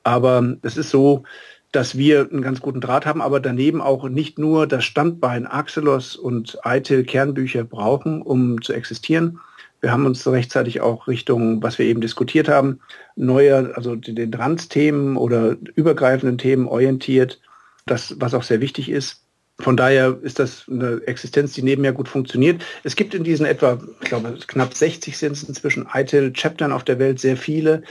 Aber 0.05 0.57
es 0.62 0.77
ist 0.77 0.90
so, 0.90 1.25
dass 1.72 1.98
wir 1.98 2.28
einen 2.31 2.42
ganz 2.42 2.61
guten 2.61 2.81
Draht 2.81 3.04
haben, 3.04 3.20
aber 3.20 3.40
daneben 3.40 3.81
auch 3.81 4.09
nicht 4.09 4.38
nur 4.38 4.66
das 4.66 4.85
Standbein 4.85 5.46
Axelos 5.46 6.16
und 6.16 6.59
ITIL 6.64 7.04
Kernbücher 7.04 7.64
brauchen, 7.64 8.22
um 8.22 8.62
zu 8.62 8.72
existieren. 8.72 9.40
Wir 9.81 9.92
haben 9.92 10.07
uns 10.07 10.26
rechtzeitig 10.26 10.81
auch 10.81 11.07
Richtung, 11.07 11.62
was 11.62 11.78
wir 11.78 11.87
eben 11.87 12.00
diskutiert 12.00 12.48
haben, 12.48 12.81
neue, 13.16 13.76
also 13.76 13.94
den 13.94 14.33
Trans-Themen 14.33 15.16
oder 15.16 15.57
übergreifenden 15.74 16.38
Themen 16.38 16.66
orientiert, 16.66 17.40
das, 17.87 18.16
was 18.18 18.35
auch 18.35 18.42
sehr 18.42 18.61
wichtig 18.61 18.90
ist. 18.90 19.24
Von 19.61 19.77
daher 19.77 20.16
ist 20.23 20.38
das 20.38 20.66
eine 20.71 21.01
Existenz, 21.07 21.53
die 21.53 21.62
nebenher 21.62 21.92
gut 21.92 22.09
funktioniert. 22.09 22.64
Es 22.85 22.94
gibt 22.94 23.12
in 23.12 23.25
diesen 23.25 23.44
etwa, 23.44 23.81
ich 24.01 24.09
glaube, 24.09 24.38
knapp 24.47 24.73
60 24.73 25.18
sind 25.18 25.33
es 25.33 25.42
inzwischen 25.42 25.88
ITIL-Chaptern 25.92 26.71
auf 26.71 26.85
der 26.85 27.01
Welt 27.01 27.18
sehr 27.18 27.37
viele, 27.37 27.83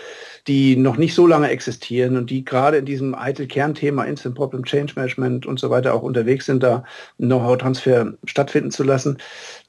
die 0.48 0.78
noch 0.78 0.96
nicht 0.96 1.14
so 1.14 1.28
lange 1.28 1.50
existieren 1.50 2.16
und 2.16 2.30
die 2.30 2.46
gerade 2.46 2.78
in 2.78 2.86
diesem 2.86 3.14
ITIL-Kernthema 3.14 4.06
Instant 4.06 4.36
Problem 4.36 4.64
Change 4.64 4.94
Management 4.96 5.46
und 5.46 5.60
so 5.60 5.70
weiter 5.70 5.94
auch 5.94 6.04
unterwegs 6.04 6.46
sind, 6.46 6.64
da 6.64 6.86
Know-how-Transfer 7.18 8.14
stattfinden 8.24 8.72
zu 8.72 8.84
lassen. 8.84 9.18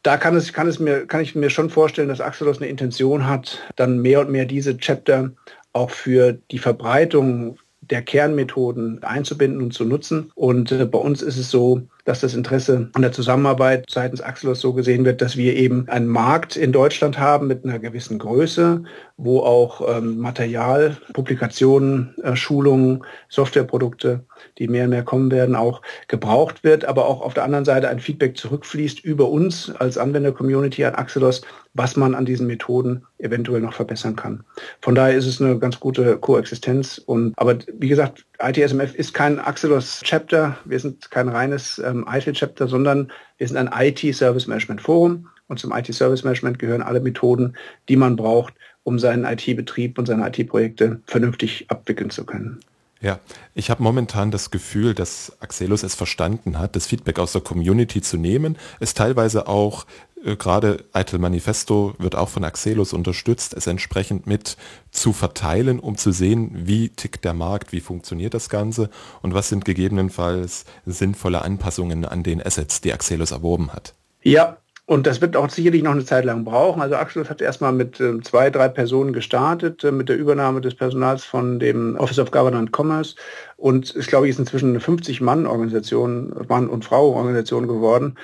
Da 0.04 0.18
kann 0.18 0.36
es, 0.36 0.52
kann 0.52 0.68
es 0.68 0.78
mir, 0.78 1.04
kann 1.04 1.20
ich 1.20 1.34
mir 1.34 1.50
schon 1.50 1.68
vorstellen, 1.68 2.08
dass 2.08 2.20
Axelos 2.20 2.58
eine 2.58 2.68
Intention 2.68 3.26
hat, 3.26 3.58
dann 3.74 3.98
mehr 3.98 4.20
und 4.20 4.30
mehr 4.30 4.44
diese 4.44 4.76
Chapter 4.76 5.32
auch 5.72 5.90
für 5.90 6.38
die 6.52 6.60
Verbreitung 6.60 7.58
der 7.80 8.02
Kernmethoden 8.02 9.02
einzubinden 9.02 9.62
und 9.62 9.72
zu 9.72 9.84
nutzen. 9.84 10.30
Und 10.34 10.72
äh, 10.72 10.84
bei 10.86 10.98
uns 10.98 11.22
ist 11.22 11.38
es 11.38 11.50
so, 11.50 11.82
dass 12.08 12.20
das 12.20 12.32
Interesse 12.32 12.88
an 12.94 13.02
der 13.02 13.12
Zusammenarbeit 13.12 13.84
seitens 13.90 14.22
Axelos 14.22 14.60
so 14.60 14.72
gesehen 14.72 15.04
wird, 15.04 15.20
dass 15.20 15.36
wir 15.36 15.54
eben 15.54 15.86
einen 15.90 16.06
Markt 16.06 16.56
in 16.56 16.72
Deutschland 16.72 17.18
haben 17.18 17.48
mit 17.48 17.64
einer 17.64 17.78
gewissen 17.78 18.18
Größe, 18.18 18.82
wo 19.18 19.40
auch 19.40 19.82
ähm, 19.94 20.16
Material, 20.18 20.96
Publikationen, 21.12 22.14
äh, 22.22 22.34
Schulungen, 22.34 23.04
Softwareprodukte, 23.28 24.24
die 24.56 24.68
mehr 24.68 24.84
und 24.84 24.90
mehr 24.90 25.02
kommen 25.02 25.30
werden, 25.30 25.54
auch 25.54 25.82
gebraucht 26.06 26.64
wird, 26.64 26.86
aber 26.86 27.04
auch 27.04 27.20
auf 27.20 27.34
der 27.34 27.44
anderen 27.44 27.66
Seite 27.66 27.90
ein 27.90 28.00
Feedback 28.00 28.38
zurückfließt 28.38 29.04
über 29.04 29.28
uns 29.28 29.70
als 29.70 29.98
Anwender-Community 29.98 30.86
an 30.86 30.94
Axelos, 30.94 31.42
was 31.74 31.96
man 31.96 32.14
an 32.14 32.24
diesen 32.24 32.46
Methoden 32.46 33.04
eventuell 33.18 33.60
noch 33.60 33.74
verbessern 33.74 34.16
kann. 34.16 34.44
Von 34.80 34.94
daher 34.94 35.16
ist 35.16 35.26
es 35.26 35.40
eine 35.40 35.58
ganz 35.58 35.78
gute 35.78 36.16
Koexistenz. 36.18 36.98
Und 36.98 37.34
aber 37.36 37.58
wie 37.78 37.88
gesagt, 37.88 38.24
ITSMF 38.40 38.94
ist 38.94 39.14
kein 39.14 39.38
Axelos-Chapter, 39.38 40.56
wir 40.64 40.80
sind 40.80 41.10
kein 41.10 41.28
reines 41.28 41.78
ähm, 41.78 41.97
IT-Chapter, 42.06 42.68
sondern 42.68 43.10
wir 43.38 43.48
sind 43.48 43.56
ein 43.56 43.70
IT-Service-Management-Forum. 43.72 45.28
Und 45.48 45.58
zum 45.58 45.72
IT-Service-Management 45.72 46.58
gehören 46.58 46.82
alle 46.82 47.00
Methoden, 47.00 47.56
die 47.88 47.96
man 47.96 48.16
braucht, 48.16 48.54
um 48.82 48.98
seinen 48.98 49.24
IT-Betrieb 49.24 49.98
und 49.98 50.06
seine 50.06 50.28
IT-Projekte 50.28 51.00
vernünftig 51.06 51.66
abwickeln 51.68 52.10
zu 52.10 52.24
können. 52.24 52.60
Ja, 53.00 53.20
ich 53.54 53.70
habe 53.70 53.82
momentan 53.82 54.32
das 54.32 54.50
Gefühl, 54.50 54.92
dass 54.92 55.36
Axelos 55.40 55.84
es 55.84 55.94
verstanden 55.94 56.58
hat, 56.58 56.74
das 56.74 56.86
Feedback 56.86 57.20
aus 57.20 57.30
der 57.30 57.42
Community 57.42 58.02
zu 58.02 58.16
nehmen, 58.16 58.56
es 58.80 58.92
teilweise 58.92 59.46
auch, 59.46 59.86
gerade 60.24 60.84
ITIL 60.94 61.18
Manifesto 61.18 61.94
wird 61.98 62.14
auch 62.14 62.28
von 62.28 62.44
Axelos 62.44 62.92
unterstützt, 62.92 63.54
es 63.54 63.66
entsprechend 63.66 64.26
mit 64.26 64.56
zu 64.90 65.12
verteilen, 65.12 65.80
um 65.80 65.96
zu 65.96 66.12
sehen, 66.12 66.50
wie 66.54 66.88
tickt 66.88 67.24
der 67.24 67.34
Markt, 67.34 67.72
wie 67.72 67.80
funktioniert 67.80 68.34
das 68.34 68.48
Ganze 68.48 68.90
und 69.22 69.34
was 69.34 69.48
sind 69.48 69.64
gegebenenfalls 69.64 70.64
sinnvolle 70.86 71.42
Anpassungen 71.42 72.04
an 72.04 72.22
den 72.22 72.44
Assets, 72.44 72.80
die 72.80 72.92
Axelos 72.92 73.30
erworben 73.30 73.72
hat. 73.72 73.94
Ja, 74.22 74.58
und 74.88 75.06
das 75.06 75.20
wird 75.20 75.36
auch 75.36 75.50
sicherlich 75.50 75.82
noch 75.82 75.90
eine 75.90 76.06
Zeit 76.06 76.24
lang 76.24 76.44
brauchen. 76.44 76.80
Also 76.80 76.96
Axel 76.96 77.28
hat 77.28 77.42
erstmal 77.42 77.72
mit 77.72 78.00
äh, 78.00 78.22
zwei, 78.22 78.48
drei 78.48 78.68
Personen 78.68 79.12
gestartet, 79.12 79.84
äh, 79.84 79.92
mit 79.92 80.08
der 80.08 80.16
Übernahme 80.16 80.62
des 80.62 80.74
Personals 80.74 81.26
von 81.26 81.58
dem 81.58 81.94
Office 81.96 82.18
of 82.18 82.30
Government 82.30 82.72
Commerce. 82.74 83.14
Und 83.58 83.94
ich 83.94 84.06
glaube, 84.06 84.30
ist 84.30 84.38
inzwischen 84.38 84.70
eine 84.70 84.78
50-Mann-Organisation, 84.78 86.32
Mann- 86.48 86.70
und 86.70 86.86
Frau-Organisation 86.86 87.68
geworden. 87.68 88.16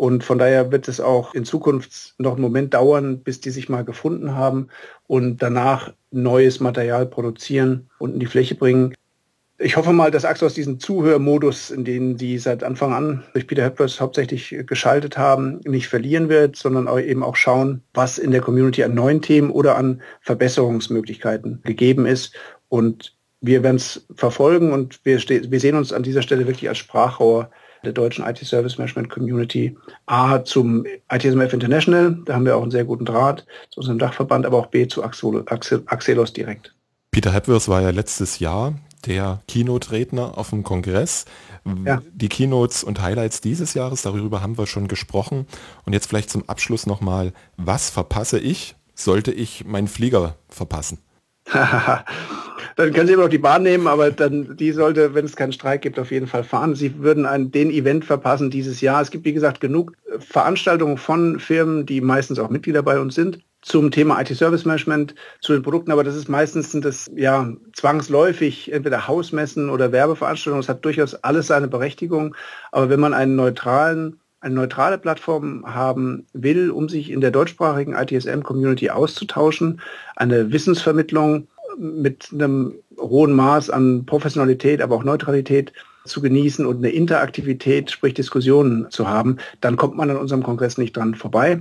Und 0.00 0.24
von 0.24 0.38
daher 0.38 0.72
wird 0.72 0.88
es 0.88 0.98
auch 0.98 1.34
in 1.34 1.44
Zukunft 1.44 2.14
noch 2.16 2.32
einen 2.32 2.40
Moment 2.40 2.72
dauern, 2.72 3.22
bis 3.22 3.42
die 3.42 3.50
sich 3.50 3.68
mal 3.68 3.84
gefunden 3.84 4.34
haben 4.34 4.68
und 5.06 5.42
danach 5.42 5.92
neues 6.10 6.58
Material 6.58 7.04
produzieren 7.04 7.90
und 7.98 8.14
in 8.14 8.18
die 8.20 8.24
Fläche 8.24 8.54
bringen 8.54 8.94
ich 9.62 9.76
hoffe 9.76 9.92
mal, 9.92 10.10
dass 10.10 10.24
Axos 10.24 10.54
diesen 10.54 10.80
Zuhörmodus, 10.80 11.70
in 11.70 11.84
den 11.84 12.16
die 12.16 12.38
seit 12.38 12.64
Anfang 12.64 12.94
an 12.94 13.24
durch 13.34 13.46
Peter 13.46 13.62
Hepworth 13.62 14.00
hauptsächlich 14.00 14.56
geschaltet 14.66 15.18
haben, 15.18 15.60
nicht 15.66 15.86
verlieren 15.86 16.30
wird, 16.30 16.56
sondern 16.56 16.88
auch 16.88 16.98
eben 16.98 17.22
auch 17.22 17.36
schauen, 17.36 17.82
was 17.92 18.16
in 18.16 18.30
der 18.30 18.40
Community 18.40 18.82
an 18.82 18.94
neuen 18.94 19.20
Themen 19.20 19.50
oder 19.50 19.76
an 19.76 20.00
Verbesserungsmöglichkeiten 20.22 21.60
gegeben 21.62 22.06
ist. 22.06 22.34
Und 22.70 23.14
wir 23.42 23.62
werden 23.62 23.76
es 23.76 24.06
verfolgen 24.14 24.72
und 24.72 24.98
wir, 25.04 25.18
wir 25.18 25.60
sehen 25.60 25.76
uns 25.76 25.92
an 25.92 26.04
dieser 26.04 26.22
Stelle 26.22 26.46
wirklich 26.46 26.70
als 26.70 26.78
Sprachrohr 26.78 27.50
der 27.84 27.92
deutschen 27.92 28.24
IT-Service 28.24 28.78
Management 28.78 29.10
Community. 29.10 29.76
A 30.06 30.44
zum 30.44 30.84
ITSMF 31.12 31.52
International, 31.52 32.18
da 32.24 32.34
haben 32.34 32.44
wir 32.44 32.56
auch 32.56 32.62
einen 32.62 32.70
sehr 32.70 32.84
guten 32.84 33.04
Draht 33.04 33.46
zu 33.70 33.80
unserem 33.80 33.98
Dachverband, 33.98 34.46
aber 34.46 34.58
auch 34.58 34.66
B 34.66 34.86
zu 34.88 35.02
Axelos 35.02 36.32
direkt. 36.32 36.74
Peter 37.10 37.32
Hepworth 37.32 37.68
war 37.68 37.82
ja 37.82 37.90
letztes 37.90 38.38
Jahr 38.38 38.74
der 39.06 39.40
Keynote-Redner 39.48 40.36
auf 40.36 40.50
dem 40.50 40.62
Kongress. 40.62 41.24
Ja. 41.84 42.00
Die 42.12 42.28
Keynotes 42.28 42.84
und 42.84 43.00
Highlights 43.00 43.40
dieses 43.40 43.74
Jahres, 43.74 44.02
darüber 44.02 44.42
haben 44.42 44.58
wir 44.58 44.66
schon 44.66 44.88
gesprochen. 44.88 45.46
Und 45.84 45.92
jetzt 45.92 46.06
vielleicht 46.06 46.30
zum 46.30 46.48
Abschluss 46.48 46.86
nochmal, 46.86 47.32
was 47.56 47.90
verpasse 47.90 48.38
ich, 48.38 48.76
sollte 48.94 49.32
ich 49.32 49.64
meinen 49.64 49.88
Flieger 49.88 50.36
verpassen? 50.48 50.98
dann 52.76 52.92
können 52.92 53.06
Sie 53.06 53.12
immer 53.12 53.24
noch 53.24 53.30
die 53.30 53.38
Bahn 53.38 53.62
nehmen, 53.62 53.86
aber 53.86 54.10
dann 54.10 54.56
die 54.56 54.72
sollte, 54.72 55.14
wenn 55.14 55.24
es 55.24 55.36
keinen 55.36 55.52
Streik 55.52 55.82
gibt, 55.82 55.98
auf 55.98 56.10
jeden 56.10 56.26
Fall 56.26 56.44
fahren. 56.44 56.74
Sie 56.74 56.98
würden 56.98 57.26
einen, 57.26 57.50
den 57.50 57.70
Event 57.70 58.04
verpassen 58.04 58.50
dieses 58.50 58.80
Jahr. 58.80 59.02
Es 59.02 59.10
gibt, 59.10 59.24
wie 59.24 59.32
gesagt, 59.32 59.60
genug 59.60 59.92
Veranstaltungen 60.18 60.96
von 60.96 61.40
Firmen, 61.40 61.86
die 61.86 62.00
meistens 62.00 62.38
auch 62.38 62.50
Mitglieder 62.50 62.82
bei 62.82 62.98
uns 62.98 63.14
sind 63.14 63.40
zum 63.62 63.90
Thema 63.90 64.20
IT-Service 64.20 64.64
Management, 64.64 65.14
zu 65.40 65.52
den 65.52 65.62
Produkten, 65.62 65.92
aber 65.92 66.04
das 66.04 66.16
ist 66.16 66.28
meistens 66.28 66.72
das 66.80 67.10
ja 67.14 67.52
zwangsläufig 67.74 68.72
entweder 68.72 69.06
Hausmessen 69.06 69.68
oder 69.68 69.92
Werbeveranstaltungen. 69.92 70.62
Es 70.62 70.68
hat 70.68 70.84
durchaus 70.84 71.14
alles 71.14 71.48
seine 71.48 71.68
Berechtigung, 71.68 72.34
aber 72.72 72.88
wenn 72.88 73.00
man 73.00 73.12
einen 73.12 73.36
neutralen 73.36 74.18
eine 74.40 74.54
neutrale 74.54 74.98
Plattform 74.98 75.64
haben 75.66 76.26
will, 76.32 76.70
um 76.70 76.88
sich 76.88 77.10
in 77.10 77.20
der 77.20 77.30
deutschsprachigen 77.30 77.94
ITSM-Community 77.94 78.90
auszutauschen, 78.90 79.80
eine 80.16 80.52
Wissensvermittlung 80.52 81.46
mit 81.78 82.28
einem 82.32 82.74
hohen 82.98 83.32
Maß 83.32 83.70
an 83.70 84.06
Professionalität, 84.06 84.82
aber 84.82 84.96
auch 84.96 85.04
Neutralität 85.04 85.72
zu 86.04 86.20
genießen 86.20 86.64
und 86.66 86.78
eine 86.78 86.90
Interaktivität, 86.90 87.90
sprich 87.90 88.14
Diskussionen 88.14 88.90
zu 88.90 89.08
haben, 89.08 89.36
dann 89.60 89.76
kommt 89.76 89.96
man 89.96 90.10
an 90.10 90.16
unserem 90.16 90.42
Kongress 90.42 90.78
nicht 90.78 90.96
dran 90.96 91.14
vorbei. 91.14 91.60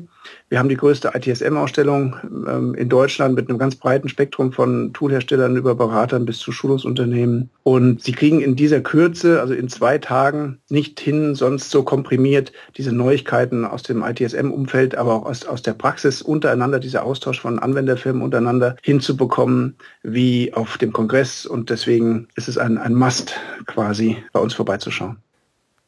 Wir 0.50 0.58
haben 0.58 0.70
die 0.70 0.78
größte 0.78 1.12
ITSM-Ausstellung 1.14 2.16
ähm, 2.48 2.74
in 2.74 2.90
Deutschland 2.90 3.36
mit 3.36 3.50
einem 3.50 3.60
ganz 3.60 3.76
breiten 3.76 4.10
Spektrum 4.10 4.52
von 4.52 4.94
Toolherstellern 4.94 5.56
über 5.56 5.76
Beratern 5.76 6.26
bis 6.26 6.40
zu 6.40 6.52
Schulungsunternehmen. 6.52 7.50
Und 7.64 8.02
sie 8.02 8.14
kriegen 8.14 8.42
in 8.42 8.56
dieser 8.56 8.82
Kürze, 8.82 9.42
also 9.42 9.54
in 9.54 9.70
zwei 9.70 10.00
Tagen, 10.00 10.60
nicht 10.70 11.00
hin, 11.00 11.36
sonst 11.36 11.70
so 11.70 11.84
komprimiert 11.84 12.52
diese 12.78 12.92
Neuigkeiten 12.92 13.64
aus 13.64 13.84
dem 13.84 14.04
ITSM-Umfeld, 14.04 14.96
aber 14.96 15.14
auch 15.14 15.26
aus, 15.26 15.46
aus 15.46 15.62
der 15.62 15.74
Praxis 15.74 16.22
untereinander, 16.22 16.80
dieser 16.80 17.04
Austausch 17.04 17.40
von 17.40 17.60
Anwenderfirmen 17.60 18.24
untereinander 18.24 18.76
hinzubekommen, 18.82 19.76
wie 20.02 20.52
auf 20.54 20.78
dem 20.80 20.94
Kongress. 20.94 21.46
Und 21.46 21.70
deswegen 21.70 22.28
ist 22.36 22.48
es 22.48 22.58
ein, 22.58 22.78
ein 22.80 22.96
Must 22.96 23.36
quasi, 23.68 24.18
bei 24.34 24.40
uns 24.40 24.56
vorbeizuschauen 24.56 25.18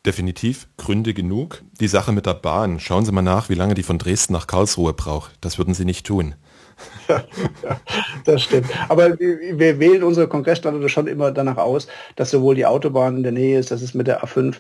definitiv 0.06 0.68
Gründe 0.78 1.14
genug. 1.14 1.64
Die 1.80 1.88
Sache 1.88 2.12
mit 2.12 2.26
der 2.26 2.34
Bahn, 2.34 2.80
schauen 2.80 3.06
Sie 3.06 3.12
mal 3.12 3.22
nach, 3.22 3.50
wie 3.50 3.56
lange 3.56 3.74
die 3.74 3.84
von 3.84 4.00
Dresden 4.00 4.34
nach 4.34 4.48
Karlsruhe 4.48 4.94
braucht. 4.94 5.34
Das 5.42 5.58
würden 5.58 5.74
Sie 5.74 5.86
nicht 5.86 6.06
tun. 6.06 6.36
Ja, 7.08 7.24
das 8.26 8.44
stimmt. 8.44 8.68
Aber 8.90 9.20
wir 9.20 9.80
wählen 9.80 10.04
unsere 10.04 10.28
Kongressstandorte 10.28 10.90
schon 10.90 11.08
immer 11.08 11.32
danach 11.32 11.58
aus, 11.58 11.88
dass 12.16 12.32
sowohl 12.32 12.56
die 12.56 12.66
Autobahn 12.66 13.18
in 13.18 13.24
der 13.24 13.32
Nähe 13.32 13.60
ist, 13.60 13.72
dass 13.72 13.82
es 13.82 13.94
mit 13.94 14.08
der 14.08 14.24
A5 14.24 14.58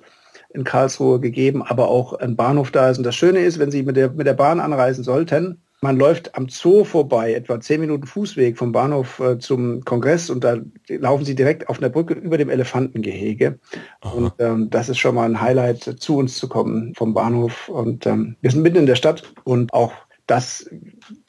in 0.53 0.63
Karlsruhe 0.63 1.19
gegeben, 1.19 1.63
aber 1.63 1.87
auch 1.87 2.13
ein 2.13 2.35
Bahnhof 2.35 2.71
da 2.71 2.89
ist. 2.89 2.97
Und 2.97 3.05
das 3.05 3.15
Schöne 3.15 3.39
ist, 3.39 3.57
wenn 3.57 3.71
Sie 3.71 3.83
mit 3.83 3.95
der, 3.95 4.11
mit 4.11 4.27
der 4.27 4.33
Bahn 4.33 4.59
anreisen 4.59 5.03
sollten, 5.03 5.60
Man 5.83 5.97
läuft 5.97 6.35
am 6.35 6.47
Zoo 6.47 6.83
vorbei, 6.83 7.33
etwa 7.33 7.59
zehn 7.59 7.81
Minuten 7.81 8.05
Fußweg 8.05 8.55
vom 8.55 8.71
Bahnhof 8.71 9.19
äh, 9.19 9.39
zum 9.39 9.83
Kongress 9.83 10.29
und 10.29 10.43
da 10.43 10.57
laufen 10.87 11.25
sie 11.25 11.33
direkt 11.33 11.69
auf 11.69 11.79
einer 11.79 11.89
Brücke 11.89 12.13
über 12.13 12.37
dem 12.37 12.51
Elefantengehege. 12.51 13.57
Aha. 14.01 14.13
Und 14.13 14.33
ähm, 14.37 14.69
das 14.69 14.89
ist 14.89 14.99
schon 14.99 15.15
mal 15.15 15.25
ein 15.25 15.41
Highlight, 15.41 15.95
zu 15.99 16.17
uns 16.17 16.37
zu 16.37 16.47
kommen 16.47 16.93
vom 16.93 17.15
Bahnhof. 17.15 17.67
Und 17.67 18.05
ähm, 18.05 18.35
wir 18.41 18.51
sind 18.51 18.61
mitten 18.61 18.77
in 18.77 18.85
der 18.85 18.95
Stadt 18.95 19.33
und 19.43 19.73
auch 19.73 19.93
das, 20.27 20.69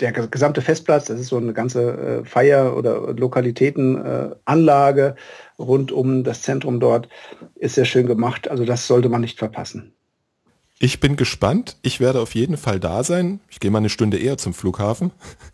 der 0.00 0.12
gesamte 0.12 0.60
Festplatz, 0.60 1.06
das 1.06 1.18
ist 1.18 1.28
so 1.28 1.38
eine 1.38 1.54
ganze 1.54 2.20
äh, 2.20 2.24
Feier- 2.24 2.76
oder 2.76 3.14
Lokalitätenanlage 3.14 5.16
äh, 5.16 5.62
rund 5.62 5.92
um 5.92 6.24
das 6.24 6.42
Zentrum 6.42 6.78
dort, 6.78 7.08
ist 7.56 7.76
sehr 7.76 7.86
schön 7.86 8.06
gemacht. 8.06 8.48
Also 8.48 8.66
das 8.66 8.86
sollte 8.86 9.08
man 9.08 9.22
nicht 9.22 9.38
verpassen. 9.38 9.94
Ich 10.82 10.98
bin 10.98 11.14
gespannt. 11.14 11.76
Ich 11.82 12.00
werde 12.00 12.20
auf 12.20 12.34
jeden 12.34 12.56
Fall 12.56 12.80
da 12.80 13.04
sein. 13.04 13.38
Ich 13.48 13.60
gehe 13.60 13.70
mal 13.70 13.78
eine 13.78 13.88
Stunde 13.88 14.18
eher 14.18 14.36
zum 14.36 14.52
Flughafen, 14.52 15.12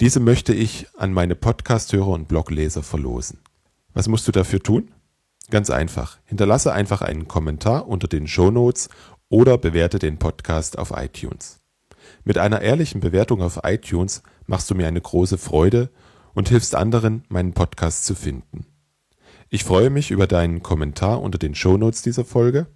Diese 0.00 0.20
möchte 0.20 0.54
ich 0.54 0.86
an 0.96 1.12
meine 1.12 1.34
Podcasthörer 1.34 2.06
und 2.08 2.28
Blogleser 2.28 2.84
verlosen. 2.84 3.40
Was 3.92 4.06
musst 4.06 4.28
du 4.28 4.32
dafür 4.32 4.62
tun? 4.62 4.92
Ganz 5.50 5.68
einfach. 5.68 6.18
Hinterlasse 6.24 6.72
einfach 6.72 7.02
einen 7.02 7.26
Kommentar 7.26 7.88
unter 7.88 8.06
den 8.06 8.28
Show 8.28 8.50
Notes 8.50 8.88
oder 9.28 9.58
bewerte 9.58 9.98
den 9.98 10.18
Podcast 10.18 10.78
auf 10.78 10.92
iTunes. 10.94 11.60
Mit 12.24 12.38
einer 12.38 12.62
ehrlichen 12.62 13.00
Bewertung 13.00 13.42
auf 13.42 13.60
iTunes 13.64 14.22
machst 14.46 14.70
du 14.70 14.76
mir 14.76 14.86
eine 14.86 15.00
große 15.00 15.38
Freude 15.38 15.90
und 16.34 16.48
hilfst 16.48 16.76
anderen, 16.76 17.24
meinen 17.28 17.52
Podcast 17.52 18.06
zu 18.06 18.14
finden. 18.14 18.66
Ich 19.48 19.64
freue 19.64 19.90
mich 19.90 20.12
über 20.12 20.28
deinen 20.28 20.62
Kommentar 20.62 21.20
unter 21.20 21.38
den 21.38 21.56
Show 21.56 21.76
Notes 21.76 22.02
dieser 22.02 22.24
Folge. 22.24 22.68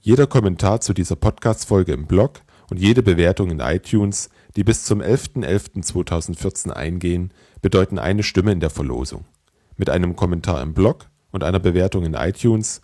Jeder 0.00 0.26
Kommentar 0.26 0.80
zu 0.80 0.94
dieser 0.94 1.16
Podcast-Folge 1.16 1.92
im 1.92 2.06
Blog 2.06 2.40
und 2.70 2.78
jede 2.78 3.02
Bewertung 3.02 3.50
in 3.50 3.60
iTunes, 3.60 4.30
die 4.56 4.64
bis 4.64 4.84
zum 4.84 5.02
11.11.2014 5.02 6.70
eingehen, 6.70 7.34
bedeuten 7.60 7.98
eine 7.98 8.22
Stimme 8.22 8.52
in 8.52 8.60
der 8.60 8.70
Verlosung. 8.70 9.26
Mit 9.76 9.90
einem 9.90 10.16
Kommentar 10.16 10.62
im 10.62 10.72
Blog 10.72 11.07
und 11.30 11.44
einer 11.44 11.60
Bewertung 11.60 12.04
in 12.04 12.14
iTunes 12.14 12.80